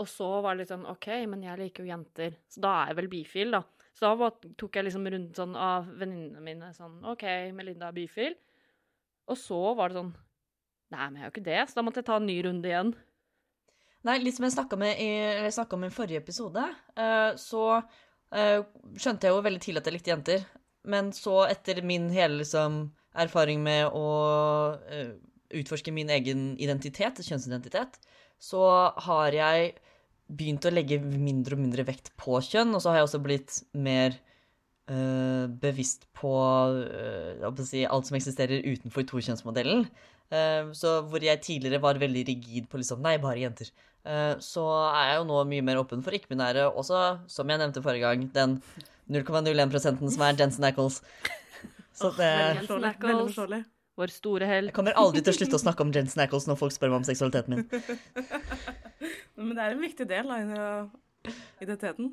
Og 0.00 0.08
så 0.08 0.28
var 0.40 0.54
det 0.54 0.62
litt 0.62 0.72
sånn 0.72 0.86
OK, 0.88 1.08
men 1.28 1.42
jeg 1.44 1.60
liker 1.60 1.84
jo 1.84 1.90
jenter, 1.90 2.38
så 2.48 2.62
da 2.64 2.70
er 2.78 2.92
jeg 2.92 2.96
vel 3.02 3.10
bifil, 3.12 3.52
da. 3.52 3.60
Så 3.92 4.14
da 4.16 4.30
tok 4.62 4.78
jeg 4.78 4.86
liksom 4.86 5.10
rundt 5.12 5.36
sånn 5.36 5.52
av 5.60 5.90
venninnene 6.00 6.40
mine 6.40 6.70
sånn 6.72 7.02
OK, 7.10 7.26
Melinda 7.52 7.90
er 7.90 7.98
bifil. 7.98 8.38
Og 9.28 9.36
så 9.36 9.58
var 9.76 9.92
det 9.92 9.98
sånn 9.98 10.14
Nei, 10.88 11.04
men 11.10 11.20
jeg 11.20 11.26
er 11.26 11.28
jo 11.28 11.34
ikke 11.34 11.48
det, 11.48 11.60
så 11.68 11.78
da 11.78 11.84
måtte 11.84 12.00
jeg 12.00 12.08
ta 12.08 12.16
en 12.16 12.28
ny 12.28 12.38
runde 12.46 12.70
igjen. 12.70 12.94
Nei, 14.06 14.20
litt 14.22 14.36
som 14.36 14.46
jeg 14.46 14.54
snakka 14.54 15.76
om 15.76 15.84
i 15.84 15.92
forrige 15.92 16.22
episode, 16.22 16.62
eh, 16.96 17.32
så 17.40 17.64
eh, 17.76 18.62
skjønte 18.96 19.28
jeg 19.28 19.34
jo 19.34 19.42
veldig 19.44 19.62
tidlig 19.64 19.82
at 19.82 19.90
jeg 19.90 19.96
likte 19.96 20.12
jenter. 20.14 20.46
Men 20.88 21.10
så, 21.12 21.42
etter 21.50 21.82
min 21.84 22.06
hele 22.14 22.40
liksom, 22.40 22.86
erfaring 23.18 23.60
med 23.64 23.90
å 23.92 24.06
eh, 24.88 25.10
utforske 25.58 25.92
min 25.92 26.12
egen 26.14 26.52
identitet, 26.62 27.20
kjønnsidentitet, 27.26 27.98
så 28.40 28.64
har 29.08 29.34
jeg 29.34 29.74
begynt 30.28 30.68
å 30.68 30.72
legge 30.72 31.00
mindre 31.02 31.56
og 31.56 31.64
mindre 31.64 31.84
vekt 31.88 32.12
på 32.20 32.38
kjønn, 32.44 32.72
og 32.76 32.84
så 32.84 32.92
har 32.92 33.00
jeg 33.00 33.10
også 33.10 33.24
blitt 33.24 33.60
mer 33.76 34.16
bevisst 34.88 36.06
på 36.16 36.30
si, 37.60 37.82
alt 37.84 38.08
som 38.08 38.16
eksisterer 38.16 38.64
utenfor 38.64 39.04
tokjønnsmodellen. 39.10 39.82
Eh, 40.28 40.72
så 40.76 40.98
hvor 41.08 41.24
jeg 41.24 41.40
tidligere 41.44 41.80
var 41.80 42.00
veldig 42.00 42.24
rigid 42.28 42.68
på 42.68 42.80
liksom 42.80 43.00
Nei, 43.04 43.16
bare 43.22 43.40
jenter. 43.40 43.70
Eh, 44.04 44.34
så 44.44 44.64
er 44.90 45.12
jeg 45.12 45.22
jo 45.22 45.26
nå 45.30 45.40
mye 45.48 45.64
mer 45.64 45.80
åpen 45.80 46.04
for 46.04 46.16
ikke-binære. 46.16 46.68
Også, 46.68 47.00
som 47.30 47.48
jeg 47.48 47.60
nevnte 47.62 47.82
forrige 47.84 48.04
gang, 48.06 48.28
den 48.34 48.58
0,01 49.08 50.04
som 50.12 50.24
er 50.26 50.38
Jensen 50.38 50.68
Ackles. 50.68 51.00
Så 51.96 52.12
det. 52.18 52.30
Veldig 52.68 53.26
forståelig. 53.26 53.64
Vår 53.98 54.12
store 54.14 54.46
helt. 54.46 54.68
Jeg 54.70 54.76
kommer 54.76 54.94
aldri 55.00 55.24
til 55.26 55.32
å 55.32 55.38
slutte 55.40 55.58
å 55.58 55.62
snakke 55.64 55.82
om 55.82 55.90
Jensen 55.94 56.22
Ackles 56.22 56.46
når 56.46 56.60
folk 56.60 56.74
spør 56.76 56.92
meg 56.92 57.00
om 57.00 57.06
seksualiteten 57.08 57.56
min. 57.56 57.64
Men 59.38 59.56
det 59.56 59.64
er 59.64 59.74
en 59.74 59.82
viktig 59.82 60.06
del 60.06 60.30
av 60.30 60.92
identiteten. 61.64 62.12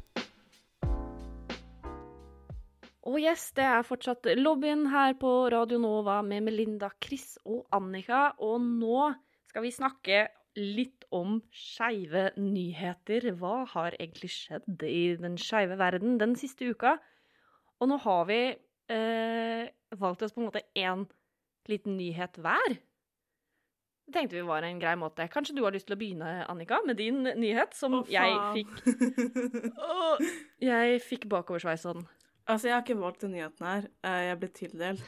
Og 3.11 3.17
yes, 3.19 3.49
det 3.57 3.65
er 3.67 3.83
fortsatt 3.83 4.27
lobbyen 4.39 4.85
her 4.87 5.17
på 5.19 5.29
Radio 5.51 5.81
Nova 5.83 6.21
med 6.23 6.45
Melinda, 6.45 6.87
Chris 7.03 7.33
og 7.43 7.65
Annika. 7.75 8.29
Og 8.39 8.61
nå 8.63 9.09
skal 9.49 9.65
vi 9.65 9.71
snakke 9.75 10.19
litt 10.55 11.03
om 11.11 11.41
skeive 11.51 12.29
nyheter. 12.39 13.33
Hva 13.35 13.65
har 13.73 13.97
egentlig 13.97 14.29
skjedd 14.31 14.85
i 14.87 15.17
den 15.19 15.35
skeive 15.41 15.75
verden 15.81 16.15
den 16.21 16.37
siste 16.39 16.69
uka? 16.71 16.93
Og 17.83 17.91
nå 17.91 17.97
har 18.05 18.23
vi 18.31 18.39
eh, 18.47 19.65
valgt 19.99 20.23
oss 20.23 20.31
på 20.31 20.45
en 20.45 20.47
måte 20.47 20.63
én 20.71 21.03
liten 21.67 21.99
nyhet 21.99 22.39
hver. 22.39 22.79
Det 24.07 24.15
tenkte 24.15 24.39
vi 24.39 24.47
var 24.47 24.63
en 24.63 24.79
grei 24.79 24.95
måte. 24.95 25.27
Kanskje 25.35 25.57
du 25.59 25.65
har 25.65 25.75
lyst 25.75 25.89
til 25.91 25.97
å 25.97 25.99
begynne, 25.99 26.45
Annika, 26.47 26.79
med 26.87 26.95
din 27.03 27.25
nyhet, 27.27 27.75
som 27.75 27.99
oh, 27.99 28.07
jeg 28.07 28.39
fikk 28.55 29.75
oh, 29.75 30.25
Jeg 30.63 31.03
fikk 31.03 31.27
bakoversveis 31.35 31.83
sånn. 31.89 32.07
Altså, 32.47 32.67
jeg 32.67 32.75
har 32.75 32.81
ikke 32.83 32.99
valgt 33.01 33.21
den 33.21 33.31
nyheten 33.35 33.65
her. 33.65 33.87
Eh, 34.03 34.21
Jeg 34.29 34.39
ble 34.39 34.47
tildelt. 34.49 35.03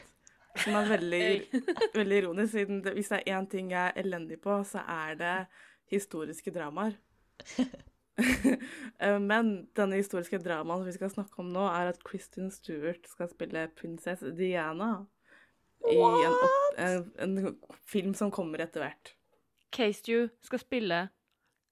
Som 0.64 0.76
er 0.78 0.90
veldig, 0.92 1.62
veldig 2.00 2.18
ironisk, 2.22 2.52
siden 2.54 2.84
det, 2.86 2.94
hvis 2.94 3.10
det 3.10 3.24
er 3.26 3.40
én 3.40 3.48
ting 3.50 3.72
jeg 3.72 3.88
er 3.88 4.02
elendig 4.04 4.38
på, 4.42 4.60
så 4.64 4.84
er 4.88 5.16
det 5.18 5.48
historiske 5.92 6.52
dramaer. 6.54 6.94
Eh, 9.02 9.18
Men 9.20 9.48
denne 9.74 9.98
historiske 9.98 10.38
dramaen 10.38 10.84
som 10.84 10.86
vi 10.86 10.92
skal 10.94 11.10
snakke 11.10 11.40
om 11.42 11.48
nå, 11.50 11.64
er 11.66 11.90
at 11.90 12.04
Kristin 12.06 12.52
Stewart 12.54 13.08
skal 13.10 13.26
spille 13.32 13.64
prinsesse 13.74 14.30
Diana 14.38 14.92
i 15.90 15.96
en, 15.98 16.36
opp, 16.38 16.78
en, 16.78 17.08
en 17.26 17.58
film 17.90 18.14
som 18.14 18.30
kommer 18.32 18.62
etter 18.62 18.86
hvert. 18.86 19.16
Castew 19.74 20.28
skal 20.46 20.62
spille 20.62 21.00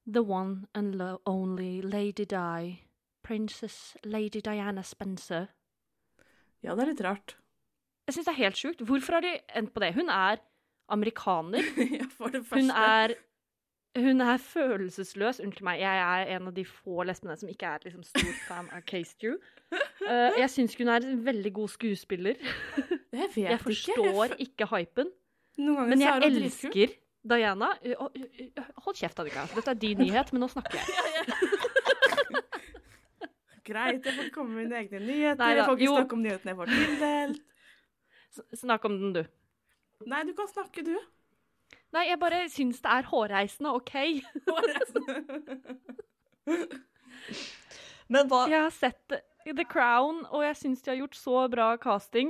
The 0.10 0.24
One 0.26 0.66
and 0.74 0.98
Only 1.30 1.84
Lady 1.86 2.26
Di, 2.26 2.74
Princess 3.32 3.98
Lady 4.04 4.42
Diana 4.44 4.84
Spencer. 4.84 5.46
Ja, 6.64 6.76
det 6.76 6.84
er 6.84 6.90
litt 6.92 7.04
rart. 7.06 7.38
Jeg 8.10 8.18
syns 8.18 8.28
det 8.28 8.34
er 8.34 8.42
helt 8.42 8.58
sjukt. 8.60 8.82
Hvorfor 8.84 9.18
har 9.18 9.24
de 9.24 9.38
endt 9.56 9.72
på 9.72 9.80
det? 9.80 9.94
Hun 9.96 10.12
er 10.12 10.42
amerikaner. 10.92 11.64
ja, 12.00 12.08
for 12.18 12.34
det 12.34 12.42
første. 12.44 12.60
Hun 12.60 12.74
er 12.76 13.14
hun 14.02 14.22
er 14.24 14.38
følelsesløs. 14.38 15.40
Unnskyld 15.44 15.68
meg, 15.68 15.80
jeg 15.80 16.02
er 16.04 16.34
en 16.36 16.48
av 16.48 16.56
de 16.56 16.66
få 16.68 17.06
lesbene 17.08 17.38
som 17.40 17.50
ikke 17.52 17.72
er 17.72 17.88
liksom, 17.88 18.04
stor 18.08 18.36
fan 18.48 18.68
av 18.76 18.84
Castew. 18.88 19.40
Uh, 20.04 20.32
jeg 20.40 20.50
syns 20.52 20.76
hun 20.80 20.92
er 20.92 21.08
en 21.08 21.24
veldig 21.26 21.54
god 21.56 21.72
skuespiller. 21.72 22.36
Jeg 22.80 23.32
vet 23.36 23.38
Jeg 23.46 23.60
forstår 23.64 24.36
ikke. 24.36 24.40
ikke 24.48 24.70
hypen. 24.76 25.12
Men 25.60 26.04
jeg 26.04 26.12
er 26.18 26.28
elsker 26.28 26.96
Diana. 27.32 27.72
Hold 28.84 28.96
kjeft, 29.00 29.20
Annika. 29.24 29.48
Dette 29.56 29.76
er 29.76 29.84
din 29.88 30.00
nyhet, 30.08 30.32
men 30.36 30.48
nå 30.48 30.52
snakker 30.52 30.80
jeg. 30.80 31.60
Greit, 33.72 34.06
jeg 34.06 34.14
får 34.18 34.30
komme 34.36 34.52
med 34.56 34.66
mine 34.66 34.76
egne 34.84 35.00
nyheter. 35.06 35.42
Nei 35.42 35.56
jeg 35.56 35.66
får 35.70 35.78
ikke 35.80 35.88
jo. 35.88 35.96
snakke 35.98 36.14
om 36.18 36.22
nyhetene 36.26 36.50
jeg 36.54 36.60
får 36.60 36.68
tildelt. 36.76 37.42
Snakk 38.64 38.82
om 38.88 38.94
den, 39.00 39.12
du. 39.16 39.24
Nei, 40.12 40.22
du 40.28 40.34
kan 40.38 40.50
snakke, 40.52 40.80
du. 40.88 40.96
Nei, 41.92 42.06
jeg 42.08 42.18
bare 42.22 42.40
syns 42.52 42.78
det 42.84 42.92
er 42.92 43.04
hårreisende, 43.12 43.70
OK? 43.76 43.94
Men 48.12 48.24
hva 48.32 48.40
Jeg 48.52 48.62
har 48.66 48.74
sett 48.76 49.08
The 49.46 49.66
Crown, 49.68 50.18
og 50.32 50.42
jeg 50.46 50.56
syns 50.60 50.84
de 50.84 50.90
har 50.94 51.00
gjort 51.02 51.18
så 51.20 51.36
bra 51.52 51.68
casting. 51.82 52.30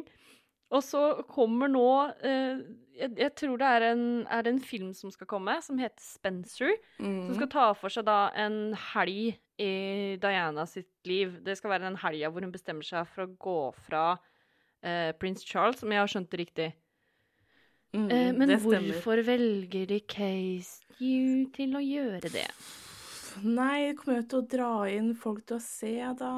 Og 0.72 0.84
så 0.86 1.02
kommer 1.28 1.72
nå 1.72 1.88
eh, 2.24 2.62
jeg, 2.96 3.14
jeg 3.18 3.34
tror 3.40 3.60
det 3.60 3.70
er 3.76 3.86
en, 3.92 4.04
er 4.32 4.46
det 4.46 4.54
en 4.56 4.64
film 4.64 4.92
som 4.96 5.12
skal 5.14 5.28
komme, 5.30 5.58
som 5.66 5.80
heter 5.82 6.04
Spencer. 6.04 6.76
Mm. 7.02 7.26
Som 7.28 7.38
skal 7.40 7.50
ta 7.52 7.70
for 7.78 7.94
seg 7.94 8.06
da 8.08 8.20
en 8.40 8.76
helg 8.94 9.40
i 9.62 9.72
Diana 10.22 10.66
sitt 10.70 10.92
liv. 11.08 11.40
Det 11.46 11.58
skal 11.60 11.76
være 11.76 11.90
den 11.90 12.00
helga 12.02 12.32
hvor 12.32 12.46
hun 12.46 12.54
bestemmer 12.54 12.88
seg 12.88 13.10
for 13.12 13.26
å 13.26 13.34
gå 13.42 13.60
fra 13.88 14.06
eh, 14.84 15.12
prins 15.18 15.46
Charles, 15.48 15.84
om 15.84 15.94
jeg 15.94 16.04
har 16.04 16.14
skjønt 16.14 16.32
det 16.32 16.42
riktig. 16.46 16.70
Mm, 17.92 18.08
Eh, 18.08 18.30
men 18.32 18.48
det 18.48 18.62
hvorfor 18.64 19.20
velger 19.28 19.86
de 19.90 20.00
Case 20.08 20.80
til 20.98 21.76
å 21.76 21.82
gjøre 21.84 22.30
det? 22.32 22.48
Nei, 23.44 23.90
det 23.90 23.98
kommer 24.00 24.22
jo 24.22 24.28
til 24.32 24.40
å 24.40 24.48
dra 24.54 24.72
inn 24.92 25.12
folk 25.16 25.44
til 25.48 25.58
å 25.58 25.64
se, 25.64 25.96
da. 26.20 26.32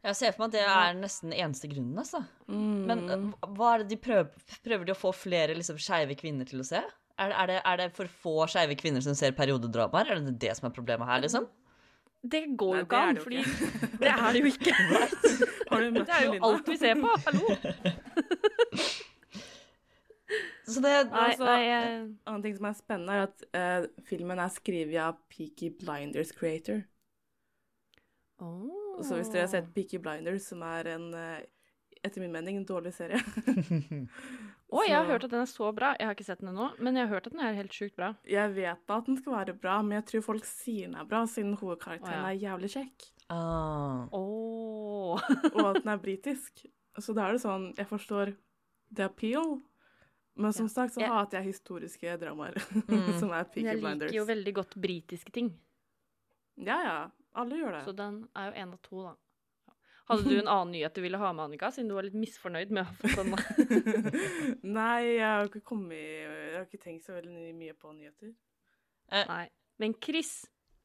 Jeg 0.00 0.16
ser 0.16 0.32
for 0.32 0.46
meg 0.46 0.48
at 0.48 0.54
det 0.56 0.62
er 0.64 0.94
nesten 0.96 1.32
eneste 1.36 1.68
grunnen, 1.68 1.98
altså. 2.00 2.22
Mm. 2.48 2.78
Men 2.88 3.02
eh, 3.04 3.24
hva 3.56 3.74
er 3.74 3.82
det 3.82 3.90
de 3.90 3.98
prøver 4.00 4.56
Prøver 4.64 4.88
de 4.88 4.94
å 4.94 4.98
få 4.98 5.12
flere 5.12 5.56
liksom 5.58 5.76
skeive 5.82 6.16
kvinner 6.16 6.48
til 6.48 6.62
å 6.62 6.66
se? 6.66 6.80
Er 7.20 7.28
det, 7.28 7.36
er, 7.36 7.50
det, 7.50 7.58
er 7.68 7.80
det 7.82 7.88
for 7.98 8.08
få 8.22 8.46
skeive 8.48 8.78
kvinner 8.80 9.04
som 9.04 9.16
ser 9.18 9.36
periodedramaer? 9.36 10.14
Er 10.14 10.22
det 10.24 10.38
det 10.40 10.54
som 10.56 10.70
er 10.70 10.76
problemet 10.76 11.08
her, 11.10 11.20
liksom? 11.26 11.50
Det 12.20 12.42
går 12.60 12.72
Nei, 12.74 12.80
jo 12.80 12.86
ikke 12.86 13.02
an, 13.10 13.20
fordi 13.20 13.40
det 14.00 14.10
er 14.12 14.32
det 14.32 14.40
jo 14.40 14.48
ikke. 14.54 14.72
Har 15.70 15.84
du 15.84 15.92
møtt 15.94 16.08
Det 16.08 16.16
er 16.16 16.24
jo 16.26 16.32
alt 16.48 16.72
vi 16.72 16.76
ser 16.80 17.00
på. 17.00 17.10
Hallo! 17.26 17.46
Så 20.70 20.78
det 20.84 20.90
Nei, 21.10 21.22
Altså, 21.26 21.44
nei, 21.44 21.60
jeg... 21.66 21.86
En 21.90 22.10
annen 22.30 22.42
ting 22.44 22.56
som 22.56 22.68
er 22.68 22.74
spennende, 22.78 23.12
er 23.16 23.22
at 23.26 23.38
uh, 23.56 24.04
filmen 24.06 24.38
er 24.38 24.52
skrevet 24.54 25.00
av 25.02 25.18
Peaky 25.32 25.72
Blinders 25.80 26.30
creator. 26.36 26.84
Så 29.06 29.16
hvis 29.18 29.30
dere 29.32 29.46
har 29.46 29.52
sett 29.52 29.72
Peaky 29.74 29.98
Blinders, 30.02 30.46
som 30.50 30.62
er 30.62 30.88
en, 30.96 31.08
eh, 31.14 31.40
etter 32.04 32.20
min 32.22 32.32
mening, 32.32 32.56
en 32.60 32.66
dårlig 32.68 32.92
serie 32.96 33.18
Å, 34.70 34.82
jeg 34.86 34.94
har 34.94 35.06
hørt 35.08 35.24
at 35.26 35.32
den 35.32 35.42
er 35.42 35.48
så 35.50 35.72
bra. 35.74 35.88
Jeg 35.98 36.06
har 36.06 36.14
ikke 36.14 36.24
sett 36.28 36.38
den 36.44 36.52
ennå, 36.52 36.68
men 36.78 36.94
jeg 36.94 37.08
har 37.08 37.16
hørt 37.16 37.26
at 37.26 37.32
den 37.34 37.40
er 37.42 37.56
helt 37.56 37.74
sjukt 37.74 37.96
bra. 37.98 38.12
Jeg 38.30 38.52
vet 38.54 38.84
da 38.86 38.98
at 39.00 39.08
den 39.10 39.16
skal 39.18 39.34
være 39.34 39.54
bra, 39.58 39.80
men 39.82 39.96
jeg 39.98 40.04
tror 40.12 40.22
folk 40.28 40.46
sier 40.46 40.86
den 40.86 40.94
er 41.00 41.08
bra, 41.10 41.24
siden 41.26 41.56
hovedkarakteren 41.58 42.20
oh, 42.22 42.28
ja. 42.28 42.30
er 42.30 42.38
jævlig 42.44 42.70
kjekk. 42.76 43.08
ah. 43.34 44.04
Åh. 44.14 45.24
Og 45.50 45.64
at 45.64 45.80
den 45.82 45.90
er 45.90 45.98
britisk. 46.06 46.62
Så 47.02 47.14
da 47.16 47.26
er 47.28 47.34
det 47.36 47.42
sånn 47.42 47.68
Jeg 47.78 47.86
forstår 47.90 48.32
the 48.94 49.08
appeal. 49.08 49.58
Men 50.40 50.54
som 50.54 50.68
sagt 50.70 50.94
så 50.94 51.02
Jeg- 51.02 51.10
hater 51.10 51.40
jeg 51.40 51.50
historiske 51.50 52.14
dramaer, 52.22 52.54
Mm. 52.86 53.18
som 53.18 53.32
er 53.34 53.44
Peaky 53.50 53.74
Blinders. 53.80 54.12
Jeg 54.12 54.14
liker 54.14 54.20
jo 54.22 54.28
veldig 54.30 54.54
godt 54.54 54.76
britiske 54.86 55.32
ting, 55.34 55.50
Ja, 56.60 56.78
ja. 56.86 57.00
Alle 57.38 57.58
gjør 57.60 57.76
det. 57.76 57.82
så 57.86 57.92
den 57.96 58.22
er 58.36 58.48
jo 58.50 58.62
én 58.64 58.72
av 58.74 58.80
to, 58.82 59.02
da. 59.06 59.16
Hadde 60.10 60.26
du 60.26 60.38
en 60.40 60.48
annen 60.56 60.72
nyhet 60.74 60.94
du 60.96 61.02
ville 61.04 61.18
ha 61.22 61.32
med, 61.32 61.44
Annika, 61.44 61.70
siden 61.70 61.90
du 61.90 61.94
var 61.94 62.06
litt 62.06 62.18
misfornøyd 62.18 62.72
med 62.74 62.88
å 62.88 62.94
få 62.98 63.12
sånn? 63.14 63.34
Nei, 64.78 65.02
jeg 65.16 65.26
har 65.26 65.46
ikke 65.50 65.62
kommet 65.70 65.98
Jeg 66.00 66.56
har 66.56 66.64
ikke 66.66 66.82
tenkt 66.82 67.06
så 67.06 67.14
veldig 67.18 67.52
mye 67.58 67.76
på 67.78 67.92
nyheter. 67.94 68.32
Nei. 69.10 69.44
Men 69.80 69.94
Chris, 70.02 70.32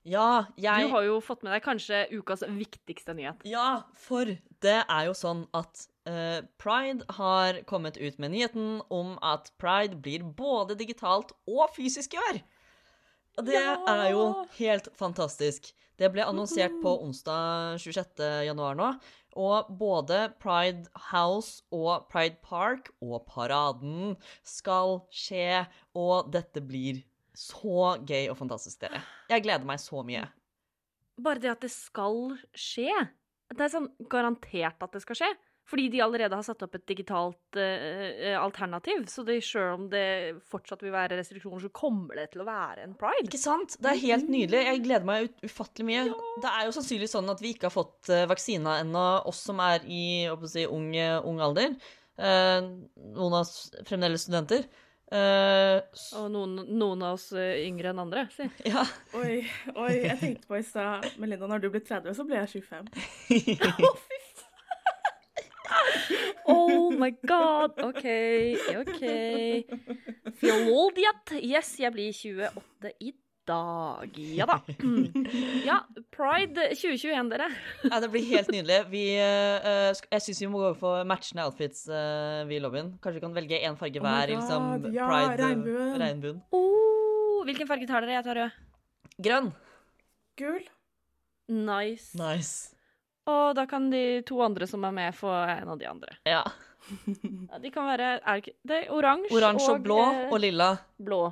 Ja, 0.05 0.45
jeg 0.61 0.85
du 0.85 0.93
har 0.93 1.03
jo 1.07 1.17
fått 1.25 1.41
med 1.43 1.55
deg 1.55 1.63
kanskje 1.65 2.03
ukas 2.13 2.45
viktigste 2.45 3.15
nyhet. 3.17 3.41
Ja, 3.49 3.83
for 3.97 4.29
det 4.61 4.77
er 4.85 5.07
jo 5.07 5.15
sånn 5.17 5.47
at 5.57 5.87
uh, 6.05 6.45
Pride 6.61 7.05
har 7.17 7.63
kommet 7.65 7.97
ut 7.97 8.21
med 8.21 8.35
nyheten 8.35 8.83
om 8.93 9.15
at 9.25 9.49
Pride 9.61 9.97
blir 9.97 10.21
både 10.37 10.77
digitalt 10.77 11.33
og 11.49 11.73
fysisk 11.73 12.13
i 12.13 12.21
år. 12.21 12.43
Det 13.37 13.53
Ja! 13.53 13.75
er 13.87 14.11
jo 14.11 14.45
helt 14.57 14.87
fantastisk. 14.95 15.73
Det 15.97 16.09
ble 16.11 16.23
annonsert 16.27 16.73
på 16.83 16.91
onsdag 17.03 17.77
26. 17.79 18.23
januar 18.47 18.75
nå. 18.75 18.89
Og 19.35 19.67
både 19.77 20.33
Pride 20.39 20.87
House 21.11 21.61
og 21.71 22.07
Pride 22.11 22.37
Park 22.43 22.89
og 23.03 23.25
paraden 23.27 24.15
skal 24.43 25.01
skje, 25.11 25.65
og 25.95 26.31
dette 26.31 26.61
blir 26.63 27.01
så 27.35 27.97
gøy 28.07 28.29
og 28.31 28.37
fantastisk, 28.39 28.79
dere. 28.85 29.01
Jeg 29.29 29.43
gleder 29.43 29.67
meg 29.67 29.79
så 29.83 30.03
mye. 30.07 30.23
Bare 31.19 31.39
det 31.43 31.51
at 31.51 31.61
det 31.63 31.71
skal 31.71 32.37
skje. 32.55 32.91
Det 33.51 33.61
er 33.67 33.71
sånn 33.75 33.89
garantert 34.11 34.81
at 34.83 34.91
det 34.95 35.01
skal 35.03 35.19
skje. 35.19 35.31
Fordi 35.65 35.87
de 35.89 36.01
allerede 36.05 36.37
har 36.37 36.45
satt 36.45 36.61
opp 36.61 36.75
et 36.77 36.83
digitalt 36.85 37.57
eh, 37.57 37.87
eh, 38.29 38.35
alternativ. 38.37 39.07
Så 39.09 39.23
det, 39.25 39.39
selv 39.47 39.79
om 39.79 39.87
det 39.89 40.35
fortsatt 40.51 40.83
vil 40.85 40.93
være 40.93 41.17
restriksjoner, 41.17 41.63
så 41.65 41.71
kommer 41.73 42.19
det 42.21 42.27
til 42.35 42.43
å 42.43 42.47
være 42.47 42.85
en 42.85 42.93
pride. 42.99 43.25
Ikke 43.25 43.41
sant? 43.41 43.73
Det 43.81 43.89
er 43.95 44.01
helt 44.03 44.29
nydelig. 44.29 44.61
Jeg 44.67 44.83
gleder 44.85 45.09
meg 45.09 45.25
ut 45.31 45.45
ufattelig 45.49 45.87
mye. 45.89 46.05
Det 46.43 46.51
er 46.53 46.67
jo 46.69 46.75
sannsynligvis 46.77 47.17
sånn 47.17 47.33
at 47.33 47.41
vi 47.41 47.55
ikke 47.55 47.71
har 47.71 47.73
fått 47.73 48.13
uh, 48.13 48.27
vaksina 48.29 48.77
ennå, 48.83 49.05
oss 49.25 49.41
som 49.49 49.61
er 49.65 49.81
i 49.89 50.03
å 50.29 50.37
si, 50.45 50.67
ung, 50.69 50.91
eh, 50.93 51.17
ung 51.25 51.41
alder. 51.41 51.73
Eh, 52.15 52.61
noen 52.61 53.33
av 53.33 53.41
oss 53.41 53.71
fremdeles 53.89 54.21
studenter. 54.27 54.67
Eh, 55.11 55.81
Og 56.17 56.29
noen, 56.33 56.55
noen 56.77 57.03
av 57.05 57.17
oss 57.17 57.27
eh, 57.37 57.59
yngre 57.67 57.91
enn 57.91 57.99
andre, 58.05 58.23
si. 58.33 58.47
ja. 58.71 58.81
Oi, 59.17 59.41
oi, 59.75 59.91
jeg 60.05 60.17
tenkte 60.21 60.49
på 60.49 60.57
i 60.57 60.63
stad 60.65 61.05
Melinda, 61.21 61.49
når 61.49 61.65
du 61.65 61.71
blir 61.73 61.83
30, 61.85 62.13
så 62.17 62.25
blir 62.25 62.41
jeg 62.41 62.63
25. 62.65 62.89
Oh 66.47 66.91
my 66.93 67.11
god! 67.25 67.79
OK, 67.81 68.05
OK. 68.77 69.03
Feel 70.39 70.67
old 70.73 70.97
yet? 71.01 71.31
Yes, 71.41 71.71
jeg 71.79 71.93
blir 71.95 72.11
28 72.13 72.91
i 73.01 73.13
dag. 73.45 74.17
Ja 74.17 74.45
da. 74.49 74.59
Ja, 75.65 75.79
Pride 76.13 76.67
2021, 76.73 77.29
dere. 77.33 77.49
ja, 77.85 77.99
det 78.01 78.09
blir 78.13 78.25
helt 78.29 78.49
nydelig. 78.53 78.79
Vi, 78.89 79.03
eh, 79.21 79.89
jeg 80.11 80.21
syns 80.25 80.41
vi 80.41 80.49
må 80.53 80.61
gå 80.63 80.71
for 80.79 81.05
matchende 81.09 81.45
outfits, 81.45 81.85
eh, 81.89 82.43
vi 82.49 82.57
i 82.57 82.61
lobbyen. 82.63 82.93
Kanskje 83.01 83.19
vi 83.19 83.25
kan 83.25 83.35
velge 83.37 83.61
én 83.61 83.77
farge 83.79 84.01
Oh 84.01 84.05
hver 84.07 84.29
i 84.29 84.35
liksom, 84.35 84.69
God, 84.85 84.93
ja, 84.97 85.09
pride 85.09 85.41
regnbuen. 85.43 85.97
regnbuen. 86.01 86.41
Oh, 86.57 87.41
hvilken 87.45 87.69
farge 87.69 87.89
tar 87.89 88.05
dere? 88.05 88.17
Jeg 88.19 88.25
tar 88.29 88.41
rød. 88.41 88.61
Grønn. 89.29 89.51
Gul. 90.41 90.63
Nice. 91.47 92.17
Nice. 92.17 92.74
Og 93.27 93.55
da 93.57 93.65
kan 93.65 93.87
de 93.89 94.21
to 94.27 94.37
andre 94.45 94.67
som 94.69 94.83
er 94.85 94.91
med, 94.93 95.15
få 95.17 95.31
en 95.33 95.69
av 95.73 95.79
de 95.81 95.87
andre. 95.89 96.17
Ja. 96.29 96.43
Ja, 96.85 97.57
de 97.57 97.69
kan 97.73 97.87
være 97.89 98.07
er 98.21 98.41
det, 98.45 98.75
er 98.83 98.91
oransje 98.93 99.33
Oransje 99.33 99.71
og 99.73 99.79
blå 99.87 99.95
eh, 100.05 100.27
og 100.29 100.37
lilla. 100.43 100.67
blå. 101.01 101.23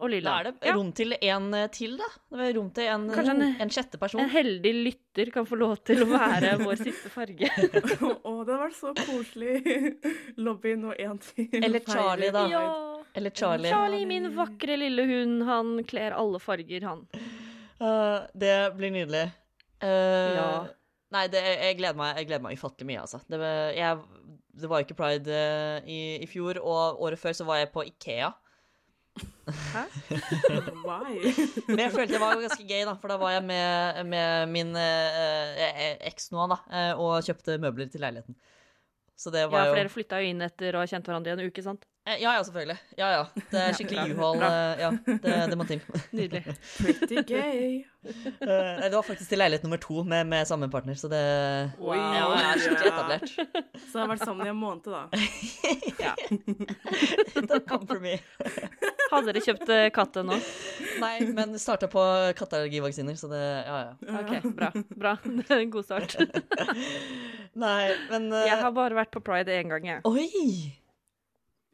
Og 0.00 0.08
lilla. 0.12 0.30
Da 0.44 0.50
er 0.50 0.56
det 0.60 0.72
rom 0.76 0.88
til 0.96 1.12
en 1.18 1.46
eh, 1.56 1.66
til, 1.72 1.98
da. 2.00 2.06
Det 2.32 2.46
er 2.46 2.54
rom 2.56 2.70
til 2.76 2.88
en, 2.92 3.04
en- 3.12 3.60
en 3.64 3.72
sjette 3.72 4.00
person. 4.00 4.20
En 4.24 4.28
heldig 4.32 4.72
lytter 4.86 5.30
kan 5.34 5.44
få 5.48 5.56
lov 5.60 5.74
til 5.84 6.00
å 6.04 6.08
være 6.14 6.54
vår 6.64 6.80
siste 6.80 7.12
farge. 7.12 7.48
Å, 7.48 7.68
det 8.00 8.16
hadde 8.24 8.58
vært 8.62 8.78
så 8.78 8.94
koselig. 9.02 9.92
Lobbyen 10.40 10.84
og 10.88 10.96
én 11.00 11.20
til. 11.28 11.48
Eller 11.60 11.84
Charlie, 11.84 12.32
da. 12.32 12.46
ja. 12.52 12.64
Eller 13.16 13.36
Charlie. 13.36 13.72
Charlie, 13.72 14.08
min 14.08 14.30
vakre 14.36 14.76
lille 14.80 15.04
hund, 15.12 15.44
han 15.48 15.76
kler 15.88 16.16
alle 16.16 16.40
farger, 16.40 16.88
han. 16.88 17.04
Uh, 17.80 18.24
det 18.32 18.56
blir 18.80 18.96
nydelig. 18.96 19.26
Uh, 19.84 20.40
Ja. 20.40 20.50
Nei, 21.14 21.26
det, 21.30 21.38
jeg, 21.38 21.76
gleder 21.78 21.98
meg, 21.98 22.16
jeg 22.18 22.26
gleder 22.30 22.42
meg 22.42 22.58
ufattelig 22.58 22.88
mye, 22.88 23.04
altså. 23.04 23.20
Det 23.30 23.38
jeg, 23.76 24.00
det 24.60 24.70
var 24.70 24.80
jo 24.80 24.86
ikke 24.88 24.98
pride 24.98 25.36
eh, 25.36 25.86
i, 25.86 26.00
i 26.24 26.26
fjor, 26.30 26.58
og 26.62 27.02
året 27.06 27.20
før 27.20 27.36
så 27.36 27.46
var 27.46 27.60
jeg 27.60 27.70
på 27.74 27.84
Ikea. 27.86 28.32
Hæ? 29.46 29.84
Why? 30.86 31.30
Men 31.68 31.78
jeg 31.84 31.92
følte 31.94 32.16
det 32.16 32.20
var 32.20 32.40
ganske 32.40 32.66
gøy, 32.66 32.82
da, 32.88 32.96
for 33.00 33.12
da 33.12 33.18
var 33.20 33.36
jeg 33.36 33.44
med, 33.46 34.02
med 34.10 34.52
min 34.52 34.74
eh, 34.80 35.62
eh, 35.68 35.94
eks 36.10 36.32
nå, 36.34 36.48
da, 36.50 36.58
eh, 36.72 36.92
og 36.98 37.22
kjøpte 37.26 37.58
møbler 37.62 37.90
til 37.92 38.02
leiligheten. 38.04 38.36
Så 39.16 39.30
det 39.32 39.40
Ja, 39.46 39.48
var 39.48 39.64
for 39.64 39.70
jo 39.72 39.76
dere 39.80 39.88
flytta 39.92 40.18
jo 40.20 40.26
inn 40.28 40.42
etter 40.44 40.76
å 40.76 40.78
ha 40.82 40.86
kjent 40.90 41.06
hverandre 41.08 41.32
i 41.32 41.34
en 41.38 41.44
uke, 41.48 41.62
sant? 41.64 41.82
Eh, 42.06 42.18
Ja, 42.22 42.30
ja, 42.36 42.42
selvfølgelig. 42.44 42.76
Ja, 43.00 43.06
ja. 43.10 43.22
Det 43.50 43.60
er 43.62 43.72
skikkelig 43.78 44.14
bra. 44.18 44.28
eh, 44.44 44.74
Ja, 44.84 44.90
det, 45.06 45.32
det 45.50 45.56
må 45.58 45.64
til. 45.66 45.80
Nydelig. 46.12 46.42
Pretty 46.78 47.16
gay. 47.26 47.84
Eh, 48.04 48.12
Nei, 48.46 48.86
det 48.86 48.94
var 48.94 49.02
faktisk 49.08 49.28
til 49.32 49.38
leilighet 49.40 49.64
nummer 49.64 49.80
to 49.82 50.04
med, 50.06 50.26
med 50.30 50.46
samme 50.46 50.68
partner, 50.70 50.94
så 51.00 51.08
det 51.10 51.24
wow. 51.80 51.96
Ja, 51.96 52.28
er 52.52 52.58
skikkelig 52.62 52.92
etablert. 52.92 53.28
Så 53.32 53.92
det 53.96 54.00
har 54.04 54.12
vært 54.12 54.26
sammen 54.28 54.46
i 54.46 54.50
en 54.52 54.60
måned, 54.60 54.86
da. 54.86 55.08
Don't 57.50 57.66
come 57.66 57.86
for 57.88 57.98
me. 58.04 58.14
Hadde 59.10 59.26
dere 59.32 59.40
kjøpt 59.44 59.68
katt 59.94 60.16
ennå? 60.20 60.36
Nei, 61.00 61.20
men 61.34 61.58
starta 61.62 61.86
på 61.90 62.02
katteallergivaksiner, 62.38 63.14
så 63.18 63.26
det 63.30 63.42
Ja, 63.42 63.76
ja. 63.80 63.92
OK, 64.20 64.32
bra. 64.56 64.70
bra. 64.96 65.12
Det 65.24 65.50
er 65.50 65.58
en 65.64 65.70
god 65.74 65.84
start. 65.86 66.16
Nei, 67.56 67.94
men 68.10 68.28
uh... 68.34 68.42
Jeg 68.44 68.58
har 68.60 68.74
bare 68.76 68.98
vært 68.98 69.14
på 69.14 69.22
pride 69.24 69.54
én 69.56 69.72
gang, 69.72 69.86
jeg. 69.88 70.02
Oi! 70.04 70.74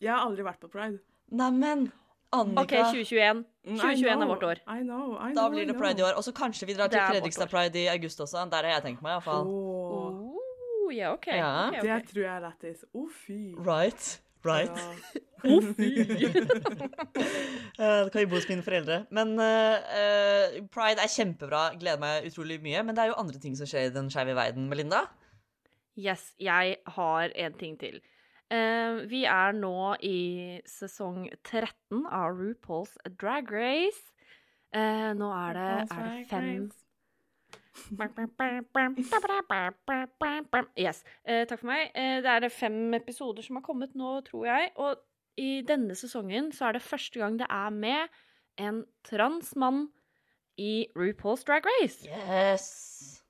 Jeg 0.03 0.11
har 0.13 0.23
aldri 0.27 0.45
vært 0.47 0.63
på 0.63 0.71
pride. 0.71 1.01
Neimen, 1.33 1.89
Annika. 2.35 2.63
OK, 2.63 2.75
2021. 2.95 3.45
Mm, 3.63 3.79
2021 3.79 4.11
er 4.13 4.31
vårt 4.31 4.45
år. 4.47 4.61
I 4.67 4.83
know, 4.83 5.15
I 5.15 5.31
know, 5.31 5.37
Da 5.39 5.49
blir 5.53 5.67
det 5.67 5.77
pride 5.79 6.03
i 6.03 6.07
år. 6.07 6.17
Og 6.19 6.27
så 6.27 6.35
kanskje 6.35 6.67
vi 6.71 6.77
drar 6.79 6.91
til 6.93 7.03
Fredrikstad-pride 7.03 7.83
i 7.83 7.87
august 7.93 8.21
også. 8.21 8.45
Der 8.51 8.67
har 8.67 8.79
jeg 8.79 8.85
tenkt 8.89 9.03
meg, 9.05 9.17
iallfall. 9.17 9.47
Oh. 9.47 10.39
Oh, 10.83 10.91
yeah, 10.95 11.13
okay. 11.15 11.39
Ja. 11.39 11.71
ok. 11.71 11.83
Det 11.83 11.99
tror 12.11 12.23
jeg 12.23 12.35
er 12.35 12.45
lættis. 12.47 12.85
Å, 12.93 13.07
fy. 13.25 13.41
Right. 13.59 14.11
Right. 14.43 14.83
Ja. 15.43 15.59
fy! 15.79 15.91
det 17.79 18.11
kan 18.11 18.23
jo 18.23 18.29
bo 18.31 18.39
hos 18.39 18.49
mine 18.51 18.67
foreldre. 18.67 19.03
Men 19.15 19.35
eh, 19.43 19.99
eh, 19.99 20.61
pride 20.75 21.03
er 21.03 21.11
kjempebra. 21.11 21.69
Gleder 21.79 22.03
meg 22.03 22.31
utrolig 22.31 22.59
mye. 22.63 22.83
Men 22.87 22.99
det 22.99 23.05
er 23.05 23.13
jo 23.13 23.19
andre 23.23 23.43
ting 23.43 23.55
som 23.59 23.71
skjer 23.71 23.91
i 23.91 23.95
den 23.95 24.11
skeive 24.15 24.35
verden, 24.39 24.67
Melinda. 24.71 25.05
Yes, 25.99 26.33
jeg 26.41 26.77
har 26.87 27.33
en 27.35 27.59
ting 27.61 27.79
til. 27.81 28.01
Uh, 28.53 29.09
vi 29.09 29.25
er 29.25 29.53
nå 29.57 29.95
i 30.05 30.61
sesong 30.69 31.25
13 31.45 32.07
av 32.07 32.37
RuPaul's 32.37 32.97
Drag 33.21 33.53
Race. 33.53 34.13
Uh, 34.77 35.13
nå 35.17 35.29
er 35.33 35.59
det, 35.59 35.69
er 35.93 36.09
det 36.09 36.27
fem 36.31 36.71
Yes. 40.79 41.03
Uh, 41.29 41.45
takk 41.49 41.63
for 41.63 41.71
meg. 41.71 41.89
Eh, 41.97 42.19
det 42.25 42.35
er 42.35 42.49
fem 42.53 42.95
episoder 42.95 43.45
som 43.45 43.57
har 43.59 43.65
kommet 43.67 43.97
nå, 43.97 44.21
tror 44.29 44.47
jeg. 44.47 44.71
Og 44.77 45.01
i 45.41 45.63
denne 45.69 45.97
sesongen 45.97 46.53
så 46.53 46.69
er 46.69 46.77
det 46.77 46.85
første 46.85 47.21
gang 47.21 47.39
det 47.41 47.49
er 47.49 47.71
med 47.71 48.21
en 48.61 48.85
transmann 49.09 49.87
i 50.61 50.87
RuPaul's 50.97 51.45
Drag 51.49 51.65
Race. 51.67 52.05
Yes. 52.09 53.22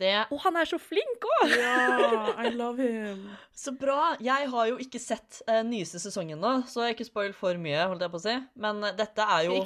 Det 0.00 0.10
Og 0.34 0.40
han 0.42 0.56
er 0.58 0.66
så 0.66 0.78
flink 0.82 1.22
òg! 1.28 1.52
Ja, 1.54 2.32
I 2.42 2.50
love 2.60 2.82
him. 2.82 3.28
Så 3.54 3.74
bra! 3.78 4.16
Jeg 4.22 4.48
har 4.50 4.66
jo 4.72 4.78
ikke 4.82 4.98
sett 4.98 5.38
uh, 5.46 5.60
nyeste 5.66 6.00
sesongen 6.02 6.40
nå, 6.42 6.54
så 6.70 6.88
jeg 6.88 6.96
ikke 6.96 7.06
spoil 7.06 7.36
for 7.36 7.60
mye, 7.62 7.84
holdt 7.92 8.02
jeg 8.02 8.10
på 8.10 8.18
å 8.18 8.24
si. 8.24 8.34
Men 8.58 8.82
uh, 8.82 8.90
dette 8.98 9.28
er 9.36 9.46
jo 9.46 9.60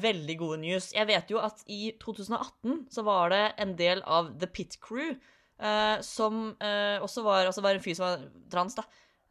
veldig 0.00 0.36
gode 0.40 0.62
news. 0.64 0.88
Jeg 0.96 1.08
vet 1.10 1.32
jo 1.34 1.42
at 1.44 1.60
i 1.68 1.92
2018 2.00 2.86
så 2.94 3.04
var 3.04 3.34
det 3.34 3.44
en 3.60 3.74
del 3.76 4.00
av 4.08 4.32
The 4.40 4.48
Pit 4.48 4.78
Crew 4.80 5.12
uh, 5.12 6.00
som 6.04 6.54
eh, 6.64 6.96
også 7.04 7.24
var 7.26 7.50
Altså 7.50 7.64
var 7.64 7.76
en 7.76 7.84
fyr 7.84 7.96
som 7.98 8.06
var 8.08 8.24
trans, 8.52 8.76
da. 8.78 8.84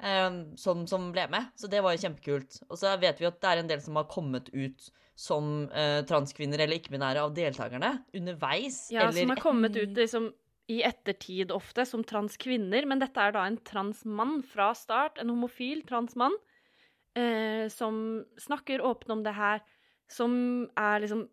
eh, 0.03 0.29
som, 0.59 0.85
som 0.89 1.09
ble 1.15 1.25
med. 1.33 1.49
Så 1.57 1.69
det 1.71 1.81
var 1.83 1.95
jo 1.95 2.03
kjempekult. 2.05 2.61
Og 2.69 2.77
så 2.79 2.93
vet 3.01 3.21
vi 3.21 3.29
at 3.29 3.41
det 3.41 3.49
er 3.49 3.63
en 3.63 3.73
del 3.73 3.81
som 3.81 3.97
har 3.97 4.05
kommet 4.11 4.53
ut 4.53 4.91
som 5.13 5.67
transkvinner 6.09 6.63
eller 6.63 6.79
ikke-binære 6.79 7.21
av 7.21 7.35
deltakerne 7.37 7.91
underveis. 8.17 8.87
Ja, 8.89 9.03
eller 9.03 9.19
som 9.21 9.29
har 9.35 9.41
kommet 9.43 9.77
ut 9.77 9.91
liksom, 9.93 10.31
i 10.71 10.79
ettertid 10.85 11.51
ofte 11.51 11.85
som 11.87 12.05
transkvinner, 12.07 12.87
men 12.87 13.01
dette 13.01 13.19
er 13.19 13.35
da 13.35 13.43
en 13.47 13.59
transmann 13.67 14.39
fra 14.47 14.71
start, 14.77 15.19
en 15.19 15.33
homofil 15.33 15.83
transmann, 15.87 16.35
eh, 17.19 17.67
som 17.71 18.23
snakker 18.39 18.83
åpent 18.83 19.11
om 19.17 19.23
det 19.25 19.35
her, 19.35 19.63
som 20.11 20.35
er 20.79 21.03
liksom 21.03 21.27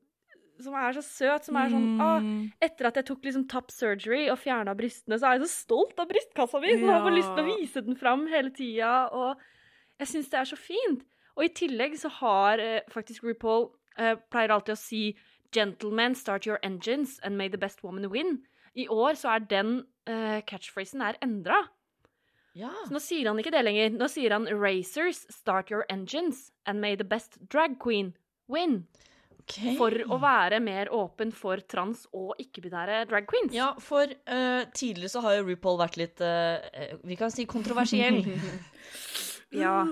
som 0.60 0.74
er 0.76 0.92
så 0.92 1.00
søt, 1.00 1.46
som 1.46 1.56
er 1.56 1.70
sånn 1.72 2.02
ah, 2.04 2.26
Etter 2.60 2.90
at 2.90 2.98
jeg 3.00 3.06
tok 3.08 3.22
liksom 3.24 3.46
top 3.48 3.70
surgery 3.72 4.26
og 4.28 4.36
fjerna 4.42 4.74
brystene, 4.76 5.16
så 5.16 5.30
er 5.30 5.38
jeg 5.38 5.46
så 5.46 5.64
stolt 5.64 6.02
av 6.02 6.10
brystkassa 6.10 6.60
mi! 6.60 6.74
Så 6.74 6.84
jeg 6.84 7.04
har 7.06 7.16
lyst 7.16 7.32
til 7.32 7.40
å 7.40 7.48
vise 7.48 7.82
den 7.86 7.96
fram 7.96 8.26
hele 8.28 8.52
tida, 8.52 8.92
og 9.08 9.40
jeg 10.02 10.12
syns 10.12 10.28
det 10.32 10.40
er 10.40 10.50
så 10.50 10.58
fint. 10.60 11.06
Og 11.38 11.46
i 11.46 11.52
tillegg 11.56 11.96
så 12.00 12.10
har 12.20 12.60
eh, 12.60 12.82
faktisk 12.92 13.24
RuPaul 13.24 13.70
eh, 13.96 14.16
pleier 14.32 14.52
alltid 14.52 14.76
å 14.76 14.80
si 14.80 15.04
Gentlemen, 15.50 16.14
start 16.14 16.46
your 16.46 16.60
engines 16.62 17.16
and 17.24 17.40
may 17.40 17.48
the 17.48 17.58
best 17.58 17.80
woman 17.82 18.06
win. 18.12 18.42
I 18.78 18.86
år 18.88 19.18
så 19.18 19.34
er 19.34 19.46
den 19.50 19.76
uh, 20.08 20.40
catchphrasen 20.46 21.02
er 21.02 21.18
endra. 21.24 21.64
Ja. 22.58 22.70
Så 22.86 22.94
nå 22.94 23.00
sier 23.02 23.30
han 23.30 23.38
ikke 23.40 23.52
det 23.54 23.62
lenger. 23.66 23.92
Nå 23.94 24.08
sier 24.10 24.34
han 24.34 24.48
Racers, 24.50 25.24
start 25.32 25.70
your 25.70 25.86
engines 25.90 26.50
and 26.66 26.82
may 26.82 26.96
the 26.98 27.06
best 27.06 27.38
drag 27.50 27.78
queen 27.82 28.14
win. 28.50 28.84
Okay. 29.40 29.74
For 29.78 29.94
å 30.06 30.18
være 30.22 30.60
mer 30.62 30.92
åpen 30.94 31.32
for 31.34 31.62
trans- 31.66 32.04
og 32.14 32.36
ikke-binære 32.38 33.02
drag 33.10 33.26
queens. 33.30 33.54
Ja, 33.56 33.72
for 33.82 34.06
uh, 34.06 34.62
tidligere 34.76 35.10
så 35.10 35.24
har 35.24 35.38
jo 35.38 35.48
RuPaul 35.48 35.80
vært 35.80 35.98
litt 35.98 36.22
uh, 36.22 36.60
Vi 37.06 37.18
kan 37.18 37.34
si 37.34 37.48
kontroversiell. 37.50 38.22
Ja. 39.54 39.82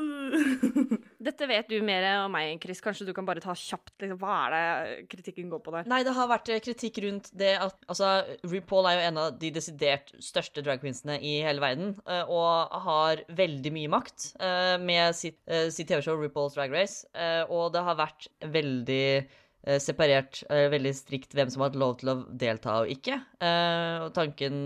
Dette 1.29 1.49
vet 1.51 1.71
du 1.71 1.81
mer 1.83 2.05
om 2.23 2.33
meg, 2.35 2.61
Chris. 2.63 2.81
Kanskje 2.85 3.09
du 3.09 3.13
kan 3.17 3.27
bare 3.27 3.43
ta 3.43 3.55
kjapt 3.59 4.05
liksom, 4.05 4.21
Hva 4.21 4.37
er 4.47 4.55
det 4.55 5.09
kritikken 5.11 5.49
går 5.51 5.63
på 5.65 5.75
der? 5.75 5.89
Nei, 5.91 6.03
det 6.07 6.15
har 6.15 6.31
vært 6.31 6.51
eh, 6.55 6.61
kritikk 6.63 7.01
rundt 7.05 7.33
det 7.39 7.57
at 7.59 7.75
Altså, 7.91 8.13
RuPaul 8.47 8.87
er 8.91 8.99
jo 8.99 9.07
en 9.09 9.21
av 9.25 9.41
de 9.41 9.51
desidert 9.55 10.13
største 10.23 10.63
dragqueensene 10.67 11.19
i 11.25 11.39
hele 11.47 11.63
verden, 11.65 11.97
eh, 12.07 12.23
og 12.31 12.79
har 12.87 13.25
veldig 13.39 13.75
mye 13.75 13.91
makt 13.99 14.31
eh, 14.39 14.77
med 14.83 15.17
sitt, 15.19 15.41
sitt 15.75 15.91
TV-show 15.91 16.21
RuPaul's 16.21 16.55
Drag 16.55 16.75
Race, 16.75 17.03
eh, 17.19 17.43
og 17.49 17.73
det 17.75 17.83
har 17.87 17.99
vært 17.99 18.31
veldig 18.47 19.05
separert, 19.83 20.45
veldig 20.49 20.93
strikt 20.97 21.35
hvem 21.37 21.51
som 21.51 21.61
har 21.61 21.73
hatt 21.73 21.81
lov 21.83 21.97
til 22.01 22.13
å 22.13 22.21
delta 22.41 22.77
og 22.85 22.93
ikke. 22.95 23.19
Eh, 23.43 24.05
og 24.07 24.13
tanken, 24.17 24.61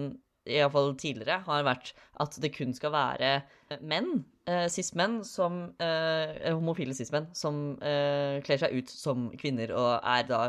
iallfall 0.48 0.94
tidligere, 0.98 1.40
har 1.46 1.64
vært 1.66 1.92
at 2.22 2.38
det 2.42 2.50
kun 2.54 2.72
skal 2.74 2.92
være 2.94 3.32
menn, 3.80 4.24
eh, 4.50 4.66
cis-menn, 4.72 5.20
som 5.24 5.60
eh, 5.82 6.48
homofile 6.50 6.94
cis-menn, 6.98 7.28
som 7.38 7.78
eh, 7.80 8.40
kler 8.46 8.58
seg 8.64 8.74
ut 8.74 8.90
som 8.90 9.28
kvinner 9.38 9.70
og 9.78 9.92
er 10.02 10.26
da 10.28 10.40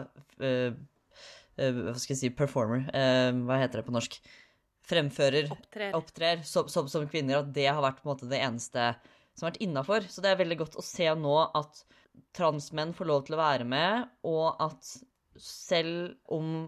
eh, 0.41 0.73
eh, 1.57 1.81
Hva 1.83 1.93
skal 1.97 2.15
jeg 2.15 2.21
si 2.23 2.31
performer. 2.33 2.87
eh, 2.93 3.29
hva 3.45 3.59
heter 3.61 3.81
det 3.81 3.87
på 3.89 3.93
norsk? 3.95 4.17
Fremfører. 4.83 5.47
Opptrer. 5.53 5.93
Opptrer 5.95 6.41
som, 6.43 6.67
som, 6.67 6.89
som 6.91 7.05
kvinner. 7.07 7.39
At 7.39 7.53
det 7.55 7.69
har 7.69 7.79
vært 7.85 8.01
på 8.01 8.09
en 8.09 8.11
måte 8.15 8.27
det 8.27 8.41
eneste 8.43 8.89
som 9.33 9.45
har 9.45 9.53
vært 9.53 9.61
innafor. 9.63 10.09
Så 10.11 10.19
det 10.25 10.33
er 10.33 10.41
veldig 10.41 10.57
godt 10.59 10.75
å 10.75 10.83
se 10.83 11.07
nå 11.15 11.37
at 11.55 11.85
transmenn 12.35 12.91
får 12.97 13.07
lov 13.07 13.23
til 13.25 13.37
å 13.37 13.39
være 13.39 13.65
med, 13.69 14.09
og 14.27 14.59
at 14.61 14.89
selv 15.39 16.17
om 16.29 16.67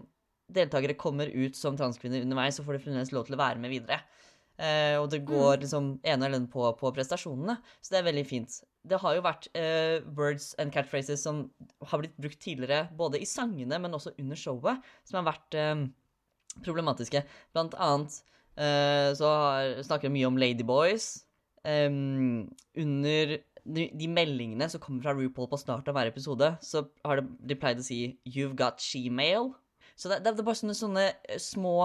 deltakere 0.52 0.96
kommer 0.98 1.30
ut 1.32 1.56
som 1.58 1.76
transkvinner 1.78 2.22
underveis, 2.24 2.56
så 2.58 2.64
får 2.64 2.76
de 2.76 2.84
fremdeles 2.84 3.12
lov 3.14 3.26
til 3.26 3.36
å 3.36 3.40
være 3.40 3.60
med 3.62 3.72
videre. 3.72 4.00
Eh, 4.56 4.96
og 4.96 5.10
det 5.12 5.24
går 5.28 5.60
liksom 5.64 5.88
ene 6.00 6.22
og 6.22 6.30
alene 6.30 6.48
på, 6.52 6.64
på 6.78 6.92
prestasjonene. 6.96 7.58
Så 7.80 7.92
det 7.92 8.00
er 8.00 8.08
veldig 8.08 8.24
fint. 8.28 8.60
Det 8.86 9.00
har 9.02 9.16
jo 9.16 9.24
vært 9.26 9.50
eh, 9.58 9.98
words 10.16 10.52
and 10.62 10.72
catchphrases 10.72 11.24
som 11.26 11.44
har 11.90 12.02
blitt 12.02 12.16
brukt 12.20 12.40
tidligere, 12.42 12.86
både 12.96 13.20
i 13.20 13.28
sangene, 13.28 13.80
men 13.82 13.98
også 13.98 14.14
under 14.16 14.38
showet, 14.38 14.88
som 15.08 15.20
har 15.20 15.28
vært 15.32 15.58
eh, 15.58 15.74
problematiske. 16.62 17.24
Blant 17.56 17.76
annet 17.82 18.20
eh, 18.56 19.10
så 19.18 19.34
har, 19.34 19.76
snakker 19.84 20.08
vi 20.08 20.20
mye 20.20 20.30
om 20.30 20.40
ladyboys. 20.40 21.10
Um, 21.66 22.46
under 22.78 23.32
de, 23.66 23.88
de 23.90 24.06
meldingene 24.06 24.68
som 24.70 24.78
kommer 24.78 25.02
fra 25.02 25.14
RuPaul 25.18 25.48
på 25.50 25.58
starten 25.58 25.90
av 25.90 25.96
hver 25.98 26.12
episode, 26.12 26.52
så 26.62 26.84
har 27.02 27.20
de, 27.20 27.26
de 27.42 27.56
pleid 27.58 27.82
å 27.82 27.86
si 27.86 28.00
'you've 28.22 28.54
got 28.58 28.78
she-mail'. 28.78 29.50
Så 29.96 30.12
det, 30.12 30.20
det, 30.24 30.36
det 30.36 30.44
er 30.44 30.48
bare 30.48 30.60
sånne, 30.60 30.76
sånne 30.76 31.04
eh, 31.08 31.42
små, 31.42 31.76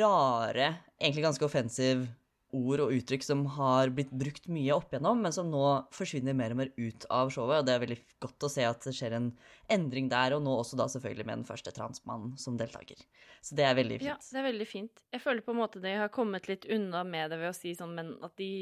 rare, 0.00 0.68
egentlig 0.96 1.26
ganske 1.26 1.44
offensive 1.44 2.06
ord 2.54 2.84
og 2.84 2.92
uttrykk 2.94 3.24
som 3.26 3.42
har 3.56 3.90
blitt 3.94 4.12
brukt 4.14 4.46
mye 4.52 4.74
opp 4.76 4.92
igjennom, 4.92 5.20
men 5.24 5.34
som 5.34 5.50
nå 5.50 5.64
forsvinner 5.94 6.36
mer 6.38 6.54
og 6.54 6.60
mer 6.60 6.70
ut 6.78 7.06
av 7.12 7.32
showet. 7.34 7.60
Og 7.60 7.66
det 7.66 7.74
er 7.74 7.82
veldig 7.82 7.98
godt 8.22 8.46
å 8.46 8.50
se 8.52 8.66
at 8.68 8.86
det 8.86 8.94
skjer 8.96 9.16
en 9.18 9.28
endring 9.74 10.08
der, 10.12 10.36
og 10.36 10.44
nå 10.44 10.54
også 10.60 10.78
da 10.78 10.86
selvfølgelig 10.92 11.26
med 11.26 11.40
den 11.40 11.48
første 11.48 11.74
transmannen 11.74 12.36
som 12.40 12.58
deltaker. 12.60 13.00
Så 13.44 13.58
det 13.58 13.66
er 13.68 13.76
veldig 13.78 14.00
fint. 14.00 14.08
Ja, 14.12 14.16
det 14.30 14.40
er 14.40 14.48
veldig 14.48 14.68
fint. 14.70 15.04
Jeg 15.14 15.24
føler 15.24 15.44
på 15.44 15.54
en 15.54 15.60
måte 15.60 15.82
de 15.82 15.96
har 15.98 16.14
kommet 16.14 16.48
litt 16.50 16.68
unna 16.70 17.04
med 17.08 17.34
det 17.34 17.40
ved 17.42 17.50
å 17.50 17.58
si 17.58 17.74
sånn, 17.76 17.96
men 17.98 18.14
at 18.24 18.36
de 18.40 18.52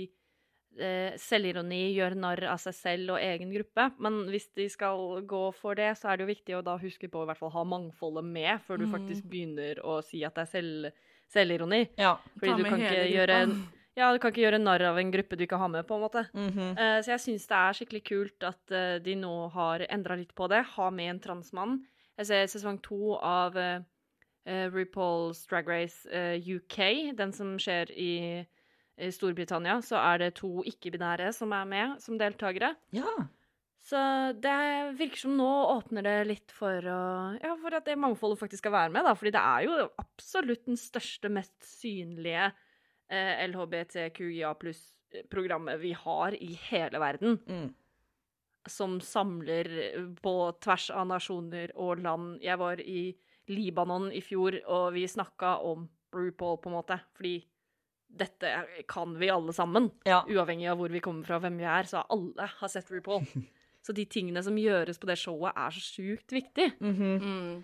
selvironi 1.21 1.95
gjør 1.95 2.15
narr 2.17 2.45
av 2.49 2.59
seg 2.63 2.75
selv 2.75 3.11
og 3.15 3.21
egen 3.21 3.51
gruppe. 3.53 3.91
Men 4.01 4.23
hvis 4.33 4.49
de 4.57 4.69
skal 4.73 5.23
gå 5.29 5.43
for 5.55 5.75
det, 5.75 5.91
så 5.99 6.09
er 6.13 6.17
det 6.17 6.25
jo 6.25 6.31
viktig 6.33 6.57
å 6.57 6.63
da 6.65 6.79
huske 6.81 7.11
på 7.13 7.21
å 7.21 7.27
i 7.27 7.31
hvert 7.31 7.39
fall 7.39 7.53
ha 7.53 7.65
mangfoldet 7.65 8.25
med, 8.25 8.61
før 8.67 8.79
du 8.79 8.87
Mm. 8.87 8.93
faktisk 8.97 9.29
begynner 9.29 9.81
å 9.85 10.03
si 10.03 10.25
at 10.25 10.35
det 10.35 10.43
er 10.43 10.53
selv, 10.53 10.93
selvironi. 11.29 11.89
Ja. 11.99 12.17
Fordi 12.39 12.57
du 12.63 12.65
kan 12.69 12.81
gjøre. 12.81 13.69
Ja, 13.95 14.11
du 14.11 14.19
kan 14.19 14.33
ikke 14.33 14.41
gjøre 14.49 14.59
narr 14.63 14.81
av 14.89 14.97
en 14.97 15.11
gruppe 15.13 15.37
du 15.37 15.45
ikke 15.45 15.59
har 15.59 15.69
med, 15.69 15.87
på 15.87 15.95
en 15.95 16.01
måte. 16.01 16.25
Mhm. 16.33 16.79
Eh, 16.79 17.03
så 17.05 17.13
jeg 17.13 17.21
syns 17.21 17.47
det 17.47 17.59
er 17.59 17.73
skikkelig 17.77 18.05
kult 18.05 18.43
at 18.43 18.73
eh, 18.73 18.99
de 18.99 19.15
nå 19.15 19.51
har 19.53 19.81
endra 19.91 20.17
litt 20.17 20.35
på 20.35 20.49
det. 20.49 20.65
Ha 20.65 20.89
med 20.91 21.11
en 21.11 21.21
transmann. 21.21 21.85
Jeg 22.17 22.27
ser 22.27 22.47
sesong 22.47 22.81
to 22.81 23.17
av 23.17 23.55
uh, 23.57 23.81
RuPaul's 24.47 25.47
Drag 25.47 25.69
Race 25.69 26.09
eh, 26.11 26.41
UK, 26.41 27.15
den 27.17 27.33
som 27.33 27.59
skjer 27.59 27.91
i, 27.93 28.47
i 29.01 29.09
Storbritannia, 29.13 29.79
så 29.85 30.01
er 30.01 30.25
det 30.25 30.35
to 30.41 30.65
ikke-binære 30.69 31.31
som 31.37 31.53
er 31.57 31.69
med 31.69 32.03
som 32.03 32.19
deltakere. 32.21 32.75
ja. 32.97 33.29
Så 33.83 33.99
det 34.39 34.95
virker 34.95 35.25
som 35.25 35.33
nå 35.35 35.49
åpner 35.73 36.07
det 36.07 36.19
litt 36.29 36.53
for, 36.55 36.87
å, 36.87 36.99
ja, 37.43 37.55
for 37.59 37.75
at 37.75 37.89
det 37.89 37.99
mangfoldet 37.99 38.39
faktisk 38.39 38.63
skal 38.63 38.77
være 38.77 38.93
med, 38.95 39.03
da. 39.09 39.15
Fordi 39.19 39.33
det 39.35 39.43
er 39.43 39.65
jo 39.67 39.89
absolutt 39.99 40.69
den 40.69 40.79
største, 40.79 41.31
mest 41.35 41.57
synlige 41.67 42.45
eh, 43.11 43.43
LHBTQIA 43.49 44.53
pluss-programmet 44.61 45.83
vi 45.83 45.97
har 45.99 46.37
i 46.39 46.53
hele 46.69 47.03
verden. 47.03 47.41
Mm. 47.51 47.73
Som 48.71 49.01
samler 49.03 49.73
på 50.23 50.37
tvers 50.63 50.87
av 50.95 51.11
nasjoner 51.11 51.75
og 51.75 52.05
land. 52.07 52.37
Jeg 52.45 52.63
var 52.63 52.79
i 52.79 53.09
Libanon 53.51 54.13
i 54.15 54.23
fjor, 54.23 54.61
og 54.71 54.93
vi 54.95 55.09
snakka 55.11 55.57
om 55.67 55.89
RuPaul, 56.15 56.61
på 56.63 56.71
en 56.71 56.79
måte. 56.79 57.03
Fordi 57.19 57.41
dette 58.13 58.53
kan 58.91 59.17
vi 59.19 59.31
alle 59.33 59.55
sammen. 59.57 59.91
Ja. 60.09 60.23
Uavhengig 60.29 60.69
av 60.71 60.79
hvor 60.81 60.93
vi 60.93 61.03
kommer 61.05 61.27
fra, 61.27 61.41
hvem 61.43 61.59
vi 61.61 61.67
er, 61.69 61.89
så 61.89 62.05
alle 62.13 62.49
har 62.59 62.73
sett 62.73 62.91
RuPaul. 62.93 63.27
Så 63.83 63.91
de 63.91 64.05
tingene 64.07 64.39
som 64.47 64.55
gjøres 64.55 65.01
på 65.03 65.09
det 65.11 65.17
showet, 65.19 65.57
er 65.59 65.75
så 65.75 65.81
sjukt 65.83 66.31
viktig. 66.31 66.69
Mhm. 66.79 67.09
Mm. 67.19 67.55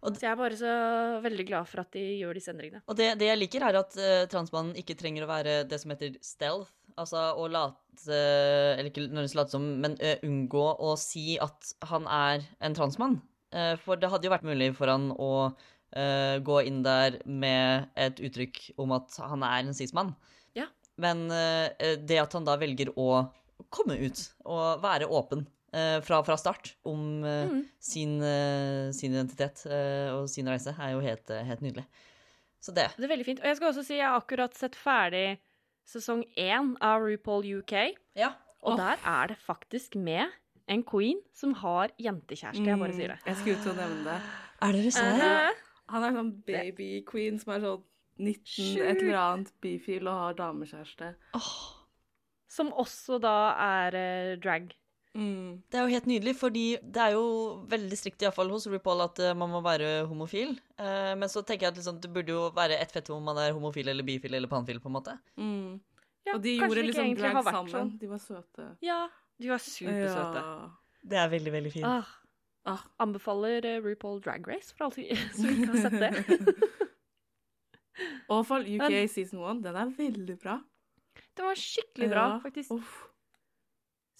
Så 0.00 0.24
jeg 0.24 0.30
er 0.30 0.38
bare 0.40 0.56
så 0.56 0.74
veldig 1.20 1.44
glad 1.44 1.68
for 1.68 1.82
at 1.82 1.90
de 1.92 2.00
gjør 2.22 2.38
disse 2.38 2.48
endringene. 2.48 2.80
Og 2.88 2.96
det, 2.96 3.10
det 3.20 3.26
jeg 3.28 3.36
liker, 3.36 3.66
er 3.68 3.76
at 3.82 3.96
uh, 4.00 4.22
transmannen 4.32 4.78
ikke 4.80 4.96
trenger 4.96 5.26
å 5.26 5.28
være 5.28 5.56
det 5.68 5.76
som 5.82 5.92
heter 5.92 6.14
stealth. 6.24 6.72
Altså 6.96 7.20
å 7.36 7.44
late 7.48 8.16
Eller 8.16 8.88
ikke 8.88 9.04
nødvendigvis 9.04 9.36
late 9.36 9.52
som, 9.52 9.66
men 9.84 9.98
uh, 10.00 10.16
unngå 10.24 10.64
å 10.80 10.94
si 11.00 11.36
at 11.40 11.74
han 11.92 12.08
er 12.08 12.48
en 12.64 12.76
transmann. 12.76 13.18
Uh, 13.52 13.74
for 13.84 14.00
det 14.00 14.08
hadde 14.08 14.30
jo 14.30 14.32
vært 14.32 14.48
mulig 14.48 14.70
for 14.78 14.88
han 14.88 15.10
å 15.12 15.30
eh, 15.96 16.38
gå 16.44 16.60
inn 16.66 16.82
der 16.86 17.18
med 17.26 17.88
et 17.96 18.20
uttrykk 18.20 18.60
om 18.80 18.92
at 18.96 19.16
han 19.22 19.42
er 19.46 19.64
en 19.66 19.74
cis-mann. 19.76 20.14
Ja. 20.56 20.66
Men 21.00 21.26
uh, 21.32 21.68
det 21.96 22.18
at 22.20 22.32
han 22.36 22.44
da 22.44 22.56
velger 22.60 22.92
å 22.96 23.26
komme 23.72 23.96
ut 24.00 24.20
og 24.44 24.82
være 24.82 25.06
åpen 25.08 25.46
uh, 25.74 25.98
fra, 26.04 26.22
fra 26.26 26.36
start 26.40 26.74
om 26.84 27.22
Mm. 27.24 27.62
sin, 27.80 28.16
sin 28.96 29.12
identitet 29.14 29.64
eh, 29.66 30.08
og 30.14 30.28
sin 30.30 30.48
reise, 30.48 30.74
er 30.78 30.92
jo 30.94 31.00
helt, 31.04 31.28
helt 31.28 31.60
nydelig. 31.64 31.84
Så 32.60 32.74
det. 32.76 32.90
Det 32.96 33.06
er 33.06 33.12
veldig 33.14 33.24
fint. 33.26 33.40
Og 33.40 33.48
jeg 33.48 33.56
skal 33.56 33.70
også 33.72 33.84
si 33.86 33.96
jeg 33.96 34.04
har 34.06 34.18
akkurat 34.20 34.54
sett 34.58 34.76
ferdig 34.76 35.38
sesong 35.88 36.24
én 36.36 36.74
av 36.84 37.00
RuPaul 37.02 37.46
UK. 37.62 37.72
Ja. 38.20 38.34
Og 38.60 38.76
der 38.78 39.00
er 39.08 39.30
det 39.32 39.38
faktisk 39.40 39.96
med 39.96 40.28
en 40.70 40.82
queen 40.86 41.18
som 41.34 41.54
har 41.62 41.90
jentekjæreste. 41.98 42.62
Jeg 42.68 42.78
bare 42.78 42.92
sier 42.94 43.14
det. 43.14 43.18
Mm, 43.24 43.28
Jeg 43.30 43.38
skulle 43.40 43.62
til 43.64 43.72
å 43.72 43.78
nevne 43.78 44.04
det. 44.04 44.18
Er 44.60 44.76
dere 44.76 44.90
Uh-huh. 44.92 45.62
Han 45.90 46.06
er 46.06 46.16
sånn 46.16 46.34
baby 46.46 46.90
queen 47.08 47.38
som 47.40 47.54
er 47.54 47.64
sånn 47.64 47.86
19 48.20 48.82
et 48.84 49.00
eller 49.00 49.16
annet 49.16 49.52
bifil 49.64 50.08
og 50.10 50.18
har 50.24 50.36
damekjæreste. 50.38 51.14
Som 52.50 52.72
også 52.76 53.20
da 53.22 53.36
er 53.62 53.96
eh, 53.96 54.36
drag. 54.42 54.72
Mm. 55.14 55.62
Det 55.70 55.78
er 55.78 55.86
jo 55.86 55.94
helt 55.94 56.06
nydelig, 56.06 56.34
fordi 56.38 56.64
det 56.82 57.02
er 57.02 57.14
jo 57.16 57.24
veldig 57.70 57.98
strikt, 57.98 58.22
iallfall 58.22 58.52
hos 58.52 58.68
RuPaul, 58.70 59.02
at 59.06 59.22
eh, 59.24 59.36
man 59.38 59.50
må 59.50 59.62
være 59.64 60.04
homofil. 60.10 60.52
Eh, 60.78 61.12
men 61.18 61.30
så 61.32 61.42
tenker 61.46 61.66
jeg 61.66 61.74
at 61.74 61.80
liksom, 61.80 62.00
det 62.02 62.12
burde 62.14 62.34
jo 62.34 62.44
være 62.54 62.78
ett 62.78 62.92
fett 62.94 63.10
om 63.14 63.24
man 63.26 63.40
er 63.42 63.54
homofil 63.56 63.90
eller 63.90 64.06
bifil 64.06 64.36
eller 64.38 64.50
panfil, 64.50 64.82
på 64.82 64.90
en 64.90 64.96
måte. 64.98 65.16
Mm. 65.40 65.80
Ja, 66.28 66.36
og 66.36 66.44
de 66.44 66.56
gjorde 66.58 66.84
liksom 66.84 67.14
drag 67.18 67.40
sammen. 67.46 67.72
sånn. 67.72 67.92
De 67.98 68.10
var 68.10 68.22
søte. 68.22 68.68
Ja, 68.84 69.00
de 69.40 69.50
var 69.50 69.62
supersøte. 69.64 70.44
Det 71.10 71.16
er 71.16 71.30
veldig, 71.32 71.52
veldig 71.54 71.72
fint. 71.72 71.86
Ah, 71.88 72.10
Ah. 72.68 72.82
anbefaler 73.00 73.64
eh, 73.64 73.78
RuPaul 73.82 74.20
Drag 74.20 74.44
Race 74.48 74.74
for 74.76 74.84
alle 74.90 75.16
som 75.32 75.46
ikke 75.48 75.68
har 75.72 75.78
sett 75.86 76.00
det. 76.00 76.48
Og 78.32 78.42
for 78.46 78.60
UK 78.64 78.84
Men- 78.90 79.08
season 79.08 79.40
1, 79.42 79.62
den 79.64 79.76
er 79.76 79.94
veldig 79.96 80.36
bra. 80.42 80.58
Den 81.36 81.46
var 81.48 81.54
skikkelig 81.58 82.08
bra, 82.12 82.26
Ja. 82.34 82.38
faktisk. 82.42 82.70
Uff. 82.76 82.98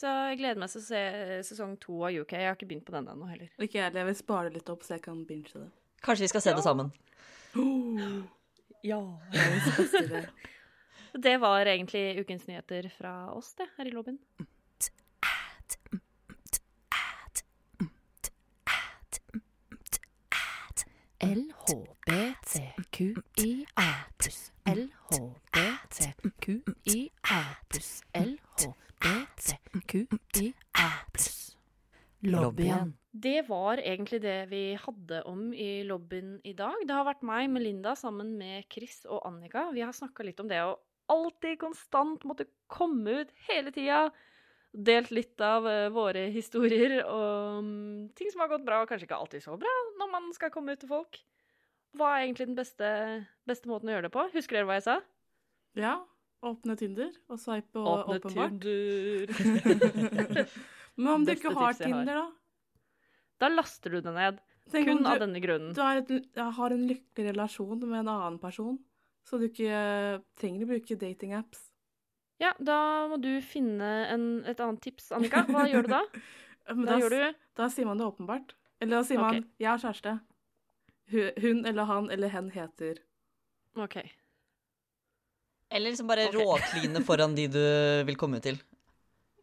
Så 0.00 0.08
jeg 0.30 0.38
gleder 0.40 0.56
meg 0.62 0.70
til 0.72 0.80
å 0.80 0.84
se 0.86 1.00
sesong 1.44 1.74
to 1.80 1.98
av 2.08 2.14
UK. 2.16 2.32
Jeg 2.32 2.48
har 2.48 2.56
ikke 2.56 2.68
begynt 2.70 2.86
på 2.88 2.94
den 2.96 3.08
ennå 3.12 3.26
heller. 3.28 3.50
Ikke 3.60 3.76
jeg, 3.82 3.92
jeg 3.94 4.06
vil 4.08 4.16
spare 4.16 4.48
det 4.48 4.54
litt 4.62 4.70
opp, 4.72 4.82
så 4.86 4.94
jeg 4.96 5.02
kan 5.04 5.18
binge 5.28 5.52
det. 5.52 5.66
Kanskje 6.00 6.24
vi 6.24 6.30
skal 6.32 6.44
se 6.46 6.54
det 6.56 6.64
sammen. 6.64 6.92
Ja. 8.82 8.96
Verdens 9.34 9.76
beste 9.76 10.00
idé. 10.06 10.20
Det 11.20 11.34
var 11.42 11.68
egentlig 11.68 12.22
ukens 12.22 12.46
nyheter 12.48 12.86
fra 12.94 13.10
oss, 13.36 13.50
det, 13.58 13.66
her 13.76 13.84
i 13.84 13.92
lobbyen. 13.92 14.16
LHBTQIA 21.20 22.06
pluss. 24.16 24.52
LHBTQIA 24.64 25.20
pluss. 27.68 28.02
LHBTQIA 28.14 29.50
pluss. 31.12 31.56
Lobbyen. 32.20 32.96
Det 33.12 33.48
var 33.48 33.76
egentlig 33.78 34.22
det 34.22 34.48
vi 34.48 34.74
hadde 34.80 35.22
om 35.28 35.52
i 35.52 35.82
lobbyen 35.84 36.40
i 36.44 36.52
dag. 36.56 36.74
Det 36.86 36.94
har 36.94 37.04
vært 37.04 37.22
meg, 37.26 37.50
Melinda, 37.52 37.94
sammen 37.96 38.38
med 38.38 38.64
Chris 38.72 39.04
og 39.04 39.20
Annika. 39.28 39.70
Vi 39.76 39.80
har 39.84 39.92
snakka 39.92 40.24
litt 40.24 40.40
om 40.40 40.48
det 40.48 40.62
å 40.64 40.78
alltid 41.10 41.58
konstant 41.60 42.24
måtte 42.24 42.48
komme 42.70 43.10
ut 43.20 43.30
hele 43.48 43.70
tida. 43.76 44.08
Delt 44.70 45.10
litt 45.10 45.40
av 45.42 45.66
eh, 45.66 45.88
våre 45.90 46.28
historier 46.30 47.00
og 47.02 47.64
ting 48.14 48.30
som 48.30 48.44
har 48.44 48.52
gått 48.52 48.66
bra, 48.66 48.82
og 48.84 48.90
kanskje 48.90 49.08
ikke 49.08 49.18
alltid 49.18 49.42
så 49.42 49.56
bra 49.58 49.72
når 49.98 50.12
man 50.12 50.28
skal 50.36 50.52
komme 50.54 50.76
ut 50.76 50.82
til 50.82 50.90
folk. 50.92 51.18
Hva 51.98 52.12
er 52.14 52.28
egentlig 52.28 52.46
den 52.52 52.58
beste, 52.58 52.90
beste 53.50 53.70
måten 53.70 53.90
å 53.90 53.96
gjøre 53.96 54.06
det 54.06 54.14
på? 54.14 54.28
Husker 54.36 54.60
dere 54.60 54.68
hva 54.68 54.76
jeg 54.78 54.86
sa? 54.86 55.00
Ja. 55.78 55.96
Åpne 56.46 56.76
Tinder 56.78 57.10
og 57.28 57.40
swipe 57.42 57.82
og 57.82 57.88
Åpne 58.06 58.20
åpenbart. 58.20 58.62
Tinder. 59.34 60.46
Men 61.00 61.10
om 61.16 61.26
du 61.26 61.34
ikke 61.34 61.52
har 61.56 61.74
Tinder, 61.76 62.14
har. 62.14 62.30
Da? 62.30 63.42
Da 63.42 63.50
laster 63.52 63.96
du 63.96 64.00
det 64.04 64.14
ned. 64.14 64.38
Tenk 64.70 64.86
Kun 64.86 65.02
du, 65.02 65.08
av 65.10 65.18
denne 65.20 65.42
grunnen. 65.42 65.74
du 65.74 65.82
har, 65.82 65.98
et, 65.98 66.30
har 66.60 66.74
en 66.76 66.86
lykkelig 66.86 67.32
relasjon 67.32 67.80
med 67.82 68.04
en 68.04 68.12
annen 68.12 68.38
person, 68.38 68.78
så 69.26 69.40
du 69.40 69.48
ikke 69.48 70.22
trenger 70.38 70.62
å 70.62 70.70
bruke 70.70 70.98
datingapps. 71.00 71.69
Ja, 72.40 72.54
da 72.58 73.06
må 73.10 73.18
du 73.20 73.40
finne 73.44 73.88
en, 74.08 74.22
et 74.48 74.60
annet 74.60 74.80
tips, 74.80 75.10
Annika. 75.12 75.42
Hva 75.44 75.66
gjør 75.68 75.82
du 75.84 75.92
da? 75.92 76.02
Men 76.74 76.86
Da 76.86 76.96
gjør 77.00 77.10
du 77.10 77.34
Da 77.58 77.66
sier 77.68 77.84
man 77.88 77.98
det 78.00 78.06
åpenbart. 78.06 78.54
Eller 78.80 78.96
da 78.96 79.02
sier 79.04 79.18
Ok. 79.20 79.26
man 79.26 79.44
'jeg 79.58 79.68
har 79.68 79.78
kjæreste'. 79.78 80.20
Hun, 81.10 81.30
Hun 81.42 81.66
eller 81.66 81.84
han 81.84 82.10
eller 82.10 82.28
hen 82.28 82.50
heter 82.50 82.98
OK. 83.76 83.96
Eller 85.70 85.90
liksom 85.90 86.06
bare 86.06 86.28
okay. 86.28 86.40
råkline 86.40 87.02
foran 87.06 87.34
de 87.34 87.46
du 87.48 88.04
vil 88.06 88.16
komme 88.16 88.40
til. 88.40 88.58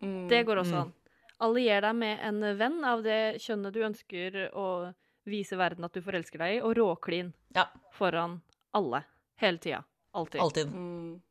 mm. 0.01 0.27
Det 0.29 0.45
går 0.45 0.57
også 0.57 0.73
Mm. 0.73 0.81
an. 0.81 0.93
Allier 1.39 1.81
deg 1.81 1.95
med 1.95 2.19
en 2.21 2.57
venn 2.57 2.83
av 2.85 3.03
det 3.03 3.37
kjønnet 3.41 3.73
du 3.73 3.79
ønsker 3.83 4.49
å 4.53 4.93
vise 5.25 5.55
verden 5.57 5.85
at 5.85 5.93
du 5.93 6.01
forelsker 6.01 6.37
deg 6.39 6.57
i, 6.57 6.61
og 6.61 6.75
råklin 6.75 7.33
Ja. 7.55 7.67
foran 7.93 8.41
alle. 8.73 9.03
Hele 9.37 9.57
tida. 9.59 9.83
Alltid. 10.13 10.41
Alltid. 10.41 10.67
Mm. 10.73 11.21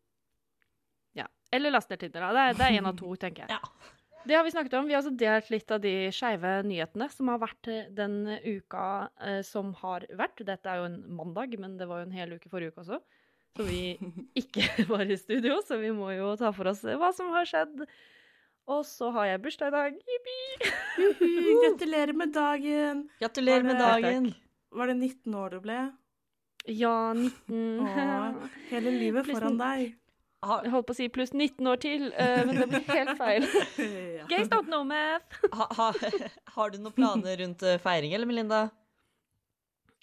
Eller 1.55 1.71
last 1.71 1.91
ned 1.91 2.01
Tinder, 2.01 2.27
da. 2.27 2.33
Det 2.33 2.45
er, 2.47 2.59
det 2.59 2.67
er 2.67 2.79
en 2.81 2.91
av 2.91 2.99
to, 2.99 3.13
tenker 3.21 3.47
jeg. 3.47 3.55
Ja. 3.59 3.93
Det 4.27 4.35
har 4.35 4.43
vi 4.43 4.51
snakket 4.51 4.73
om. 4.75 4.89
Vi 4.89 4.95
har 4.97 5.05
også 5.05 5.15
delt 5.15 5.51
litt 5.55 5.71
av 5.71 5.79
de 5.85 5.91
skeive 6.11 6.57
nyhetene 6.67 7.07
som 7.15 7.29
har 7.31 7.39
vært 7.39 7.69
eh, 7.71 7.85
den 7.95 8.17
uka 8.43 8.87
eh, 9.23 9.39
som 9.47 9.69
har 9.85 10.03
vært. 10.19 10.43
Dette 10.49 10.67
er 10.67 10.81
jo 10.81 10.89
en 10.89 10.97
mandag, 11.15 11.55
men 11.63 11.77
det 11.79 11.87
var 11.87 12.01
jo 12.03 12.09
en 12.09 12.17
hel 12.17 12.35
uke 12.35 12.51
forrige 12.51 12.75
uke 12.75 12.83
også. 12.83 12.99
Så 13.55 13.67
vi 13.69 13.95
ikke 14.43 14.67
var 14.91 15.07
i 15.07 15.19
studio, 15.21 15.61
så 15.63 15.79
vi 15.79 15.93
må 15.95 16.11
jo 16.17 16.33
ta 16.41 16.51
for 16.57 16.73
oss 16.73 16.83
hva 16.83 17.13
som 17.15 17.31
har 17.37 17.47
skjedd. 17.47 17.85
Og 18.67 18.83
så 18.89 19.13
har 19.15 19.29
jeg 19.31 19.43
bursdag 19.45 19.71
i 19.71 19.77
dag. 19.77 20.01
Jippi! 20.11 20.73
Gratulerer 21.63 22.19
med 22.19 22.35
dagen! 22.35 23.05
Gratulerer 23.21 23.69
med 23.69 23.79
dagen. 23.79 24.27
Var 24.75 24.91
det 24.91 24.97
19 24.99 25.39
år 25.39 25.55
du 25.55 25.61
ble? 25.63 25.79
Ja, 26.67 27.13
19 27.15 27.87
Åh, 27.87 28.43
hele 28.73 28.97
livet 28.99 29.31
foran 29.31 29.55
deg. 29.61 29.95
Har, 30.47 30.63
Jeg 30.65 30.73
holdt 30.73 30.87
på 30.89 30.95
å 30.95 30.99
si 30.99 31.07
pluss 31.11 31.33
19 31.35 31.69
år 31.71 31.79
til, 31.83 32.09
eh, 32.15 32.41
men 32.47 32.61
det 32.61 32.67
blir 32.71 32.85
helt 32.93 33.19
feil. 33.19 33.47
ja. 34.21 34.27
Gays 34.31 34.51
don't 34.53 34.71
know 34.71 34.85
math. 34.87 35.41
ha, 35.53 35.67
ha, 35.79 35.93
har 36.57 36.75
du 36.75 36.79
noen 36.79 36.95
planer 36.95 37.41
rundt 37.43 37.65
eh, 37.67 37.81
feiring, 37.83 38.15
eller 38.15 38.31
Melinda? 38.31 38.67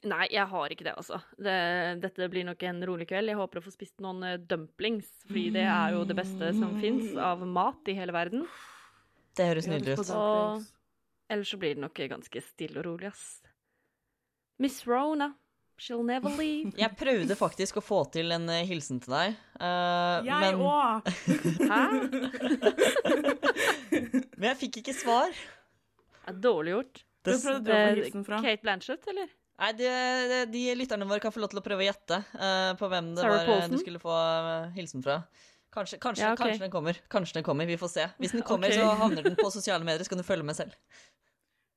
Nei, 0.03 0.25
jeg 0.33 0.43
har 0.51 0.73
ikke 0.73 0.83
det, 0.83 0.93
altså. 0.99 1.21
Det, 1.39 1.55
dette 2.03 2.27
blir 2.31 2.43
nok 2.43 2.63
en 2.67 2.83
rolig 2.89 3.07
kveld. 3.07 3.31
Jeg 3.31 3.39
håper 3.39 3.61
å 3.61 3.63
få 3.63 3.71
spist 3.71 4.03
noen 4.03 4.19
eh, 4.27 4.39
dumplings, 4.51 5.07
fordi 5.29 5.45
det 5.55 5.63
er 5.63 5.95
jo 5.95 6.03
det 6.09 6.17
beste 6.17 6.51
som 6.57 6.75
fins 6.81 7.13
av 7.15 7.45
mat 7.47 7.87
i 7.87 7.95
hele 7.95 8.15
verden. 8.15 8.43
Det 9.33 9.47
høres 9.47 9.69
nydelig 9.71 9.95
ut. 10.01 10.11
Og. 10.17 10.65
Ellers 11.31 11.53
så 11.53 11.59
blir 11.61 11.77
det 11.77 11.85
nok 11.85 12.03
ganske 12.11 12.43
stille 12.43 12.81
og 12.81 12.87
rolig, 12.89 13.13
ass. 13.13 13.39
Miss 14.61 14.83
Rona, 14.85 15.31
She'll 15.82 16.03
never 16.05 16.30
leave. 16.38 16.71
Jeg 16.78 16.95
prøvde 16.95 17.36
faktisk 17.36 17.80
å 17.82 17.84
få 17.84 18.03
til 18.13 18.32
en 18.36 18.45
eh, 18.53 18.63
hilsen 18.69 18.99
til 19.03 19.15
deg, 19.15 19.38
uh, 19.57 20.21
Jeg 20.28 20.39
men, 20.43 20.61
òg! 20.61 21.09
Hæ? 21.71 21.84
men 24.38 24.47
jeg 24.51 24.59
fikk 24.61 24.84
ikke 24.84 24.95
svar. 24.95 25.34
Det 25.34 26.36
er 26.36 26.43
dårlig 26.45 26.76
gjort. 26.76 27.01
Hvem 27.24 27.39
prøvde 27.47 27.63
du 27.63 27.71
å 27.71 27.74
få 27.74 27.80
Eh, 27.80 27.95
hilsen 28.01 28.28
fra? 28.28 28.41
Kate 28.43 28.63
Blanchett, 28.63 29.09
eller? 29.11 29.32
Nei, 29.63 29.71
de, 29.78 29.89
de, 30.30 30.38
De 30.51 30.61
lytterne 30.76 31.07
våre 31.07 31.21
kan 31.24 31.34
få 31.34 31.41
lov 31.43 31.51
til 31.53 31.61
å 31.61 31.65
prøve 31.65 31.86
å 31.86 31.88
gjette 31.88 32.19
uh, 32.36 32.74
på 32.78 32.89
hvem 32.91 33.13
det 33.15 33.26
Sarah 33.26 33.36
var 33.39 33.49
Paulson? 33.49 33.74
du 33.74 33.82
skulle 33.82 34.01
få 34.03 34.19
hilsen 34.78 35.03
fra. 35.05 35.24
Kanskje, 35.74 35.97
kanskje, 35.97 36.21
Ja, 36.21 36.34
okay. 36.34 36.51
kanskje 36.51 36.67
den 36.67 36.71
kommer. 36.71 36.97
Kanskje 37.09 37.39
den 37.39 37.45
kommer, 37.47 37.65
Vi 37.65 37.78
får 37.82 37.89
se. 37.89 38.05
Hvis 38.21 38.32
den 38.36 38.45
kommer, 38.45 38.69
okay. 38.69 38.78
så 38.78 38.93
havner 38.99 39.26
den 39.26 39.36
på 39.36 39.49
sosiale 39.49 39.84
medier, 39.84 40.05
så 40.05 40.13
kan 40.13 40.21
du 40.21 40.26
følge 40.28 40.45
med 40.45 40.55
selv. 40.55 40.76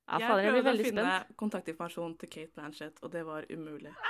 Ja, 0.06 0.18
jeg 0.18 0.28
fader, 0.28 0.42
jeg 0.46 0.52
prøvde 0.54 0.70
å 0.70 0.84
finne 0.86 1.04
spent. 1.06 1.36
kontaktinformasjon 1.42 2.12
til 2.20 2.28
Kate 2.30 2.52
Blanchett, 2.54 2.98
og 3.02 3.10
det 3.12 3.24
var 3.26 3.42
umulig. 3.50 3.90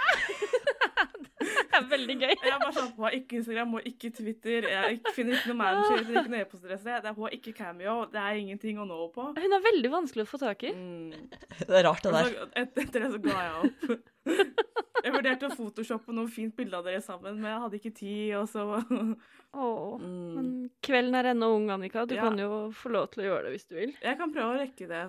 Det 1.76 1.82
er 1.82 1.88
veldig 1.90 2.14
gøy. 2.16 2.30
Jeg 2.32 2.58
bare 2.60 2.72
sånn, 2.72 2.86
Hun 2.96 3.04
har 3.04 3.14
ikke 3.18 3.36
Instagram, 3.36 3.68
hun 3.74 3.76
har 3.82 3.86
ikke 3.90 4.08
Twitter, 4.16 4.64
jeg 4.70 5.00
finner 5.12 5.36
ikke 5.36 5.50
noe 5.50 5.58
manager, 5.60 5.98
finner 6.06 6.22
ikke 6.22 6.32
noe 6.32 6.40
e-postadresse. 6.46 6.84
det 6.86 6.94
er- 7.10 7.14
Hun 7.18 7.24
har 7.26 7.34
ikke 7.36 7.52
Cameo, 7.58 7.96
det 8.06 8.20
er 8.22 8.38
ingenting 8.40 8.78
å 8.80 8.86
nå 8.88 8.96
på. 9.12 9.26
Hun 9.36 9.52
er 9.58 9.60
veldig 9.66 9.90
vanskelig 9.92 10.24
å 10.24 10.30
få 10.30 10.38
tak 10.40 10.62
i. 10.64 10.72
Mm. 10.72 11.28
Det 11.68 11.68
er 11.76 11.84
rart, 11.84 12.02
det 12.02 12.12
der. 12.12 12.24
så, 12.32 12.48
et, 12.56 12.72
etter 12.86 13.00
det 13.04 13.10
så 13.12 13.20
ga 13.22 13.36
jeg 13.44 13.52
opp. 13.60 14.00
Jeg 15.06 15.12
vurderte 15.14 15.46
å 15.46 15.54
photoshoppe 15.54 16.10
noe 16.16 16.26
fint 16.32 16.56
bilde 16.56 16.74
av 16.74 16.82
dere 16.88 17.02
sammen, 17.04 17.36
men 17.38 17.44
jeg 17.52 17.60
hadde 17.62 17.76
ikke 17.78 17.92
tid, 17.94 18.32
og 18.40 18.48
så 18.50 18.64
Åh. 19.54 20.00
mm. 20.00 20.32
Men 20.34 20.48
kvelden 20.82 21.14
er 21.14 21.28
ennå 21.34 21.50
ung, 21.54 21.68
Annika. 21.70 22.06
Du 22.08 22.14
Ja. 22.16 22.22
kan 22.24 22.36
jo 22.40 22.72
få 22.74 22.90
lov 22.90 23.10
til 23.12 23.22
å 23.22 23.26
gjøre 23.28 23.42
det 23.44 23.52
hvis 23.54 23.68
du 23.68 23.74
vil. 23.76 23.92
Jeg 24.02 24.18
kan 24.18 24.32
prøve 24.34 24.56
å 24.56 24.58
rekke 24.64 24.88
det. 24.88 25.04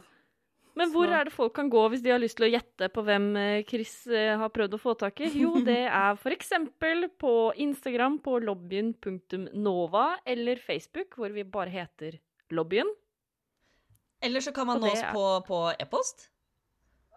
Men 0.77 0.91
hvor 0.93 1.09
er 1.09 1.25
det 1.27 1.33
folk 1.33 1.55
kan 1.57 1.69
gå 1.73 1.81
hvis 1.89 2.03
de 2.05 2.11
har 2.13 2.21
lyst 2.21 2.37
til 2.37 2.47
å 2.47 2.51
gjette 2.51 2.89
på 2.93 3.03
hvem 3.07 3.27
eh, 3.39 3.63
Chris 3.69 3.95
eh, 4.11 4.35
har 4.37 4.51
prøvd 4.53 4.77
å 4.77 4.81
få 4.81 4.93
tak 4.99 5.19
i? 5.25 5.31
Jo, 5.41 5.55
det 5.69 5.79
er 5.89 6.31
eksempel 6.35 7.07
på 7.17 7.33
Instagram 7.65 8.19
på 8.25 8.37
lobbyen.nova, 8.45 10.05
eller 10.25 10.61
Facebook, 10.61 11.17
hvor 11.17 11.33
vi 11.33 11.43
bare 11.43 11.73
heter 11.73 12.19
Lobbyen. 12.53 12.89
Eller 14.23 14.41
så 14.41 14.53
kan 14.55 14.67
man 14.69 14.79
nå 14.81 14.89
oss 14.91 15.03
er- 15.03 15.13
på, 15.13 15.25
på 15.47 15.61
e-post. 15.77 16.29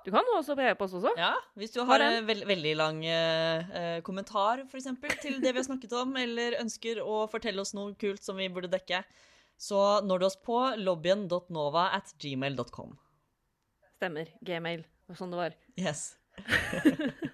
Du 0.04 0.08
kan 0.10 0.24
nå 0.24 0.38
oss 0.38 0.48
på 0.48 0.64
e-post 0.64 0.96
også. 0.96 1.12
Ja, 1.20 1.34
Hvis 1.60 1.74
du 1.74 1.82
Har 1.84 2.00
en 2.00 2.24
veld, 2.26 2.46
veldig 2.48 2.72
lang 2.80 3.02
eh, 3.04 3.76
eh, 3.80 3.98
kommentar 4.02 4.64
for 4.70 4.80
eksempel, 4.80 5.12
til 5.20 5.36
det 5.42 5.52
vi 5.52 5.60
har 5.60 5.68
snakket 5.68 5.92
om, 6.00 6.16
eller 6.16 6.56
ønsker 6.62 7.02
å 7.04 7.26
fortelle 7.28 7.60
oss 7.60 7.74
noe 7.76 7.92
kult 8.00 8.24
som 8.24 8.40
vi 8.40 8.48
burde 8.48 8.72
dekke, 8.72 9.02
så 9.60 10.00
når 10.00 10.18
du 10.22 10.26
oss 10.30 10.38
på 10.40 10.56
lobbyen.nova 10.80 11.90
at 11.98 12.14
gmail.com. 12.16 12.96
Stemmer. 14.00 14.32
Gmail. 14.40 14.86
Var 15.10 15.18
sånn 15.18 15.34
det 15.34 15.42
var. 15.42 15.56
Yes. 15.76 16.14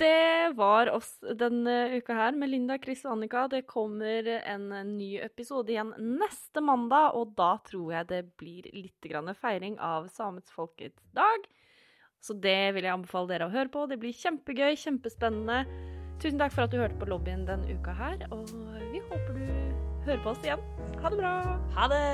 Det 0.00 0.52
var 0.56 0.90
oss 0.92 1.14
denne 1.36 1.96
uka 1.96 2.14
her 2.16 2.36
med 2.36 2.50
Linda, 2.52 2.76
Chris 2.80 3.04
og 3.06 3.14
Annika. 3.14 3.46
Det 3.52 3.62
kommer 3.68 4.26
en 4.38 4.66
ny 4.96 5.14
episode 5.20 5.72
igjen 5.72 5.92
neste 6.20 6.62
mandag, 6.64 7.16
og 7.16 7.34
da 7.38 7.54
tror 7.64 7.94
jeg 7.94 8.08
det 8.10 8.20
blir 8.40 8.68
litt 8.76 9.08
grann 9.08 9.32
feiring 9.36 9.78
av 9.80 10.08
samets 10.12 10.52
folkets 10.52 11.04
dag. 11.16 11.48
Så 12.20 12.36
det 12.36 12.74
vil 12.76 12.84
jeg 12.84 12.96
anbefale 12.96 13.32
dere 13.32 13.48
å 13.48 13.54
høre 13.54 13.72
på. 13.72 13.86
Det 13.88 14.00
blir 14.00 14.16
kjempegøy, 14.16 14.76
kjempespennende. 14.80 15.62
Tusen 16.20 16.40
takk 16.40 16.52
for 16.56 16.66
at 16.66 16.74
du 16.74 16.80
hørte 16.80 17.00
på 17.00 17.08
lobbyen 17.08 17.46
denne 17.48 17.72
uka 17.72 17.96
her, 17.96 18.26
og 18.32 18.44
vi 18.92 19.00
håper 19.00 19.36
du 19.36 19.44
hører 20.04 20.22
på 20.24 20.34
oss 20.34 20.44
igjen. 20.44 20.64
Ha 21.00 21.12
det 21.12 21.20
bra! 21.22 21.34
Ha 21.76 21.90
det! 21.92 22.06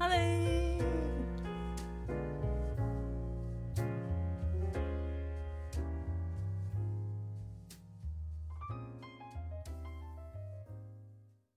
Ha 0.00 0.12
det! 0.14 1.09